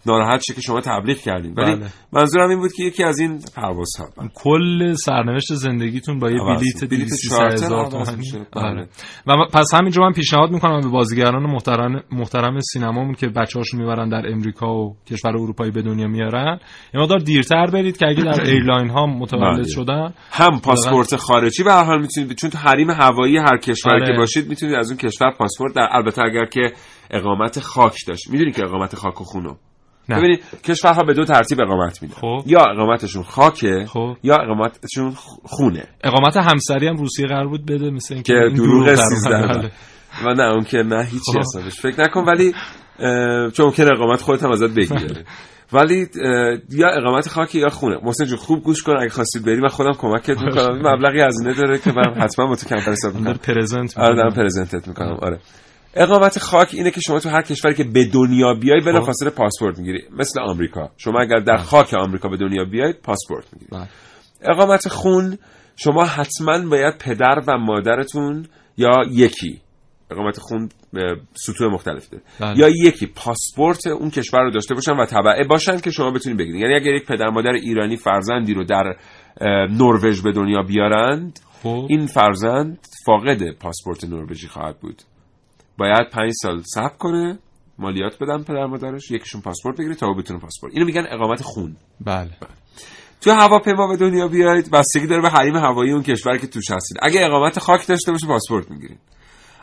ناراحت 0.06 0.40
شه 0.46 0.54
که 0.54 0.60
شما 0.60 0.80
تبلیغ 0.80 1.16
کردین 1.16 1.54
ولی 1.56 1.76
بله. 1.76 1.86
منظورم 2.12 2.48
این 2.48 2.58
بود 2.58 2.72
که 2.72 2.84
یکی 2.84 3.04
از 3.04 3.18
این 3.18 3.40
پروازها 3.56 4.08
کل 4.34 4.94
سرنوشت 4.94 5.54
زندگیتون 5.54 6.18
با 6.18 6.30
یه 6.30 6.38
بلیت 6.38 6.60
میشه. 6.60 6.86
بلیت 6.86 7.08
200 7.08 7.30
چارتر 7.30 7.54
هزار 7.54 7.78
عوض 7.78 7.90
تومانی. 7.90 8.16
میشه. 8.16 8.46
آره. 8.52 8.88
بله. 9.26 9.38
و 9.38 9.46
پس 9.52 9.74
همینجا 9.74 10.02
من 10.02 10.12
پیشنهاد 10.12 10.50
می‌کنم 10.50 10.80
به 10.80 10.88
بازیگران 10.88 11.42
محترم 11.42 12.02
محترم 12.12 12.60
سینمامون 12.60 13.14
که 13.14 13.28
بچه‌هاشون 13.28 13.80
می‌برن 13.80 14.08
در 14.08 14.32
امریکا 14.32 14.74
و 14.74 14.96
کشور 15.06 15.30
اروپایی 15.30 15.70
به 15.70 15.82
دنیا 15.82 16.06
میارن 16.06 16.58
یه 16.94 17.00
مقدار 17.00 17.18
دیرتر 17.18 17.66
برید 17.66 17.96
که 17.96 18.06
اگه 18.08 18.22
در 18.22 18.40
airline 18.40 18.90
ها 18.90 19.06
متولد 19.06 19.56
بله. 19.56 19.68
شدن 19.68 20.14
هم 20.30 20.60
پاسپورت 20.60 21.16
خارجی 21.16 21.62
به 21.62 21.72
هر 21.72 21.84
حال 21.84 22.00
می‌تونید 22.00 22.32
چون 22.32 22.50
تو 22.50 22.58
حریم 22.58 22.90
هوایی 22.90 23.36
هر 23.36 23.56
کشوری 23.56 23.94
آره. 23.94 24.06
که 24.06 24.18
باشید 24.18 24.48
می‌تونید 24.48 24.74
از 24.74 24.90
اون 24.90 24.98
کشور 24.98 25.30
پاسپورت 25.38 25.74
در 25.74 25.88
البته 25.92 26.22
اگر 26.22 26.44
که 26.44 26.72
اقامت 27.10 27.60
خاک 27.60 27.94
داشت 28.06 28.30
می‌دونی 28.30 28.52
که 28.52 28.64
اقامت 28.64 28.94
خاک 28.96 29.20
و 29.20 29.24
خونو. 29.24 29.54
ببینید 30.08 30.40
کشورها 30.64 31.02
به 31.02 31.14
دو 31.14 31.24
ترتیب 31.24 31.60
اقامت 31.60 32.02
میدن 32.02 32.14
خب. 32.14 32.42
یا 32.46 32.60
اقامتشون 32.60 33.22
خاکه 33.22 33.84
خب. 33.88 34.16
یا 34.22 34.34
اقامتشون 34.36 35.12
خونه 35.44 35.84
اقامت 36.04 36.36
همسری 36.36 36.88
هم 36.88 36.96
روسیه 36.96 37.26
قرار 37.26 37.48
بود 37.48 37.66
بده 37.66 37.90
مثل 37.90 38.14
اینکه 38.14 38.32
که 38.32 38.38
این 38.38 38.54
دروغ 38.54 38.86
در 38.86 38.96
سیزده 38.96 39.36
اومد. 39.36 39.58
بله. 39.58 39.70
و 40.24 40.34
نه 40.34 40.52
اون 40.52 40.64
که 40.64 40.78
نه 40.78 41.04
هیچی 41.04 41.32
خب. 41.32 41.38
حسابش 41.38 41.80
فکر 41.80 42.00
نکن 42.00 42.24
ولی 42.24 42.52
چون 43.52 43.66
ممکنه 43.66 43.90
اقامت 43.92 44.20
خودت 44.20 44.42
هم 44.42 44.50
ازت 44.50 44.70
بگیره 44.70 45.24
ولی 45.72 46.08
یا 46.70 46.88
اقامت 46.88 47.28
خاکی 47.28 47.58
یا 47.58 47.68
خونه 47.68 47.98
محسن 48.02 48.24
جون 48.24 48.38
خوب 48.38 48.62
گوش 48.62 48.82
کن 48.82 48.96
اگه 49.00 49.08
خواستید 49.08 49.44
بری 49.44 49.60
من 49.60 49.68
خودم 49.68 49.92
کمکت 49.92 50.42
می‌کنم 50.42 50.78
مبلغی 50.78 51.20
هزینه 51.20 51.54
داره 51.54 51.78
که 51.78 51.92
من 51.92 52.22
حتما 52.22 52.46
با 52.46 52.56
تو 52.56 52.68
کمتر 52.68 52.92
حساب 52.92 53.14
می‌کنم 53.14 53.34
پرزنت 53.34 53.98
آره 53.98 54.16
دارم. 54.16 54.34
پرزنتت 54.34 54.88
می‌کنم 54.88 55.18
آره 55.22 55.38
اقامت 55.94 56.38
خاک 56.38 56.68
اینه 56.72 56.90
که 56.90 57.00
شما 57.00 57.20
تو 57.20 57.28
هر 57.28 57.42
کشوری 57.42 57.74
که 57.74 57.84
به 57.84 58.04
دنیا 58.04 58.54
بیای 58.54 58.80
بلافاصله 58.80 59.30
پاسپورت 59.30 59.78
می‌گیری. 59.78 60.02
مثل 60.18 60.40
آمریکا. 60.40 60.90
شما 60.96 61.20
اگر 61.20 61.38
در 61.38 61.56
خاک 61.56 61.94
آمریکا 61.94 62.28
به 62.28 62.36
دنیا 62.36 62.64
بیاید 62.64 62.96
پاسپورت 63.02 63.44
می‌گیرید 63.52 63.74
بله. 63.74 63.88
اقامت 64.52 64.88
خون 64.88 65.38
شما 65.76 66.04
حتما 66.04 66.68
باید 66.70 66.98
پدر 66.98 67.42
و 67.46 67.58
مادرتون 67.58 68.46
یا 68.76 68.92
یکی. 69.10 69.60
اقامت 70.10 70.38
خون 70.38 70.68
سطوح 71.34 71.72
مختلف 71.72 72.08
داره. 72.10 72.24
بله. 72.40 72.58
یا 72.58 72.68
یکی. 72.68 73.06
پاسپورت 73.06 73.86
اون 73.86 74.10
کشور 74.10 74.40
رو 74.40 74.50
داشته 74.50 74.74
باشن 74.74 74.92
و 74.92 75.06
تبعه 75.06 75.44
باشن 75.44 75.80
که 75.80 75.90
شما 75.90 76.10
بتونید 76.10 76.38
بگیرید. 76.38 76.60
یعنی 76.60 76.74
اگر 76.74 76.94
یک 76.94 77.06
پدر 77.06 77.30
مادر 77.30 77.50
ایرانی 77.50 77.96
فرزندی 77.96 78.54
رو 78.54 78.64
در 78.64 78.96
نروژ 79.70 80.20
به 80.20 80.32
دنیا 80.32 80.62
بیارند 80.62 81.38
خب. 81.62 81.86
این 81.88 82.06
فرزند 82.06 82.78
فاقد 83.06 83.52
پاسپورت 83.60 84.04
نروژی 84.04 84.48
خواهد 84.48 84.80
بود. 84.80 85.02
باید 85.78 86.10
پنج 86.12 86.32
سال 86.42 86.62
صبر 86.74 86.96
کنه 86.98 87.38
مالیات 87.78 88.18
بدن 88.20 88.42
پدر 88.42 88.66
مادرش 88.66 89.10
یکیشون 89.10 89.40
پاسپورت 89.40 89.76
بگیره 89.76 89.94
تا 89.94 90.06
او 90.06 90.14
بتونه 90.14 90.40
پاسپورت. 90.40 90.72
اینو 90.74 90.86
میگن 90.86 91.06
اقامت 91.10 91.42
خون. 91.42 91.76
بله. 92.00 92.30
تو 93.20 93.30
هواپیما 93.30 93.88
به 93.88 93.96
دنیا 93.96 94.28
بیاید 94.28 94.70
بستگی 94.70 95.06
داره 95.06 95.22
به 95.22 95.28
حریم 95.28 95.56
هوایی 95.56 95.92
اون 95.92 96.02
کشور 96.02 96.38
که 96.38 96.46
توش 96.46 96.70
هستید. 96.70 96.98
اگه 97.02 97.24
اقامت 97.24 97.58
خاک 97.58 97.86
داشته 97.86 98.12
باشه 98.12 98.26
پاسپورت 98.26 98.70
می‌گیرید. 98.70 98.98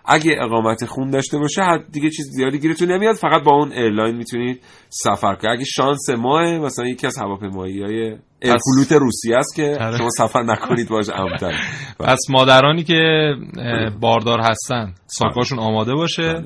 اگه 0.05 0.35
اقامت 0.41 0.85
خون 0.85 1.09
داشته 1.09 1.37
باشه 1.37 1.61
دیگه 1.61 2.09
چیز 2.09 2.25
زیادی 2.25 2.59
گیرتون 2.59 2.91
نمیاد 2.91 3.15
فقط 3.15 3.43
با 3.43 3.55
اون 3.55 3.71
airline 3.71 4.15
می‌تونید 4.15 4.63
سفر 4.89 5.35
کنید. 5.35 5.53
اگه 5.53 5.65
شانس 5.65 6.09
ما 6.09 6.57
مثلا 6.57 6.87
یکی 6.87 7.07
از 7.07 7.17
هواپیمایی 7.17 7.81
های 7.81 8.17
آئروفلوت 8.43 8.91
روسیه 8.91 9.37
است 9.37 9.55
که 9.55 9.77
آره. 9.81 9.97
شما 9.97 10.09
سفر 10.09 10.43
نکنید 10.43 10.89
باشه 10.89 11.13
امتر 11.19 11.53
پس 11.99 12.19
مادرانی 12.35 12.83
که 12.83 13.33
اه، 13.57 13.89
باردار 13.89 14.39
هستن 14.39 14.93
ساکاشون 15.07 15.59
آماده 15.59 15.93
باشه. 15.93 16.43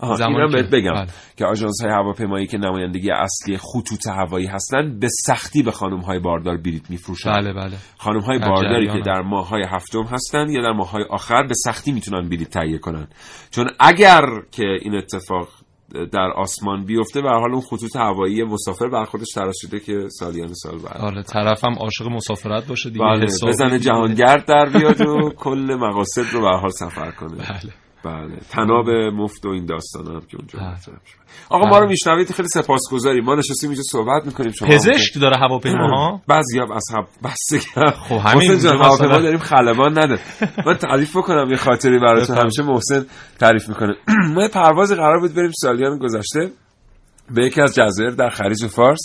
زمانی 0.00 0.36
اینم 0.36 0.52
بهت 0.52 0.70
بگم 0.70 0.94
بله. 0.94 1.06
که 1.36 1.46
آژانس 1.46 1.82
های 1.82 1.90
هواپیمایی 1.92 2.46
که 2.46 2.58
نمایندگی 2.58 3.10
اصلی 3.10 3.56
خطوط 3.56 4.06
هوایی 4.06 4.46
هستند 4.46 5.00
به 5.00 5.08
سختی 5.26 5.62
به 5.62 5.70
خانم 5.70 6.00
های 6.00 6.18
باردار 6.18 6.56
بلیط 6.56 6.90
میفروشن. 6.90 7.32
بله 7.32 7.52
بله. 7.52 7.76
خانم 7.98 8.20
های 8.20 8.38
بارداری. 8.38 8.86
که 8.86 9.00
در 9.06 9.20
ماه 9.20 9.48
های 9.48 9.62
هفتم 9.70 10.02
هستن 10.02 10.48
یا 10.48 10.62
در 10.62 10.72
ماه 10.72 10.90
های 10.90 11.04
آخر 11.10 11.42
به 11.42 11.54
سختی 11.54 11.92
می‌تونن 11.92 12.28
بلیط 12.28 12.48
تهیه 12.48 12.78
کنن. 12.78 13.08
چون 13.50 13.70
اگر 13.80 14.22
که 14.50 14.64
این 14.82 14.94
اتفاق 14.94 15.48
در 16.12 16.30
آسمان 16.36 16.84
بیفته 16.84 17.20
به 17.22 17.28
هر 17.28 17.38
حال 17.38 17.52
اون 17.52 17.60
خطوط 17.60 17.96
هوایی 17.96 18.44
مسافر 18.44 18.88
بر 18.88 19.04
خودش 19.04 19.26
تراش 19.34 19.54
شده 19.60 19.80
که 19.80 20.08
سالیان 20.08 20.52
سال 20.54 20.78
بعد. 20.78 20.96
حالا 20.96 21.22
طرفم 21.22 21.74
عاشق 21.80 22.06
مسافرت 22.06 22.66
باشه 22.66 22.90
دیگه. 22.90 23.04
بله 23.04 23.26
بزنه. 23.26 23.78
جهانگرد 23.78 24.46
در 24.46 24.70
بیاد 24.78 25.00
و 25.00 25.30
کل 25.36 25.76
مقاصد 25.80 26.32
رو 26.32 26.40
به 26.40 26.48
حال 26.48 26.70
سفر 26.70 27.10
کنه. 27.10 27.36
بله. 27.36 27.83
بله. 28.04 28.36
تناب 28.50 28.90
مفت 28.90 29.46
و 29.46 29.48
این 29.48 29.66
داستان 29.66 30.06
هم 30.06 30.20
که 30.20 30.36
اونجا 30.36 30.58
مطرح 30.58 30.94
میشه. 31.02 31.16
آقا 31.48 31.68
ما 31.68 31.78
رو 31.78 31.88
میشنوید 31.88 32.32
خیلی 32.32 32.48
سپاسگزاریم. 32.48 33.24
ما 33.24 33.34
نشستیم 33.34 33.70
اینجا 33.70 33.82
صحبت 33.82 34.26
می‌کنیم. 34.26 34.52
شما 34.52 34.68
پزشک 34.68 35.20
داره 35.20 35.36
هواپیماها؟ 35.36 36.20
بعضی 36.28 36.58
هم 36.58 36.72
از 36.72 36.84
هم 36.92 37.06
بستگی 37.24 37.80
خب 38.08 38.14
همین 38.14 38.50
هواپیما 38.50 39.18
داریم 39.18 39.38
خلبان 39.38 39.98
نده 39.98 40.18
من 40.66 40.74
تعریف 40.74 41.16
بکنم 41.16 41.50
یه 41.50 41.56
خاطری 41.56 41.98
براتون. 41.98 42.38
همیشه 42.38 42.62
محسن 42.62 43.06
تعریف 43.38 43.68
می‌کنه. 43.68 43.94
ما 44.34 44.42
یه 44.42 44.48
پرواز 44.48 44.92
قرار 44.92 45.20
بود 45.20 45.34
بریم 45.34 45.52
سالیان 45.60 45.98
گذشته 45.98 46.50
به 47.30 47.46
یکی 47.46 47.60
از 47.60 47.74
جزایر 47.74 48.10
در 48.10 48.28
خلیج 48.28 48.66
فارس. 48.66 49.00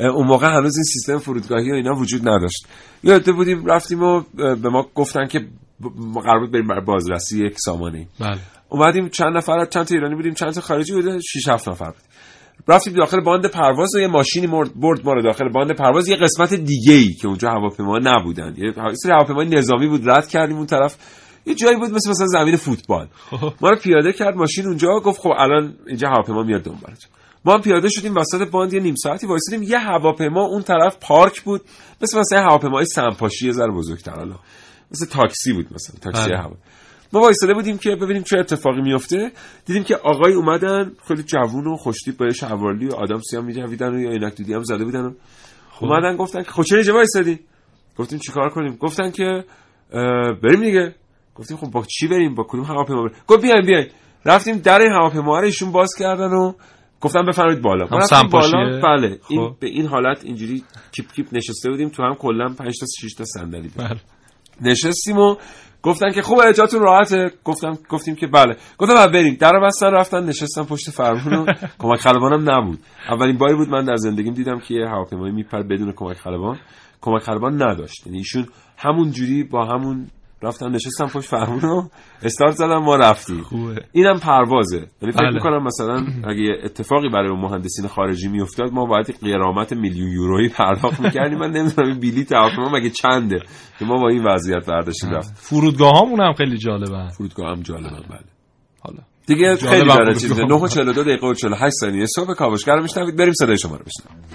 اون 0.00 0.26
موقع 0.26 0.46
هنوز 0.46 0.76
این 0.76 0.84
سیستم 0.84 1.18
فرودگاهی 1.18 1.70
و 1.70 1.74
اینا 1.74 1.94
وجود 1.94 2.28
نداشت. 2.28 2.66
یاده 3.02 3.32
بودیم 3.32 3.66
رفتیم 3.66 4.02
و 4.02 4.22
به 4.34 4.68
ما 4.68 4.86
گفتن 4.94 5.26
که 5.26 5.40
ما 5.80 6.20
قرار 6.20 6.40
بود 6.40 6.52
بریم 6.52 6.66
برای 6.66 6.84
بازرسی 6.84 7.46
یک 7.46 7.54
سامانه. 7.58 8.08
بله. 8.20 8.38
اومدیم 8.68 9.08
چند 9.08 9.36
نفر 9.36 9.64
چند 9.64 9.86
تا 9.86 9.94
ایرانی 9.94 10.14
بودیم 10.14 10.34
چند 10.34 10.52
تا 10.52 10.60
خارجی 10.60 10.92
بوده 10.92 11.20
6 11.20 11.48
7 11.48 11.68
نفر 11.68 11.90
بود. 11.90 12.02
رفتیم 12.68 12.94
داخل 12.94 13.20
باند 13.20 13.46
پرواز 13.46 13.94
و 13.94 13.98
یه 13.98 14.06
ماشینی 14.06 14.46
مرد 14.46 14.80
برد 14.80 15.04
ما 15.04 15.12
رو 15.12 15.22
داخل 15.22 15.48
باند 15.48 15.72
پرواز 15.76 16.08
یه 16.08 16.16
قسمت 16.16 16.54
دیگه 16.54 16.92
ای 16.92 17.14
که 17.14 17.28
اونجا 17.28 17.50
هواپیما 17.50 17.98
نبودن. 18.02 18.54
یه 18.56 18.72
سری 18.94 19.12
هواپیمای 19.12 19.46
نظامی 19.46 19.88
بود 19.88 20.10
رد 20.10 20.28
کردیم 20.28 20.56
اون 20.56 20.66
طرف. 20.66 20.96
یه 21.46 21.54
جایی 21.54 21.76
بود 21.76 21.90
مثل 21.90 22.10
مثلا 22.10 22.26
زمین 22.26 22.56
فوتبال. 22.56 23.08
ما 23.60 23.70
رو 23.70 23.76
پیاده 23.76 24.12
کرد 24.12 24.36
ماشین 24.36 24.66
اونجا 24.66 24.88
گفت 25.04 25.20
خب 25.20 25.30
الان 25.38 25.74
اینجا 25.86 26.08
هواپیما 26.08 26.42
میاد 26.42 26.62
دنبالتون 26.62 27.10
ما 27.44 27.54
هم 27.54 27.60
پیاده 27.60 27.88
شدیم 27.88 28.14
وسط 28.16 28.50
باند 28.50 28.72
یه 28.72 28.80
نیم 28.80 28.94
ساعتی 28.94 29.26
وایسادیم. 29.26 29.62
یه 29.62 29.78
هواپیما 29.78 30.44
اون 30.44 30.62
طرف 30.62 30.96
پارک 31.00 31.42
بود 31.42 31.60
مثل 32.02 32.18
مثلا 32.18 32.40
هواپیمای 32.40 32.84
سمپاشی 32.84 33.46
یه 33.46 33.52
ذره 33.52 33.72
بزرگتر 33.72 34.12
حالا. 34.12 34.34
مثل 34.90 35.06
تاکسی 35.06 35.52
بود 35.52 35.66
مثلا 35.74 36.00
تاکسی 36.00 36.28
بله. 36.28 36.38
هوا. 36.38 36.56
ما 37.12 37.20
وایساده 37.20 37.54
بودیم 37.54 37.78
که 37.78 37.90
ببینیم 37.90 38.22
چه 38.22 38.38
اتفاقی 38.38 38.80
میفته. 38.80 39.32
دیدیم 39.66 39.84
که 39.84 39.96
آقای 39.96 40.32
اومدن 40.32 40.92
خیلی 41.08 41.22
جوون 41.22 41.66
و 41.66 41.76
خوشتیپ 41.76 42.16
با 42.16 42.30
شلوارلی 42.30 42.86
و 42.88 42.94
آدامسی 42.94 43.20
هم 43.30 43.44
می‌جویدن 43.44 43.94
و 43.94 44.00
یا 44.00 44.10
عینک 44.10 44.36
دودی 44.36 44.54
هم 44.54 44.62
زده 44.62 44.84
بودن 44.84 45.00
و 45.00 45.12
اومدن 45.80 46.16
گفتن 46.16 46.42
که 46.42 46.50
خب 46.50 46.62
چرا 46.62 46.78
اینجا 46.78 46.94
وایسادی 46.94 47.38
گفتیم 47.98 48.18
چیکار 48.18 48.48
کنیم؟ 48.48 48.76
گفتن 48.76 49.10
که 49.10 49.44
بریم 50.42 50.60
دیگه. 50.60 50.94
گفتیم 51.34 51.56
خب 51.56 51.70
با 51.70 51.84
چی 51.88 52.08
بریم؟ 52.08 52.34
با 52.34 52.44
کدوم 52.48 52.64
هواپیما 52.64 53.02
بریم؟ 53.02 53.16
گفت 53.26 53.42
بیاین 53.42 53.66
بیاین. 53.66 53.86
رفتیم 54.24 54.58
در 54.58 54.80
این 54.82 54.92
هواپیما 54.92 55.38
رو 55.38 55.44
ایشون 55.44 55.72
باز 55.72 55.94
کردن 55.98 56.30
و 56.30 56.52
گفتن 57.00 57.26
بفرمایید 57.28 57.62
بالا. 57.62 57.84
ما 57.90 57.96
هم 57.96 58.02
رفتیم؟ 58.02 58.28
بالا. 58.30 58.80
بله. 58.80 59.18
این 59.28 59.48
خب. 59.48 59.56
به 59.60 59.66
این 59.66 59.86
حالت 59.86 60.24
اینجوری 60.24 60.64
کیپ 60.92 61.12
کیپ 61.12 61.26
نشسته 61.32 61.70
بودیم. 61.70 61.88
تو 61.88 62.02
هم 62.02 62.14
کلا 62.14 62.48
5 62.48 62.78
تا 62.80 62.86
6 63.00 63.14
تا 63.14 63.24
صندلی 63.24 63.68
بود. 63.68 64.00
بله 64.60 64.70
نشستیم 64.70 65.18
و 65.18 65.36
گفتن 65.82 66.12
که 66.12 66.22
خوبه 66.22 66.52
جاتون 66.52 66.80
راحته. 66.80 67.32
گفتم 67.44 67.78
گفتیم 67.88 68.14
که 68.14 68.26
بله. 68.26 68.56
گفتم 68.78 68.94
بعد 68.94 69.12
بریم. 69.12 69.36
در 69.40 69.60
بستن 69.60 69.90
رفتن 69.90 70.24
نشستم 70.24 70.64
پشت 70.64 70.90
فرمون 70.90 71.34
و 71.34 71.52
کمک 71.82 72.00
خلبانم 72.00 72.50
نبود. 72.50 72.78
اولین 73.10 73.38
باری 73.38 73.54
بود 73.54 73.68
من 73.68 73.84
در 73.84 73.96
زندگیم 73.96 74.34
دیدم 74.34 74.58
که 74.58 74.74
یه 74.74 74.88
هواپیمایی 74.88 75.34
میپر 75.34 75.62
بدون 75.62 75.92
کمک 75.92 76.16
خلبان. 76.16 76.58
کمک 77.00 77.22
خلبان 77.22 77.62
نداشت. 77.62 78.06
یعنی 78.06 78.18
ایشون 78.18 78.46
همون 78.76 79.10
جوری 79.10 79.44
با 79.44 79.64
همون 79.64 80.06
رفتن 80.42 80.70
نشستم 80.70 81.06
پشت 81.06 81.28
فرمون 81.28 81.90
استارت 82.22 82.52
زدم 82.52 82.78
ما 82.78 82.96
رفتیم. 82.96 83.42
خوبه. 83.42 83.84
اینم 83.92 84.18
پروازه. 84.20 84.76
یعنی 84.76 85.12
فکر 85.12 85.22
بله. 85.24 85.34
می‌کنم 85.34 85.62
مثلا 85.64 86.06
اگه 86.30 86.44
اتفاقی 86.64 87.08
برای 87.08 87.30
اون 87.30 87.40
مهندسین 87.40 87.86
خارجی 87.88 88.28
میافتاد 88.28 88.72
ما 88.72 88.84
باید 88.84 89.06
قرامت 89.22 89.72
میلیون 89.72 90.08
یورویی 90.12 90.48
پرداخت 90.48 91.00
می‌کردیم. 91.00 91.38
من 91.38 91.50
نمی‌دونم 91.50 91.88
این 91.88 92.00
بلیط 92.00 92.32
هواپیما 92.32 92.68
مگه 92.68 92.90
چنده؟ 92.90 93.38
که 93.78 93.84
ما 93.84 93.94
با 93.94 94.08
این 94.08 94.24
وضعیت 94.24 94.66
برداشتیم 94.66 95.10
رفت 95.10 95.32
فرودگاه 95.36 95.92
هم 96.18 96.32
خیلی 96.32 96.58
جالبه. 96.58 97.08
فرودگاه 97.16 97.50
هم 97.50 97.62
جالبه 97.62 97.88
بله. 97.88 98.20
حالا. 98.80 98.98
دیگه 99.26 99.56
خیلی 99.56 99.88
داره. 99.88 100.14
چیزه. 100.14 100.44
9 100.44 100.54
و 100.54 100.68
42 100.68 101.02
دقیقه 101.02 101.26
و 101.26 101.34
48 101.34 101.74
ثانیه 101.80 102.06
صبح 102.06 102.34
کاوشگر 102.34 102.74
رو 102.74 102.82
میشنوید. 102.82 103.16
بریم 103.16 103.32
صدای 103.32 103.58
شما 103.58 103.76
رو 103.76 103.84
بشنویم. 103.84 104.28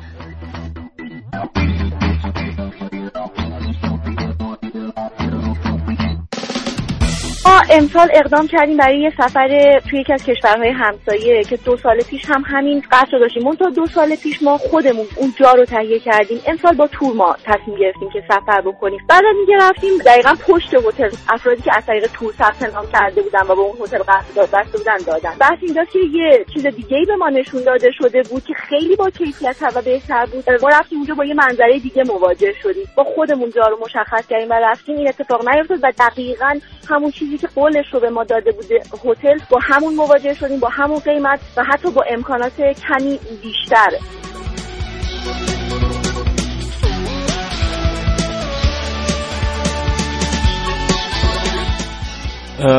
امسال 7.69 8.09
اقدام 8.13 8.47
کردیم 8.47 8.77
برای 8.77 8.99
یه 8.99 9.13
سفر 9.17 9.79
توی 9.89 9.99
یکی 9.99 10.13
از 10.13 10.23
کشورهای 10.23 10.69
همسایه 10.69 11.43
که 11.43 11.57
دو 11.57 11.77
سال 11.77 12.01
پیش 12.01 12.25
هم 12.29 12.43
همین 12.45 12.83
قصد 12.91 13.11
داشتیم. 13.11 13.43
منتها 13.43 13.69
دو 13.69 13.87
سال 13.87 14.15
پیش 14.15 14.43
ما 14.43 14.57
خودمون 14.57 15.05
اون 15.15 15.33
جا 15.39 15.51
رو 15.51 15.65
تهیه 15.65 15.99
کردیم. 15.99 16.41
امسال 16.47 16.75
با 16.75 16.87
تور 16.87 17.13
ما 17.15 17.35
تصمیم 17.45 17.77
گرفتیم 17.77 18.09
که 18.09 18.23
سفر 18.27 18.61
بکنیم. 18.61 18.99
بعد 19.09 19.23
از 19.25 19.35
اینکه 19.37 19.65
رفتیم 19.65 19.97
دقیقا 20.05 20.35
پشت 20.47 20.73
هتل 20.73 21.09
افرادی 21.29 21.61
که 21.61 21.77
از 21.77 21.85
طریق 21.85 22.07
تور 22.13 22.33
ثبت 22.33 22.73
نام 22.73 22.85
کرده 22.93 23.21
بودن 23.21 23.41
و 23.41 23.55
به 23.55 23.61
اون 23.61 23.75
هتل 23.81 23.97
قرارداد 23.97 24.49
بسته 24.53 24.77
بودن 24.77 24.97
دادن. 24.97 25.35
بحث 25.39 25.57
اینجاست 25.61 25.91
که 25.91 25.99
یه 25.99 26.45
چیز 26.53 26.67
دیگه 26.67 26.97
ای 26.97 27.05
به 27.05 27.15
ما 27.15 27.29
نشون 27.29 27.63
داده 27.63 27.91
شده 27.91 28.23
بود 28.23 28.43
که 28.43 28.53
خیلی 28.53 28.95
با 28.95 29.09
کیفیت 29.09 29.55
و 29.75 29.81
بهتر 29.81 30.25
بود. 30.25 30.43
ما 30.61 30.69
رفتیم 30.69 30.97
اونجا 30.97 31.13
با 31.13 31.25
یه 31.25 31.33
منظره 31.33 31.79
دیگه 31.79 32.03
مواجه 32.03 32.53
شدیم. 32.63 32.85
با 32.97 33.03
خودمون 33.03 33.49
جا 33.49 33.67
رو 33.67 33.77
مشخص 33.81 34.27
کردیم 34.27 34.49
و 34.49 34.53
رفتیم. 34.53 34.97
این 34.97 35.07
اتفاق 35.07 35.49
نیفتاد 35.49 35.79
و 35.83 35.91
دقیقا 35.99 36.59
همون 36.89 37.11
چیزی 37.11 37.37
که 37.37 37.47
قولش 37.55 37.85
رو 37.93 37.99
به 37.99 38.09
ما 38.09 38.23
داده 38.23 38.51
بوده. 38.51 38.81
هتل 39.05 39.39
با 39.49 39.59
همون 39.63 39.95
مواجه 39.95 40.33
شدیم 40.33 40.59
با 40.59 40.69
همون 40.71 40.99
قیمت 40.99 41.39
و 41.57 41.63
حتی 41.63 41.91
با 41.91 42.03
امکانات 42.09 42.61
کمی 42.61 43.19
بیشتر 43.41 43.89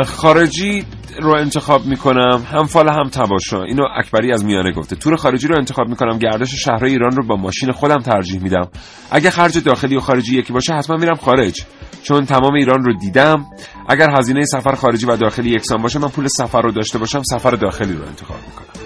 خارجی 0.06 0.84
رو 1.22 1.34
انتخاب 1.34 1.86
می‌کنم. 1.86 2.46
هم 2.52 2.66
فال 2.66 2.88
هم 2.88 3.08
تباشا 3.08 3.62
اینو 3.62 3.82
اکبری 3.96 4.32
از 4.32 4.44
میانه 4.44 4.72
گفته. 4.72 4.96
تور 4.96 5.16
خارجی 5.16 5.48
رو 5.48 5.56
انتخاب 5.56 5.88
می‌کنم. 5.88 6.18
گردش 6.18 6.54
شهرهای 6.54 6.92
ایران 6.92 7.10
رو 7.10 7.26
با 7.26 7.36
ماشین 7.36 7.72
خودم 7.72 7.98
ترجیح 7.98 8.42
میدم. 8.42 8.68
اگه 9.10 9.30
خرج 9.30 9.58
داخلی 9.58 9.96
و 9.96 10.00
خارجی 10.00 10.38
یکی 10.38 10.52
باشه 10.52 10.74
حتما 10.74 10.96
میرم 10.96 11.14
خارج. 11.14 11.64
چون 12.02 12.24
تمام 12.24 12.54
ایران 12.54 12.84
رو 12.84 12.98
دیدم. 12.98 13.46
اگر 13.88 14.10
هزینه 14.18 14.44
سفر 14.44 14.74
خارجی 14.74 15.06
و 15.06 15.16
داخلی 15.16 15.50
یکسان 15.50 15.82
باشه 15.82 15.98
من 15.98 16.08
پول 16.08 16.26
سفر 16.26 16.60
رو 16.62 16.72
داشته 16.72 16.98
باشم 16.98 17.22
سفر 17.22 17.50
داخلی 17.50 17.92
رو 17.92 18.06
انتخاب 18.06 18.38
می‌کنم. 18.46 18.83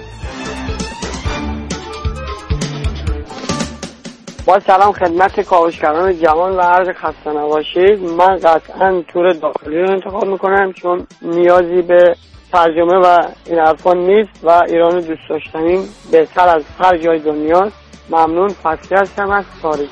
با 4.48 4.60
سلام 4.60 4.92
خدمت 4.92 5.40
کاوشگران 5.40 6.12
جوان 6.12 6.56
و 6.56 6.60
عرض 6.60 6.88
خسته 6.96 7.30
نباشید. 7.30 8.00
من 8.02 8.36
قطعا 8.36 9.02
تور 9.12 9.32
داخلی 9.32 9.82
رو 9.82 9.90
انتخاب 9.90 10.24
می‌کنم 10.24 10.72
چون 10.72 11.06
نیازی 11.22 11.82
به 11.82 12.16
ترجمه 12.52 12.96
و 13.04 13.28
این 13.46 13.58
حرفا 13.58 13.92
نیست 13.92 14.30
و 14.42 14.50
ایران 14.68 15.00
دوست 15.00 15.28
داشتنیم 15.30 15.88
بهتر 16.12 16.48
از 16.48 16.62
هر 16.78 16.98
جای 16.98 17.18
دنیا. 17.18 17.70
ممنون. 18.10 18.48
فصلی 18.48 18.98
هستم 18.98 19.30
از 19.30 19.44
خارج. 19.62 19.88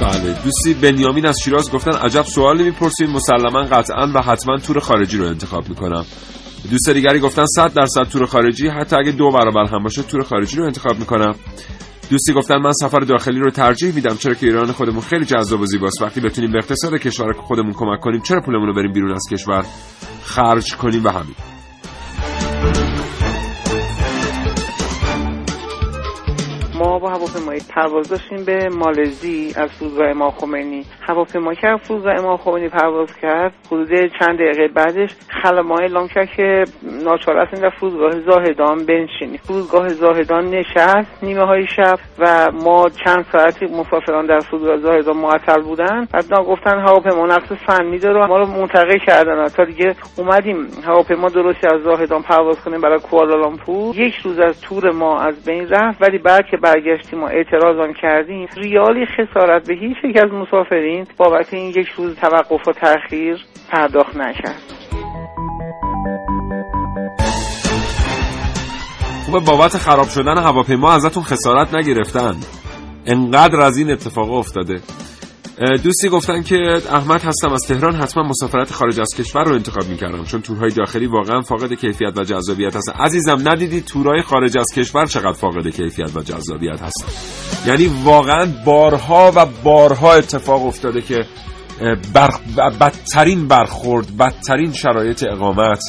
بله. 0.00 0.34
دوستی 0.44 0.74
بنیامین 0.82 1.26
از 1.26 1.36
شیراز 1.44 1.72
گفتن 1.72 1.92
عجب 1.92 2.22
سوالی 2.22 2.64
می‌پرسید. 2.64 3.10
مسلما 3.10 3.62
قطعا 3.62 4.06
و 4.14 4.18
حتما 4.22 4.58
تور 4.58 4.80
خارجی 4.80 5.18
رو 5.18 5.24
انتخاب 5.26 5.68
می‌کنم. 5.68 6.04
دوست 6.70 6.90
دیگری 6.90 7.20
گفتن 7.20 7.46
100 7.46 7.72
درصد 7.72 8.02
تور 8.02 8.26
خارجی 8.26 8.68
حتی 8.68 8.96
اگه 8.96 9.12
دو 9.12 9.30
برابر 9.30 9.66
هم 9.66 9.82
باشه 9.82 10.02
تور 10.02 10.22
خارجی 10.22 10.56
رو 10.56 10.64
انتخاب 10.64 10.98
می‌کنم. 10.98 11.34
دوستی 12.10 12.32
گفتن 12.32 12.56
من 12.56 12.72
سفر 12.72 13.00
داخلی 13.00 13.40
رو 13.40 13.50
ترجیح 13.50 13.94
میدم 13.94 14.16
چرا 14.16 14.34
که 14.34 14.46
ایران 14.46 14.72
خودمون 14.72 15.00
خیلی 15.00 15.24
جذاب 15.24 15.60
و 15.60 15.66
زیباست. 15.66 16.02
وقتی 16.02 16.20
بتونیم 16.20 16.52
به 16.52 16.58
اقتصاد 16.58 16.94
کشور 16.94 17.32
خودمون 17.32 17.72
کمک 17.72 18.00
کنیم 18.00 18.20
چرا 18.20 18.40
پولمون 18.40 18.66
رو 18.66 18.74
بریم 18.74 18.92
بیرون 18.92 19.12
از 19.12 19.24
کشور؟ 19.32 19.64
خرج 20.24 20.76
کنیم 20.76 21.04
و 21.04 21.08
همین. 21.08 21.34
با 26.98 27.10
هواپیمایی 27.10 27.60
پرواز 27.68 28.08
داشتیم 28.08 28.44
به 28.44 28.68
مالزی 28.68 29.52
از 29.56 29.70
فرودگاه 29.70 30.08
امام 30.08 30.30
خمینی. 30.30 30.84
هواپیمایی 31.00 31.56
که 31.56 31.68
از 31.68 31.80
فرودگاه 31.80 32.14
امام 32.14 32.36
خمینی 32.36 32.68
پرواز 32.68 33.08
کرد 33.22 33.52
حدود 33.66 33.88
چند 34.20 34.38
دقیقه 34.38 34.68
بعدش 34.68 35.10
خلبان 35.42 35.82
اعلام 35.82 36.08
کرد 36.08 36.30
که 36.36 36.64
ناچار 37.04 37.38
هستیم 37.38 37.60
در 37.60 37.70
فرودگاه 37.70 38.20
زاهدان 38.20 38.86
بنشینیم. 38.86 39.40
فرودگاه 39.42 39.88
زاهدان 39.88 40.50
نشست 40.50 41.22
نیمه 41.22 41.44
های 41.44 41.66
شب 41.66 41.98
و 42.18 42.50
ما 42.52 42.88
چند 43.04 43.26
ساعتی 43.32 43.66
مسافران 43.66 44.26
در 44.26 44.40
فرودگاه 44.40 44.76
زاهدان 44.76 45.16
معطل 45.16 45.60
بودن. 45.62 46.08
بعد 46.12 46.30
گفتن 46.30 46.78
هواپیما 46.78 47.26
نقص 47.26 47.52
فنی 47.52 47.98
داره 47.98 48.26
ما 48.26 48.38
رو 48.38 48.46
منتقل 48.46 48.98
کردن. 49.06 49.48
تا 49.48 49.64
دیگه 49.64 49.94
اومدیم 50.16 50.56
هواپیما 50.84 51.28
درستی 51.28 51.66
از 51.66 51.82
زاهدان 51.82 52.22
پرواز 52.22 52.60
کنیم 52.60 52.80
برای 52.80 52.98
کوالالامپور 52.98 53.96
یک 53.96 54.14
روز 54.14 54.38
از 54.38 54.60
تور 54.60 54.90
ما 54.90 55.20
از 55.20 55.44
بین 55.44 55.68
رفت 55.68 56.02
ولی 56.02 56.18
بعد 56.18 56.46
که 56.50 56.56
برگشتیم 56.86 57.22
و 57.22 57.26
اعتراض 57.26 57.78
آن 57.78 57.92
کردیم 57.92 58.48
ریالی 58.56 59.06
خسارت 59.06 59.66
به 59.68 59.74
هیچ 59.74 59.96
یک 60.04 60.16
از 60.16 60.30
مسافرین 60.32 61.06
بابت 61.16 61.54
این 61.54 61.70
یک 61.70 61.88
روز 61.88 62.16
توقف 62.16 62.68
و 62.68 62.72
تاخیر 62.72 63.36
پرداخت 63.70 64.16
نکرد. 64.16 64.62
خوبه 69.26 69.40
بابت 69.40 69.76
خراب 69.76 70.08
شدن 70.08 70.38
هواپیما 70.38 70.92
ازتون 70.92 71.22
خسارت 71.22 71.74
نگرفتن. 71.74 72.34
انقدر 73.06 73.60
از 73.60 73.78
این 73.78 73.90
اتفاق 73.90 74.32
افتاده. 74.32 74.74
دوستی 75.82 76.08
گفتن 76.08 76.42
که 76.42 76.56
احمد 76.90 77.22
هستم 77.22 77.52
از 77.52 77.60
تهران 77.68 77.94
حتما 77.94 78.22
مسافرت 78.22 78.72
خارج 78.72 79.00
از 79.00 79.08
کشور 79.18 79.44
رو 79.44 79.54
انتخاب 79.54 79.88
می‌کردم. 79.88 80.24
چون 80.24 80.42
تورهای 80.42 80.70
داخلی 80.70 81.06
واقعا 81.06 81.40
فاقد 81.40 81.72
کیفیت 81.72 82.18
و 82.18 82.24
جذابیت 82.24 82.76
هست. 82.76 82.88
عزیزم 82.88 83.48
ندیدید 83.48 83.84
تورهای 83.84 84.22
خارج 84.22 84.58
از 84.58 84.66
کشور 84.74 85.06
چقدر 85.06 85.32
فاقد 85.32 85.68
کیفیت 85.68 86.16
و 86.16 86.22
جذابیت 86.22 86.82
هست؟ 86.82 87.04
یعنی 87.66 87.90
واقعا 88.04 88.46
بارها 88.64 89.32
و 89.36 89.46
بارها 89.46 90.14
اتفاق 90.14 90.66
افتاده 90.66 91.00
که 91.00 91.24
بر... 92.14 92.30
بدترین 92.80 93.48
برخورد 93.48 94.16
بدترین 94.16 94.72
شرایط 94.72 95.24
اقامت. 95.30 95.80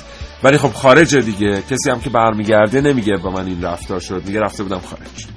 ولی 0.44 0.58
خب 0.58 0.74
خارج 0.74 1.16
دیگه. 1.16 1.62
کسی 1.70 1.90
هم 1.90 2.00
که 2.00 2.10
برمیگرده 2.10 2.82
نمیگه 2.82 3.18
با 3.24 3.32
من 3.32 3.46
این 3.46 3.64
رفتار 3.64 4.00
شد. 4.00 4.22
میگه 4.26 4.40
رفته 4.40 4.64
بودم 4.64 4.80
خارج. 4.80 5.37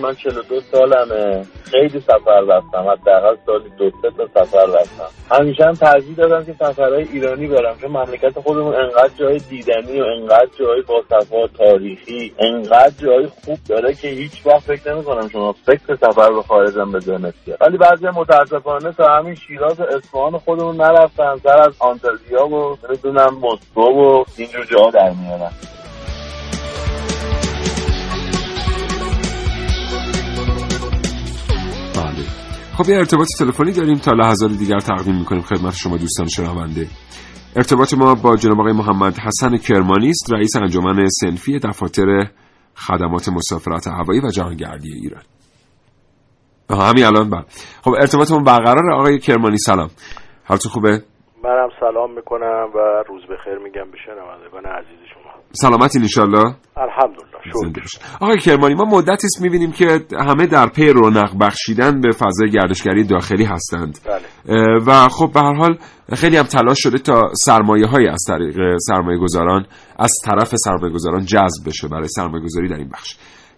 من 0.00 0.14
42 0.14 0.60
سالمه. 0.60 1.46
خیلی 1.64 2.00
سفر 2.00 2.40
رفتم. 2.48 2.78
حداقل 2.78 3.36
سالی 3.46 3.70
دو 3.78 3.90
سه 4.02 4.10
تا 4.10 4.44
سفر 4.44 4.66
رفتم. 4.66 5.36
همیشه 5.36 5.64
هم 5.64 5.72
ترجیح 5.72 6.16
دادم 6.16 6.44
که 6.44 6.52
سفرهای 6.52 7.08
ایرانی 7.12 7.46
برم. 7.46 7.76
چون 7.80 7.90
مملکت 7.90 8.40
خودمون 8.40 8.74
انقدر 8.74 9.10
جای 9.18 9.38
دیدنی 9.38 10.00
و 10.00 10.04
انقدر 10.04 10.48
جای 10.58 10.82
با 11.30 11.48
تاریخی 11.58 12.32
انقدر 12.38 12.92
جای 12.98 13.26
خوب 13.26 13.58
داره 13.68 13.94
که 13.94 14.08
هیچ 14.08 14.46
وقت 14.46 14.58
فکر 14.58 14.94
نمی‌کنم 14.94 15.28
شما 15.28 15.52
فکر 15.66 15.96
سفر 15.96 16.32
به 16.32 16.42
خارجم 16.42 16.98
ذهنت 16.98 17.34
ولی 17.60 17.76
بعضی 17.76 18.06
متاسفانه 18.06 18.92
تا 18.92 19.16
همین 19.16 19.34
شیراز 19.34 19.80
و 19.80 19.82
اصفهان 19.82 20.38
خودمون 20.38 20.76
نرفتن. 20.76 21.36
سر 21.42 21.60
از 21.60 21.74
آنتالیا 21.78 22.46
و 22.46 22.78
نمی‌دونم 22.88 23.38
مسکو 23.42 23.82
و 23.82 24.24
اینجور 24.36 24.64
جاها 24.64 24.90
در 24.90 25.10
میارن. 25.10 25.50
خب 32.76 32.88
یه 32.88 32.96
ارتباط 32.96 33.28
تلفنی 33.38 33.72
داریم 33.72 33.98
تا 33.98 34.12
لحظات 34.12 34.52
دیگر 34.52 34.80
تقدیم 34.80 35.16
می‌کنیم. 35.16 35.42
خدمت 35.42 35.74
شما 35.74 35.96
دوستان 35.96 36.28
شنونده. 36.28 36.88
ارتباط 37.56 37.94
ما 37.94 38.14
با 38.14 38.36
جناب 38.36 38.60
آقای 38.60 38.72
محمد 38.72 39.18
حسن 39.18 39.56
کرمانی 39.56 40.08
است 40.10 40.32
رئیس 40.32 40.56
انجمن 40.56 41.08
سنفی 41.08 41.58
دفاتر 41.58 42.30
خدمات 42.76 43.28
مسافرت 43.28 43.88
هوایی 43.88 44.20
و 44.20 44.30
جهانگردی 44.30 44.92
ایران. 44.92 45.22
همین 46.70 47.04
الان 47.04 47.30
بعد 47.30 47.46
خب 47.82 47.90
ارتباطمون 47.90 48.44
برقرار 48.44 48.92
آقای 48.92 49.18
کرمانی 49.18 49.58
سلام. 49.58 49.90
حالتون 50.44 50.72
خوبه؟ 50.72 51.02
منم 51.44 51.68
سلام 51.80 52.14
می‌کنم 52.14 52.66
و 52.74 52.78
روز 53.08 53.22
بخیر 53.22 53.58
میگم 53.58 53.90
به 53.90 53.98
شنوندگان 54.06 54.64
عزیز 54.64 54.98
شما. 55.14 55.30
سلامتی 55.52 55.98
انشالله 55.98 56.54
الحمدلله 56.76 57.82
آقای 58.20 58.38
کرمانی 58.38 58.74
ما 58.74 58.84
مدتی 58.84 59.26
است 59.26 59.42
می‌بینیم 59.42 59.72
که 59.72 59.86
همه 60.18 60.46
در 60.46 60.66
پی 60.68 60.88
رونق 60.88 61.38
بخشیدن 61.40 62.00
به 62.00 62.12
فضای 62.12 62.50
گردشگری 62.50 63.04
داخلی 63.04 63.44
هستند. 63.44 63.98
بله. 64.06 64.78
و 64.86 65.08
خب 65.08 65.32
به 65.34 65.40
هر 65.40 65.54
حال 65.54 65.78
خیلی 66.14 66.36
هم 66.36 66.44
تلاش 66.44 66.78
شده 66.82 66.98
تا 66.98 67.22
سرمایه 67.34 67.86
های 67.86 68.08
از 68.08 68.24
طریق 68.28 68.56
سرمایه 68.78 69.18
گذاران 69.18 69.66
از 69.98 70.12
طرف 70.24 70.54
سرمایه 70.56 70.92
گذاران 70.94 71.24
جذب 71.24 71.66
بشه 71.66 71.88
برای 71.88 72.08
سرمایه 72.08 72.44
گذاری 72.44 72.68
در 72.68 72.76
این 72.76 72.88
بخش. 72.88 73.16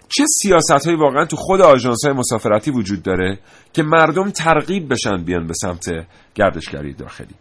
چه 0.08 0.24
سیاست 0.26 0.86
هایی 0.86 0.98
واقعا 0.98 1.24
تو 1.24 1.36
خود 1.36 1.60
آژانس 1.60 2.04
های 2.04 2.14
مسافرتی 2.14 2.70
وجود 2.70 3.02
داره 3.02 3.38
که 3.72 3.82
مردم 3.82 4.30
ترغیب 4.30 4.92
بشن 4.92 5.24
بیان 5.24 5.46
به 5.46 5.54
سمت 5.54 6.06
گردشگری 6.34 6.92
داخلی؟ 6.94 7.34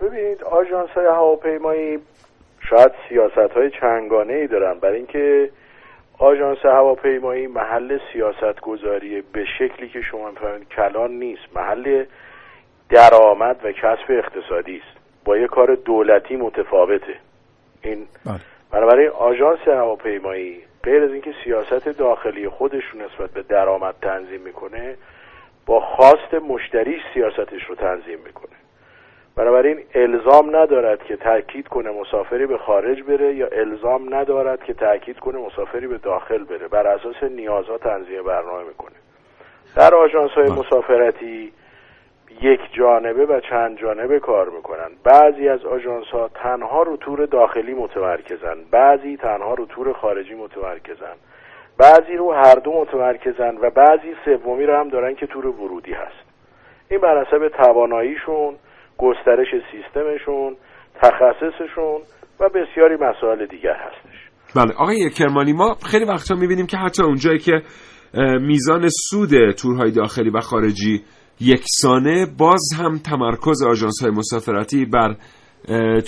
ببینید 0.00 0.44
آژانس 0.44 0.90
های 0.90 1.06
هواپیمایی 1.06 1.98
شاید 2.60 2.92
سیاست 3.08 3.52
های 3.52 3.70
چنگانه 3.70 4.32
ای 4.32 4.46
دارن. 4.46 4.78
برای 4.78 4.96
اینکه 4.96 5.50
آژانس 6.18 6.58
هواپیمایی 6.64 7.46
محل 7.46 7.98
سیاست 8.12 8.60
گذاری 8.60 9.22
به 9.32 9.44
شکلی 9.58 9.88
که 9.88 10.00
شما 10.00 10.30
می‌فهمید 10.30 10.68
کلان 10.68 11.10
نیست 11.10 11.42
محل 11.56 12.04
درآمد 12.88 13.60
و 13.64 13.72
کسب 13.72 14.04
اقتصادی 14.08 14.76
است. 14.76 14.98
با 15.24 15.36
یه 15.36 15.46
کار 15.46 15.74
دولتی 15.74 16.36
متفاوته. 16.36 17.14
این 17.82 18.06
بله. 18.26 18.40
بنابراین 18.70 19.08
آژانس 19.08 19.68
هواپیمایی 19.68 20.62
غیر 20.82 21.02
از 21.02 21.12
اینکه 21.12 21.34
سیاست 21.44 21.88
داخلی 21.88 22.48
خودشون 22.48 23.02
نسبت 23.02 23.30
به 23.30 23.42
درآمد 23.42 23.94
تنظیم 24.02 24.40
می‌کنه 24.40 24.96
با 25.66 25.80
خواست 25.80 26.34
مشتری 26.34 27.00
سیاستش 27.14 27.64
رو 27.68 27.74
تنظیم 27.74 28.18
می‌کنه. 28.26 28.57
بنابراین 29.38 29.78
الزام 29.94 30.56
ندارد 30.56 31.02
که 31.02 31.16
تاکید 31.16 31.68
کنه 31.68 31.90
مسافری 31.90 32.46
به 32.46 32.58
خارج 32.58 33.02
بره 33.02 33.34
یا 33.34 33.46
الزام 33.46 34.14
ندارد 34.14 34.62
که 34.62 34.74
تاکید 34.74 35.18
کنه 35.18 35.38
مسافری 35.38 35.86
به 35.86 35.98
داخل 35.98 36.44
بره. 36.44 36.68
بر 36.68 36.86
اساس 36.86 37.22
نیازها 37.22 37.78
تنظیم 37.78 38.22
برنامه 38.22 38.64
می‌کنه. 38.64 38.94
در 39.76 39.94
آژانس 39.94 40.30
های 40.30 40.50
مسافرتی 40.50 41.52
یک 42.40 42.60
جانبه 42.72 43.26
و 43.26 43.40
چند 43.40 43.78
جانبه 43.78 44.20
کار 44.20 44.48
می‌کنن. 44.48 44.90
بعضی 45.04 45.48
از 45.48 45.64
آژانس 45.64 46.06
ها 46.06 46.30
تنها 46.34 46.82
رو 46.82 46.96
تور 46.96 47.26
داخلی 47.26 47.74
متمرکزن. 47.74 48.56
بعضی 48.70 49.16
تنها 49.16 49.54
رو 49.54 49.66
تور 49.66 49.92
خارجی 49.92 50.34
متمرکزن. 50.34 51.14
بعضی 51.78 52.16
رو 52.16 52.32
هر 52.32 52.54
دو 52.54 52.80
متمرکزن 52.80 53.56
و 53.60 53.70
بعضی 53.70 54.14
سومی 54.24 54.66
رو 54.66 54.76
هم 54.76 54.88
دارن 54.88 55.14
که 55.14 55.26
تور 55.26 55.46
ورودی 55.46 55.92
هست. 55.92 56.28
این 56.90 57.00
بر 57.00 57.24
حسب 57.24 57.48
تواناییشون 57.48 58.54
گسترش 58.98 59.48
سیستمشون 59.72 60.56
تخصصشون 61.02 62.00
و 62.40 62.48
بسیاری 62.48 62.96
مسائل 62.96 63.46
دیگر 63.46 63.74
هستش. 63.74 64.18
بله 64.56 64.74
آقای 64.78 65.10
کرمانی 65.10 65.52
ما 65.52 65.74
خیلی 65.90 66.04
وقتا 66.04 66.34
می‌بینیم 66.34 66.66
که 66.66 66.76
حتی 66.76 67.02
اونجایی 67.02 67.38
که 67.38 67.62
میزان 68.40 68.88
سود 68.88 69.50
تورهای 69.50 69.90
داخلی 69.90 70.30
و 70.30 70.40
خارجی 70.40 71.02
یکسانه 71.40 72.26
باز 72.38 72.62
هم 72.78 72.98
تمرکز 73.10 73.62
آژانس 73.66 74.02
های 74.02 74.10
مسافرتی 74.10 74.84
بر 74.84 75.14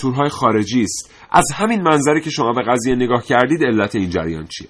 تورهای 0.01 0.29
خارجی 0.29 0.83
است. 0.83 1.29
از 1.33 1.45
همین 1.59 1.83
منظری 1.83 2.21
که 2.21 2.31
شما 2.31 2.53
به 2.53 2.63
قضیه 2.63 2.95
نگاه 2.95 3.23
کردید 3.23 3.65
علت 3.65 3.95
این 3.95 4.11
جریان 4.11 4.45
چیه؟ 4.45 4.69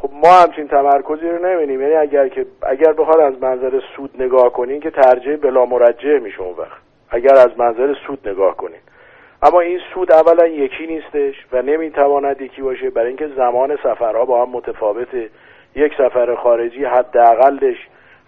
خب 0.00 0.10
ما 0.12 0.32
همچین 0.42 0.68
تمرکزی 0.68 1.26
رو 1.26 1.38
نمی‌بینیم. 1.46 1.80
یعنی 1.80 1.94
اگر 1.94 2.28
که 2.28 2.46
اگر 2.62 2.92
بخواد 2.92 3.20
از 3.20 3.42
منظر 3.42 3.80
سود 3.96 4.10
نگاه 4.18 4.52
کنین 4.52 4.80
که 4.80 4.90
ترجیح 4.90 5.36
بلا 5.36 5.64
مرجع 5.64 6.18
میشه 6.22 6.40
اون 6.40 6.58
وقت. 6.58 6.83
اگر 7.14 7.34
از 7.34 7.58
منظر 7.58 7.94
سود 8.06 8.28
نگاه 8.28 8.56
کنین 8.56 8.80
اما 9.42 9.60
این 9.60 9.80
سود 9.94 10.12
اولا 10.12 10.46
یکی 10.46 10.86
نیستش 10.86 11.34
و 11.52 11.62
نمی‌تواند 11.62 12.40
یکی 12.40 12.62
باشه 12.62 12.90
برای 12.90 13.08
اینکه 13.08 13.28
زمان 13.28 13.76
سفرها 13.76 14.24
با 14.24 14.46
هم 14.46 14.50
متفاوته. 14.50 15.30
یک 15.74 15.92
سفر 15.98 16.34
خارجی 16.34 16.84
حداقلش 16.84 17.76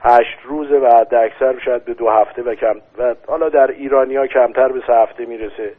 هشت 0.00 0.38
روزه 0.44 0.78
و 0.78 0.86
حد 0.86 1.14
اکثر 1.14 1.58
شاید 1.58 1.84
به 1.84 1.94
دو 1.94 2.08
هفته 2.08 2.42
و 2.42 2.54
کم 2.54 2.76
و 2.98 3.14
حالا 3.26 3.48
در 3.48 3.70
ایرانیا 3.70 4.26
کمتر 4.26 4.68
به 4.68 4.82
سه 4.86 4.92
هفته 4.92 5.26
می‌رسه. 5.26 5.72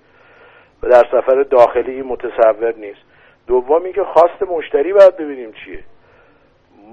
و 0.84 0.89
در 0.89 1.03
سفر 1.12 1.43
داخلی 1.43 1.91
این 1.91 2.05
متصور 2.05 2.74
نیست. 2.78 3.01
دوم 3.47 3.84
اینکه 3.84 4.03
خواست 4.03 4.51
مشتری 4.51 4.93
باید 4.93 5.18
ببینیم 5.18 5.51
چیه. 5.51 5.80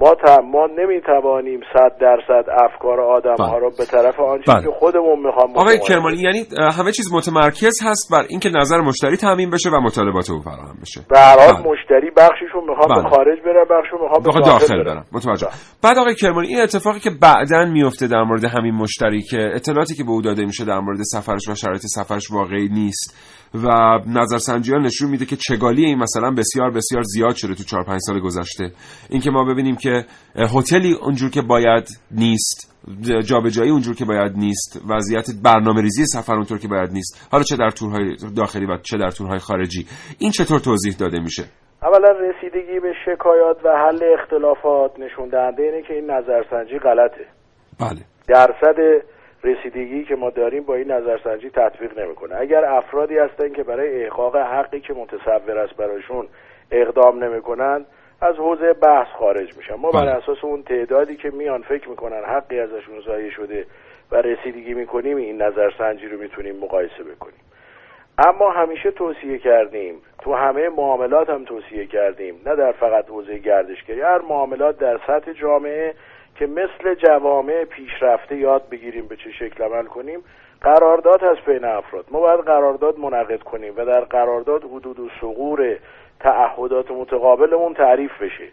ما 0.01 0.15
ت... 0.15 0.41
ما 0.45 0.67
نمی‌توانیم 0.79 1.61
صد 1.73 1.93
درصد 2.01 2.45
افکار 2.65 3.01
آدم 3.01 3.37
ها 3.39 3.51
بله. 3.51 3.59
رو 3.59 3.71
به 3.79 3.85
طرف 3.85 4.21
آنچه 4.21 4.53
بله. 4.53 4.65
که 4.65 4.71
خودمون 4.79 5.27
می‌خوام 5.27 5.57
آقای 5.57 5.79
کرمانی 5.79 6.17
یعنی 6.17 6.47
همه 6.79 6.93
چیز 6.93 7.13
متمرکز 7.15 7.83
هست 7.85 8.13
بر 8.13 8.25
اینکه 8.29 8.49
نظر 8.49 8.81
مشتری 8.81 9.17
تامین 9.17 9.51
بشه 9.51 9.71
و 9.71 9.81
مطالبات 9.81 10.31
او 10.31 10.41
فراهم 10.41 10.77
بشه 10.83 11.01
به 11.11 11.19
هر 11.19 11.39
حال 11.39 11.63
بله. 11.63 11.73
مشتری 11.73 12.11
بخششون 12.17 12.65
می‌خوام 12.69 12.89
بله. 12.89 13.03
به 13.03 13.09
خارج 13.09 13.39
برن 13.45 13.65
بخششون 13.71 14.01
می‌خوام 14.01 14.23
به 14.23 14.47
داخل, 14.47 14.85
برم 14.85 15.05
متوجه 15.13 15.49
بعد 15.83 15.99
آقای 15.99 16.15
کرمانی 16.15 16.49
این 16.49 16.61
اتفاقی 16.61 17.01
که 17.01 17.11
بعدا 17.23 17.65
میفته 17.65 18.07
در 18.07 18.23
مورد 18.23 18.45
همین 18.45 18.75
مشتری 18.75 19.23
که 19.23 19.51
اطلاعاتی 19.55 19.95
که 19.95 20.05
به 20.05 20.11
او 20.11 20.23
داده 20.23 20.45
میشه 20.45 20.65
در 20.65 20.79
مورد 20.79 20.99
سفرش 21.03 21.49
و 21.49 21.55
شرایط 21.55 21.83
سفرش 21.83 22.31
واقعی 22.31 22.69
نیست 22.69 23.35
و 23.55 23.99
نظرسنجی 24.07 24.73
ها 24.73 24.79
نشون 24.79 25.11
میده 25.11 25.27
که 25.27 25.37
چگالی 25.37 25.85
این 25.85 25.99
مثلا 25.99 26.31
بسیار 26.31 26.71
بسیار 26.71 27.03
زیاد 27.03 27.35
شده 27.35 27.55
تو 27.55 27.63
4 27.63 27.85
5 27.85 27.99
سال 28.01 28.21
گذشته. 28.21 28.71
اینکه 29.11 29.31
ما 29.31 29.45
ببینیم 29.45 29.77
که 29.77 30.05
هتلی 30.37 30.93
اونجور 30.93 31.31
که 31.31 31.43
باید 31.43 31.89
نیست 32.11 32.75
جابجایی 33.29 33.71
اونجور 33.71 33.95
که 33.95 34.05
باید 34.05 34.33
نیست 34.37 34.83
وضعیت 34.89 35.27
برنامه 35.45 35.83
ریزی 35.83 36.07
سفر 36.07 36.35
اونطور 36.35 36.59
که 36.59 36.69
باید 36.69 36.91
نیست 36.93 37.29
حالا 37.33 37.45
چه 37.45 37.57
در 37.57 37.71
تورهای 37.71 38.17
داخلی 38.37 38.67
و 38.67 38.77
چه 38.77 38.99
در 38.99 39.11
تورهای 39.11 39.39
خارجی 39.39 39.87
این 40.19 40.31
چطور 40.31 40.59
توضیح 40.61 40.95
داده 41.01 41.21
میشه؟ 41.21 41.45
اولا 41.83 42.11
رسیدگی 42.11 42.81
به 42.81 42.93
شکایات 43.07 43.65
و 43.65 43.69
حل 43.69 44.01
اختلافات 44.19 44.93
نشون 44.99 45.29
دهنده 45.29 45.63
اینه 45.63 45.83
که 45.83 45.95
این 45.95 46.11
نظرسنجی 46.11 46.79
غلطه. 46.79 47.27
بله. 47.81 48.01
درصد 48.29 49.05
رسیدگی 49.45 50.05
که 50.05 50.17
ما 50.17 50.31
داریم 50.31 50.63
با 50.63 50.75
این 50.75 50.91
نظرسنجی 50.91 51.51
تطبیق 51.51 51.99
نمی‌کنه. 51.99 52.37
اگر 52.37 52.65
افرادی 52.65 53.19
هستن 53.19 53.53
که 53.53 53.63
برای 53.63 54.05
احقاق 54.05 54.37
حقی 54.37 54.81
که 54.81 54.95
متصور 54.95 55.59
است 55.59 55.77
برایشون 55.77 56.27
اقدام 56.71 57.25
نمی‌کنن 57.25 57.85
از 58.21 58.37
حوزه 58.37 58.73
بحث 58.73 59.09
خارج 59.09 59.57
میشن. 59.57 59.75
ما 59.75 59.91
بر 59.91 60.01
بله. 60.01 60.11
اساس 60.11 60.45
اون 60.45 60.63
تعدادی 60.63 61.17
که 61.17 61.31
میان 61.31 61.63
فکر 61.63 61.89
می‌کنن 61.89 62.25
حقی 62.25 62.59
ازشون 62.59 63.01
ضایع 63.07 63.31
شده 63.31 63.67
و 64.13 64.17
رسیدگی 64.17 64.75
می‌کنیم 64.75 65.17
این 65.17 65.43
نظرسنجی 65.43 66.09
رو 66.09 66.19
می‌تونیم 66.19 66.57
مقایسه 66.57 67.03
بکنیم. 67.15 67.41
اما 68.19 68.51
همیشه 68.51 68.91
توصیه 68.91 69.39
کردیم 69.39 69.95
تو 70.23 70.35
همه 70.35 70.69
معاملات 70.69 71.31
هم 71.31 71.45
توصیه 71.45 71.87
کردیم 71.87 72.41
نه 72.47 72.57
در 72.57 72.73
فقط 72.73 73.09
حوزه 73.09 73.39
گردشگری. 73.39 74.01
هر 74.01 74.19
معاملات 74.19 74.79
در 74.79 75.01
سطح 75.07 75.33
جامعه 75.33 75.95
که 76.35 76.47
مثل 76.47 76.95
جوامع 76.95 77.65
پیشرفته 77.65 78.37
یاد 78.37 78.69
بگیریم 78.69 79.07
به 79.07 79.17
چه 79.17 79.31
شکل 79.31 79.65
عمل 79.65 79.85
کنیم 79.85 80.21
قرارداد 80.61 81.23
هست 81.23 81.45
بین 81.47 81.65
افراد. 81.65 82.05
ما 82.11 82.21
باید 82.21 82.41
قرارداد 82.41 82.99
منعقد 82.99 83.43
کنیم 83.43 83.73
و 83.77 83.85
در 83.85 84.01
قرارداد 84.01 84.65
حدود 84.65 85.01
و 85.01 85.09
سقور 85.21 85.77
تعهدات 86.21 86.91
متقابلمون 86.91 87.75
تعریف 87.75 88.23
بشه. 88.23 88.49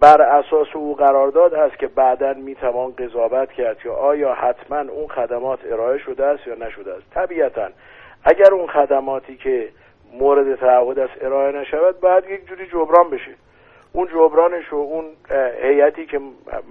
بر 0.00 0.22
اساس 0.22 0.66
او 0.74 0.94
قرارداد 0.94 1.54
هست 1.54 1.78
که 1.78 1.86
بعدا 1.86 2.34
می‌توان 2.34 2.92
قضاوت 2.92 3.52
کرد 3.52 3.78
که 3.78 3.90
آیا 3.90 4.34
حتما 4.34 4.78
اون 4.78 5.08
خدمات 5.08 5.58
ارائه 5.72 5.98
شده 5.98 6.24
است 6.24 6.46
یا 6.46 6.54
نشده 6.54 6.92
است. 6.92 7.10
طبیعتا 7.14 7.68
اگر 8.24 8.52
اون 8.52 8.66
خدماتی 8.66 9.36
که 9.36 9.68
مورد 10.12 10.54
تعهد 10.54 10.98
است 10.98 11.24
ارائه 11.24 11.52
نشود 11.60 12.00
بعد 12.00 12.30
یک 12.30 12.46
جوری 12.46 12.66
جبران 12.66 13.10
بشه. 13.10 13.34
اون 13.92 14.06
جبرانش 14.06 14.72
و 14.72 14.76
اون 14.76 15.04
هیئتی 15.62 16.06
که 16.06 16.20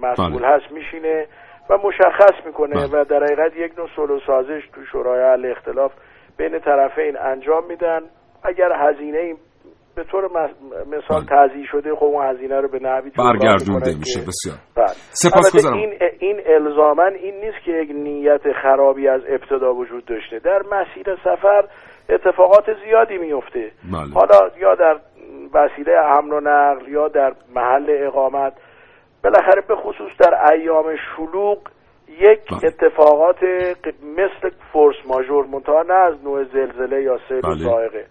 مسئول 0.02 0.38
بله. 0.38 0.48
هست 0.48 0.72
میشینه 0.72 1.26
و 1.70 1.78
مشخص 1.84 2.46
می‌کنه 2.46 2.74
بله. 2.74 3.00
و 3.00 3.04
در 3.04 3.24
حقیقت 3.24 3.56
یک 3.56 3.78
نوع 3.78 3.88
صلح 3.96 4.10
و 4.10 4.20
سازش 4.26 4.62
تو 4.74 4.84
شورای 4.92 5.32
حل 5.32 5.50
اختلاف 5.50 5.92
بین 6.36 6.58
طرفین 6.58 7.16
انجام 7.18 7.66
میدن 7.66 8.00
اگر 8.42 8.72
هزینه 8.72 9.18
ای 9.18 9.34
به 9.98 10.04
طور 10.04 10.24
مثال 10.86 11.24
توضیح 11.24 11.66
شده 11.72 11.94
خب 11.94 12.04
اون 12.04 12.26
هزینه 12.26 12.60
رو 12.60 12.68
به 12.68 12.78
نحوی 12.78 13.10
برگردونده 13.10 13.98
میشه 13.98 14.20
بسیار 14.20 14.56
بله. 14.76 14.86
سپاسگزارم. 15.10 15.76
این 15.76 15.92
این 16.18 16.40
الزاما 16.46 17.06
این 17.06 17.34
نیست 17.34 17.64
که 17.64 17.72
یک 17.72 17.90
نیت 17.90 18.52
خرابی 18.62 19.08
از 19.08 19.20
ابتدا 19.28 19.74
وجود 19.74 20.04
داشته 20.04 20.38
در 20.38 20.62
مسیر 20.72 21.16
سفر 21.24 21.64
اتفاقات 22.08 22.64
زیادی 22.84 23.18
میفته 23.18 23.70
بله. 23.92 24.14
حالا 24.14 24.50
یا 24.60 24.74
در 24.74 24.96
وسیله 25.54 25.92
حمل 26.10 26.32
و 26.32 26.40
نقل 26.40 26.88
یا 26.88 27.08
در 27.08 27.32
محل 27.54 27.86
اقامت 28.06 28.52
بالاخره 29.24 29.62
به 29.68 29.76
خصوص 29.76 30.12
در 30.18 30.52
ایام 30.52 30.84
شلوغ 31.16 31.58
یک 32.08 32.64
اتفاقات 32.64 33.36
ق- 33.84 34.04
مثل 34.04 34.56
فورس 34.72 34.96
ماژور 35.08 35.46
منتها 35.46 35.82
نه 35.88 35.94
از 35.94 36.14
نوع 36.24 36.44
زلزله 36.44 37.02
یا 37.02 37.18
سیل 37.28 37.40
بله. 37.40 37.64
صاعقه 37.64 38.06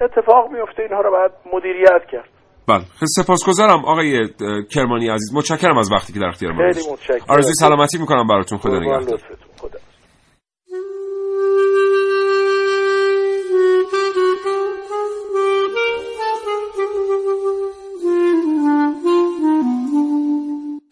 اتفاق 0.00 0.50
میفته 0.52 0.82
اینها 0.82 1.00
رو 1.00 1.10
باید 1.10 1.30
مدیریت 1.52 2.02
کرد. 2.12 2.28
بله. 2.68 2.78
خیلی 2.98 3.08
سپاسگزارم 3.22 3.84
آقای 3.84 4.28
کرمانی 4.74 5.08
عزیز. 5.08 5.34
متشکرم 5.36 5.78
از 5.78 5.92
وقتی 5.92 6.12
که 6.12 6.20
در 6.20 6.26
اختیار 6.26 6.52
ما 6.52 6.58
خیلی. 6.58 6.92
متشکرم. 6.92 7.18
آرزوی 7.28 7.54
سلامتی 7.54 7.98
می‌کنم 7.98 8.26
براتون. 8.26 8.58
خدا 8.58 8.78
نگهدار. 8.78 9.18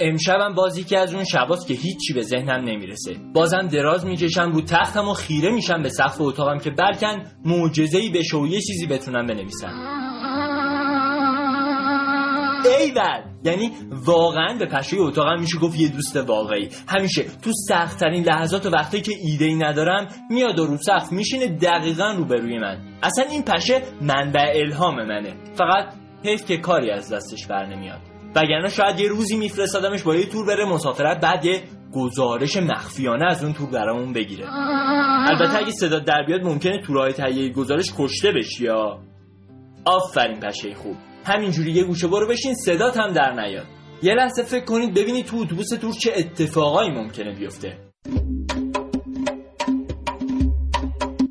امشبم 0.01 0.55
بازی 0.55 0.85
که 0.85 0.99
از 0.99 1.15
اون 1.15 1.25
شباست 1.25 1.67
که 1.67 1.75
هیچی 1.75 2.13
به 2.15 2.23
ذهنم 2.23 2.65
نمی‌رسه. 2.65 3.17
بازم 3.35 3.69
دراز 3.69 4.07
می‌کشم 4.07 4.53
رو 4.53 4.61
تختم 4.61 5.09
و 5.09 5.13
خیره 5.13 5.51
میشم 5.51 5.83
به 5.83 5.89
سقف 5.89 6.21
اتاقم 6.21 6.59
که 6.59 6.71
بلکن 6.71 7.23
معجزه‌ای 7.45 8.11
بشه 8.11 8.37
و 8.37 8.47
یه 8.47 8.61
چیزی 8.61 8.87
بتونم 8.87 9.27
بنویسم. 9.27 9.73
ایول 12.81 13.23
یعنی 13.45 13.71
واقعا 13.91 14.59
به 14.59 14.67
پشه 14.67 14.97
اتاقم 15.01 15.41
میشه 15.41 15.59
گفت 15.59 15.81
یه 15.81 15.89
دوست 15.89 16.17
واقعی. 16.17 16.69
همیشه 16.89 17.23
تو 17.43 17.51
سختترین 17.69 18.25
لحظات 18.25 18.67
و 18.67 18.71
وقتی 18.71 19.01
که 19.01 19.13
ایده 19.25 19.45
ای 19.45 19.55
ندارم 19.55 20.09
میاد 20.31 20.59
و 20.59 20.67
رو 20.67 20.77
سقف 20.77 21.13
میشینه 21.13 21.47
دقیقا 21.47 22.15
روبروی 22.17 22.59
من. 22.59 22.79
اصلا 23.03 23.25
این 23.25 23.43
پشه 23.43 23.83
منبع 24.01 24.53
الهام 24.55 24.95
منه. 24.95 25.35
فقط 25.55 25.95
حیف 26.25 26.45
که 26.47 26.57
کاری 26.57 26.91
از 26.91 27.13
دستش 27.13 27.47
بر 27.47 27.67
نمیاد 27.67 28.16
وگرنه 28.35 28.69
شاید 28.69 29.01
یه 29.01 29.09
روزی 29.09 29.37
میفرستادمش 29.37 30.03
با 30.03 30.15
یه 30.15 30.27
تور 30.27 30.47
بره 30.47 30.65
مسافرت 30.65 31.21
بعد 31.21 31.45
یه 31.45 31.63
گزارش 31.93 32.57
مخفیانه 32.57 33.27
از 33.31 33.45
اون 33.45 33.53
تور 33.53 33.71
برامون 33.71 34.13
بگیره. 34.13 34.45
البته 35.29 35.57
اگه 35.57 35.71
صدا 35.71 35.99
در 35.99 36.25
بیاد 36.27 36.41
ممکنه 36.43 36.83
تورهای 36.87 37.13
تهیه 37.13 37.53
گزارش 37.53 37.93
کشته 37.99 38.33
بشی 38.33 38.65
یا؟ 38.65 38.99
آفرین 39.85 40.41
پشه 40.41 40.75
خوب. 40.75 40.97
همینجوری 41.25 41.73
یه 41.73 41.85
گوشه 41.85 42.09
برو 42.09 42.29
بشین 42.29 42.55
صدات 42.55 42.97
هم 42.97 43.13
در 43.13 43.33
نیاد. 43.33 43.67
یه 44.03 44.15
لحظه 44.15 44.43
فکر 44.43 44.65
کنید 44.65 44.95
ببینید 44.95 45.27
تو 45.27 45.37
اتوبوس 45.37 45.69
تور 45.69 45.93
چه 45.93 46.13
اتفاقایی 46.17 46.91
ممکنه 46.91 47.35
بیفته. 47.35 47.79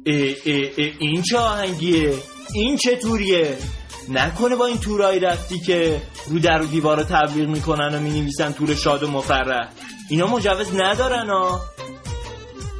ای 0.05 0.35
ای 0.45 0.69
ای 0.77 0.93
این 0.99 1.21
چه 1.21 1.37
آهنگیه؟ 1.37 2.13
این 2.55 2.77
چه 2.77 2.95
توریه؟ 2.95 3.57
نکنه 4.09 4.55
با 4.55 4.65
این 4.65 4.77
تورایی 4.77 5.19
رفتی 5.19 5.59
که 5.59 6.01
رو 6.29 6.39
در 6.39 6.61
و 6.61 6.65
دیوارا 6.65 7.03
تبلیغ 7.03 7.47
می‌کنن 7.47 7.95
و 7.95 7.99
می‌نویسن 7.99 8.51
تور 8.51 8.75
شاد 8.75 9.03
و 9.03 9.11
مفرح. 9.11 9.69
اینا 10.09 10.27
مجوز 10.27 10.75
ندارن 10.75 11.29
ها 11.29 11.61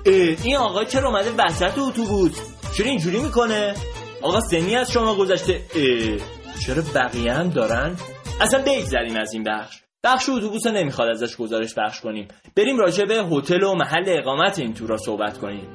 این 0.05 0.57
آقا 0.57 0.83
چرا 0.83 1.09
اومده 1.09 1.31
وسط 1.37 1.77
اتوبوس؟ 1.77 2.39
چرا 2.77 2.87
اینجوری 2.87 3.19
می‌کنه؟ 3.19 3.73
آقا 4.21 4.41
سنی 4.41 4.75
از 4.75 4.91
شما 4.91 5.15
گذشته. 5.15 5.61
چرا 6.65 6.83
بقیه 6.95 7.33
هم 7.33 7.49
دارن؟ 7.49 7.95
اصلا 8.41 8.61
بگذریم 8.61 9.17
از 9.17 9.33
این 9.33 9.43
بخش. 9.43 9.81
بخش 10.03 10.29
اتوبوس 10.29 10.67
نمی‌خواد 10.67 11.09
ازش 11.09 11.35
گزارش 11.35 11.75
پخش 11.75 12.01
کنیم. 12.01 12.27
بریم 12.55 12.77
راجع 12.77 13.05
به 13.05 13.15
هتل 13.15 13.63
و 13.63 13.75
محل 13.75 14.19
اقامت 14.19 14.59
این 14.59 14.73
تورا 14.73 14.97
صحبت 14.97 15.37
کنیم. 15.37 15.67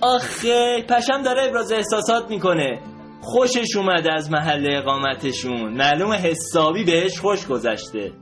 آخه 0.00 0.82
پشم 0.82 1.22
داره 1.22 1.44
ابراز 1.44 1.72
احساسات 1.72 2.30
می‌کنه. 2.30 2.80
خوشش 3.20 3.76
اومده 3.76 4.12
از 4.12 4.30
محل 4.30 4.66
اقامتشون. 4.70 5.72
معلوم 5.72 6.12
حسابی 6.12 6.84
بهش 6.84 7.18
خوش 7.20 7.46
گذشته. 7.46 8.12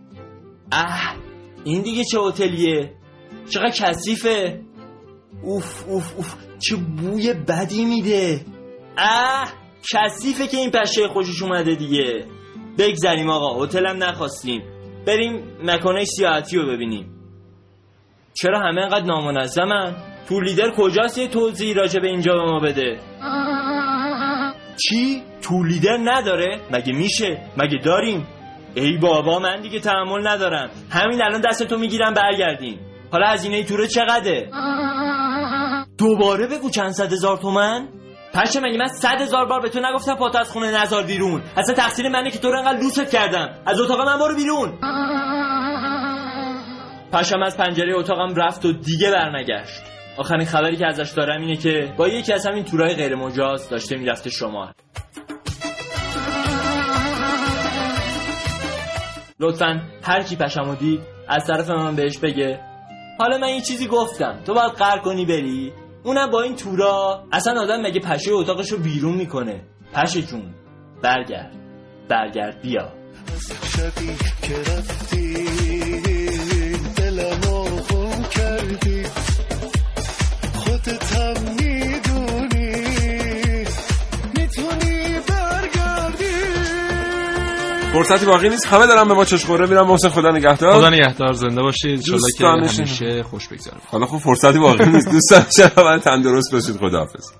اه 0.72 1.16
این 1.64 1.82
دیگه 1.82 2.05
چه 2.05 2.18
هتلیه؟ 2.20 2.92
چقدر 3.51 3.70
کثیفه. 3.70 4.61
اوف 5.42 5.84
اوف 5.88 6.16
اوف 6.16 6.34
چه 6.59 6.76
بوی 6.76 7.32
بدی 7.32 7.84
میده. 7.84 8.40
اه 8.99 9.53
کثیفه 9.92 10.47
که 10.47 10.57
این 10.57 10.70
پشه 10.70 11.09
خوشش 11.09 11.42
اومده 11.42 11.74
دیگه. 11.74 12.24
بگذریم 12.78 13.30
آقا 13.30 13.64
هتلم 13.64 14.05
نخواستیم. 14.05 14.62
بریم 15.07 15.44
مکانه 15.62 16.05
سیاحتی 16.05 16.57
رو 16.57 16.66
ببینیم. 16.72 17.12
چرا 18.34 18.61
همه 18.61 18.80
انقدر 18.80 19.05
نامنظمن؟ 19.05 19.97
تور 20.28 20.44
لیدر 20.44 20.70
کجاست 20.76 21.18
یه 21.18 21.28
توضیحی 21.28 21.74
راجع 21.74 22.01
به 22.01 22.09
اینجا 22.09 22.32
به 22.32 22.42
ما 22.42 22.61
بده؟ 22.61 23.01
چی؟ 24.77 25.22
تور 25.43 25.66
لیدر 25.66 25.99
نداره؟ 26.05 26.61
مگه 26.70 26.93
میشه؟ 26.93 27.39
مگه 27.57 27.79
داریم؟ 27.85 28.27
ای 28.74 28.97
بابا 28.97 29.39
من 29.39 29.61
دیگه 29.61 29.81
تحمل 29.81 30.29
ندارم 30.29 30.70
همین 30.91 31.22
الان 31.22 31.41
دستتو 31.41 31.79
می‌گیرم 31.79 32.14
برگردیم 32.14 32.81
حالا 33.12 33.27
هزینه 33.27 33.64
توره 33.64 33.87
چقدره؟ 33.87 34.51
دوباره 35.99 36.47
بگو 36.47 36.70
چند 36.70 36.91
صد 36.91 37.12
هزار 37.12 37.37
تومن؟ 37.37 37.89
پشه 38.35 38.61
مگه 38.61 38.79
من 38.79 38.89
صد 38.89 39.20
هزار 39.20 39.47
بار 39.47 39.61
به 39.61 39.68
تو 39.68 39.81
نگفتم 39.81 40.14
پاتو 40.14 40.39
از 40.39 40.51
خونه 40.51 40.83
نزار 40.83 41.03
بیرون 41.03 41.43
اصلا 41.57 41.74
تقصیر 41.74 42.09
منه 42.09 42.31
که 42.31 42.39
تو 42.39 42.51
رو 42.51 42.59
انقدر 42.59 42.79
لوست 42.79 43.11
کردم 43.11 43.49
از 43.66 43.81
اتاق 43.81 44.01
من 44.01 44.18
برو 44.18 44.37
بیرون 44.37 44.72
پشم 47.12 47.43
از 47.43 47.57
پنجره 47.57 47.97
اتاقم 47.97 48.35
رفت 48.35 48.64
و 48.64 48.72
دیگه 48.72 49.11
برنگشت 49.11 49.95
آخرین 50.17 50.47
خبری 50.47 50.77
که 50.77 50.87
ازش 50.87 51.11
دارم 51.11 51.41
اینه 51.41 51.57
که 51.57 51.95
با 51.97 52.09
یکی 52.09 52.33
از 52.33 52.47
همین 52.47 52.64
تورای 52.64 52.95
غیر 52.95 53.14
مجاز 53.14 53.69
داشته 53.69 53.97
می‌رفته 53.97 54.31
شما 54.31 54.73
لطفا 59.41 59.81
هر 60.03 60.23
کی 60.23 60.37
پشمو 60.37 60.75
دید 60.75 61.01
از 61.29 61.47
طرف 61.47 61.71
من 61.71 61.97
بهش 61.97 62.19
بگه 62.19 62.61
حالا 63.19 63.39
من 63.39 63.49
یه 63.49 63.61
چیزی 63.61 63.87
گفتم 63.87 64.43
تو 64.47 64.55
باید 64.55 64.73
قر 64.73 64.99
کنی 64.99 65.27
بری؟ 65.27 65.73
اونم 66.05 66.31
با 66.31 66.43
این 66.43 66.57
تورا 66.57 67.25
اصلا 67.33 67.61
آدم 67.61 67.83
مگه 67.83 68.01
پشه 68.01 68.33
اتاقش 68.33 68.73
رو 68.73 68.79
بیرون 68.79 69.14
می‌کنه؟ 69.14 69.61
پشه 69.93 70.23
جون 70.23 70.55
برگرد 71.03 71.53
برگرد 72.09 72.62
بیا. 72.62 72.93
رفتی 74.69 75.35
دلمو 76.97 77.64
خون 77.64 78.23
فرصتی 87.97 88.26
باقی 88.26 88.49
نیست. 88.49 88.66
همه 88.66 88.86
دارن 88.86 89.09
به 89.09 89.14
ما 89.14 89.24
چشخوره 89.24 89.66
میرن. 89.66 89.82
محسن 89.82 90.09
خدا 90.09 90.30
نگهدار. 90.30 90.72
خدا 90.72 90.90
نگهدار. 90.90 91.32
زنده 91.32 91.62
باشید. 91.62 91.90
انشالله 91.90 92.32
که 92.38 92.47
همیشه 92.47 93.22
خوش 93.22 93.49
بگذره. 93.49 93.76
حالا 93.86 94.07
خب 94.07 94.18
فرصتی 94.18 94.59
باقی 94.59 94.84
نیست. 94.84 95.11
دوستان 95.11 95.44
شما 95.57 95.99
تندرست 95.99 96.53
باشید. 96.53 96.76
خداحافظ. 96.76 97.30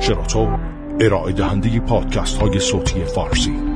شراطو 0.00 0.48
ارائه 1.00 1.32
دهنده 1.32 1.80
پادکست 1.80 2.38
های 2.38 2.60
صوتی 2.60 3.04
فارسی. 3.04 3.73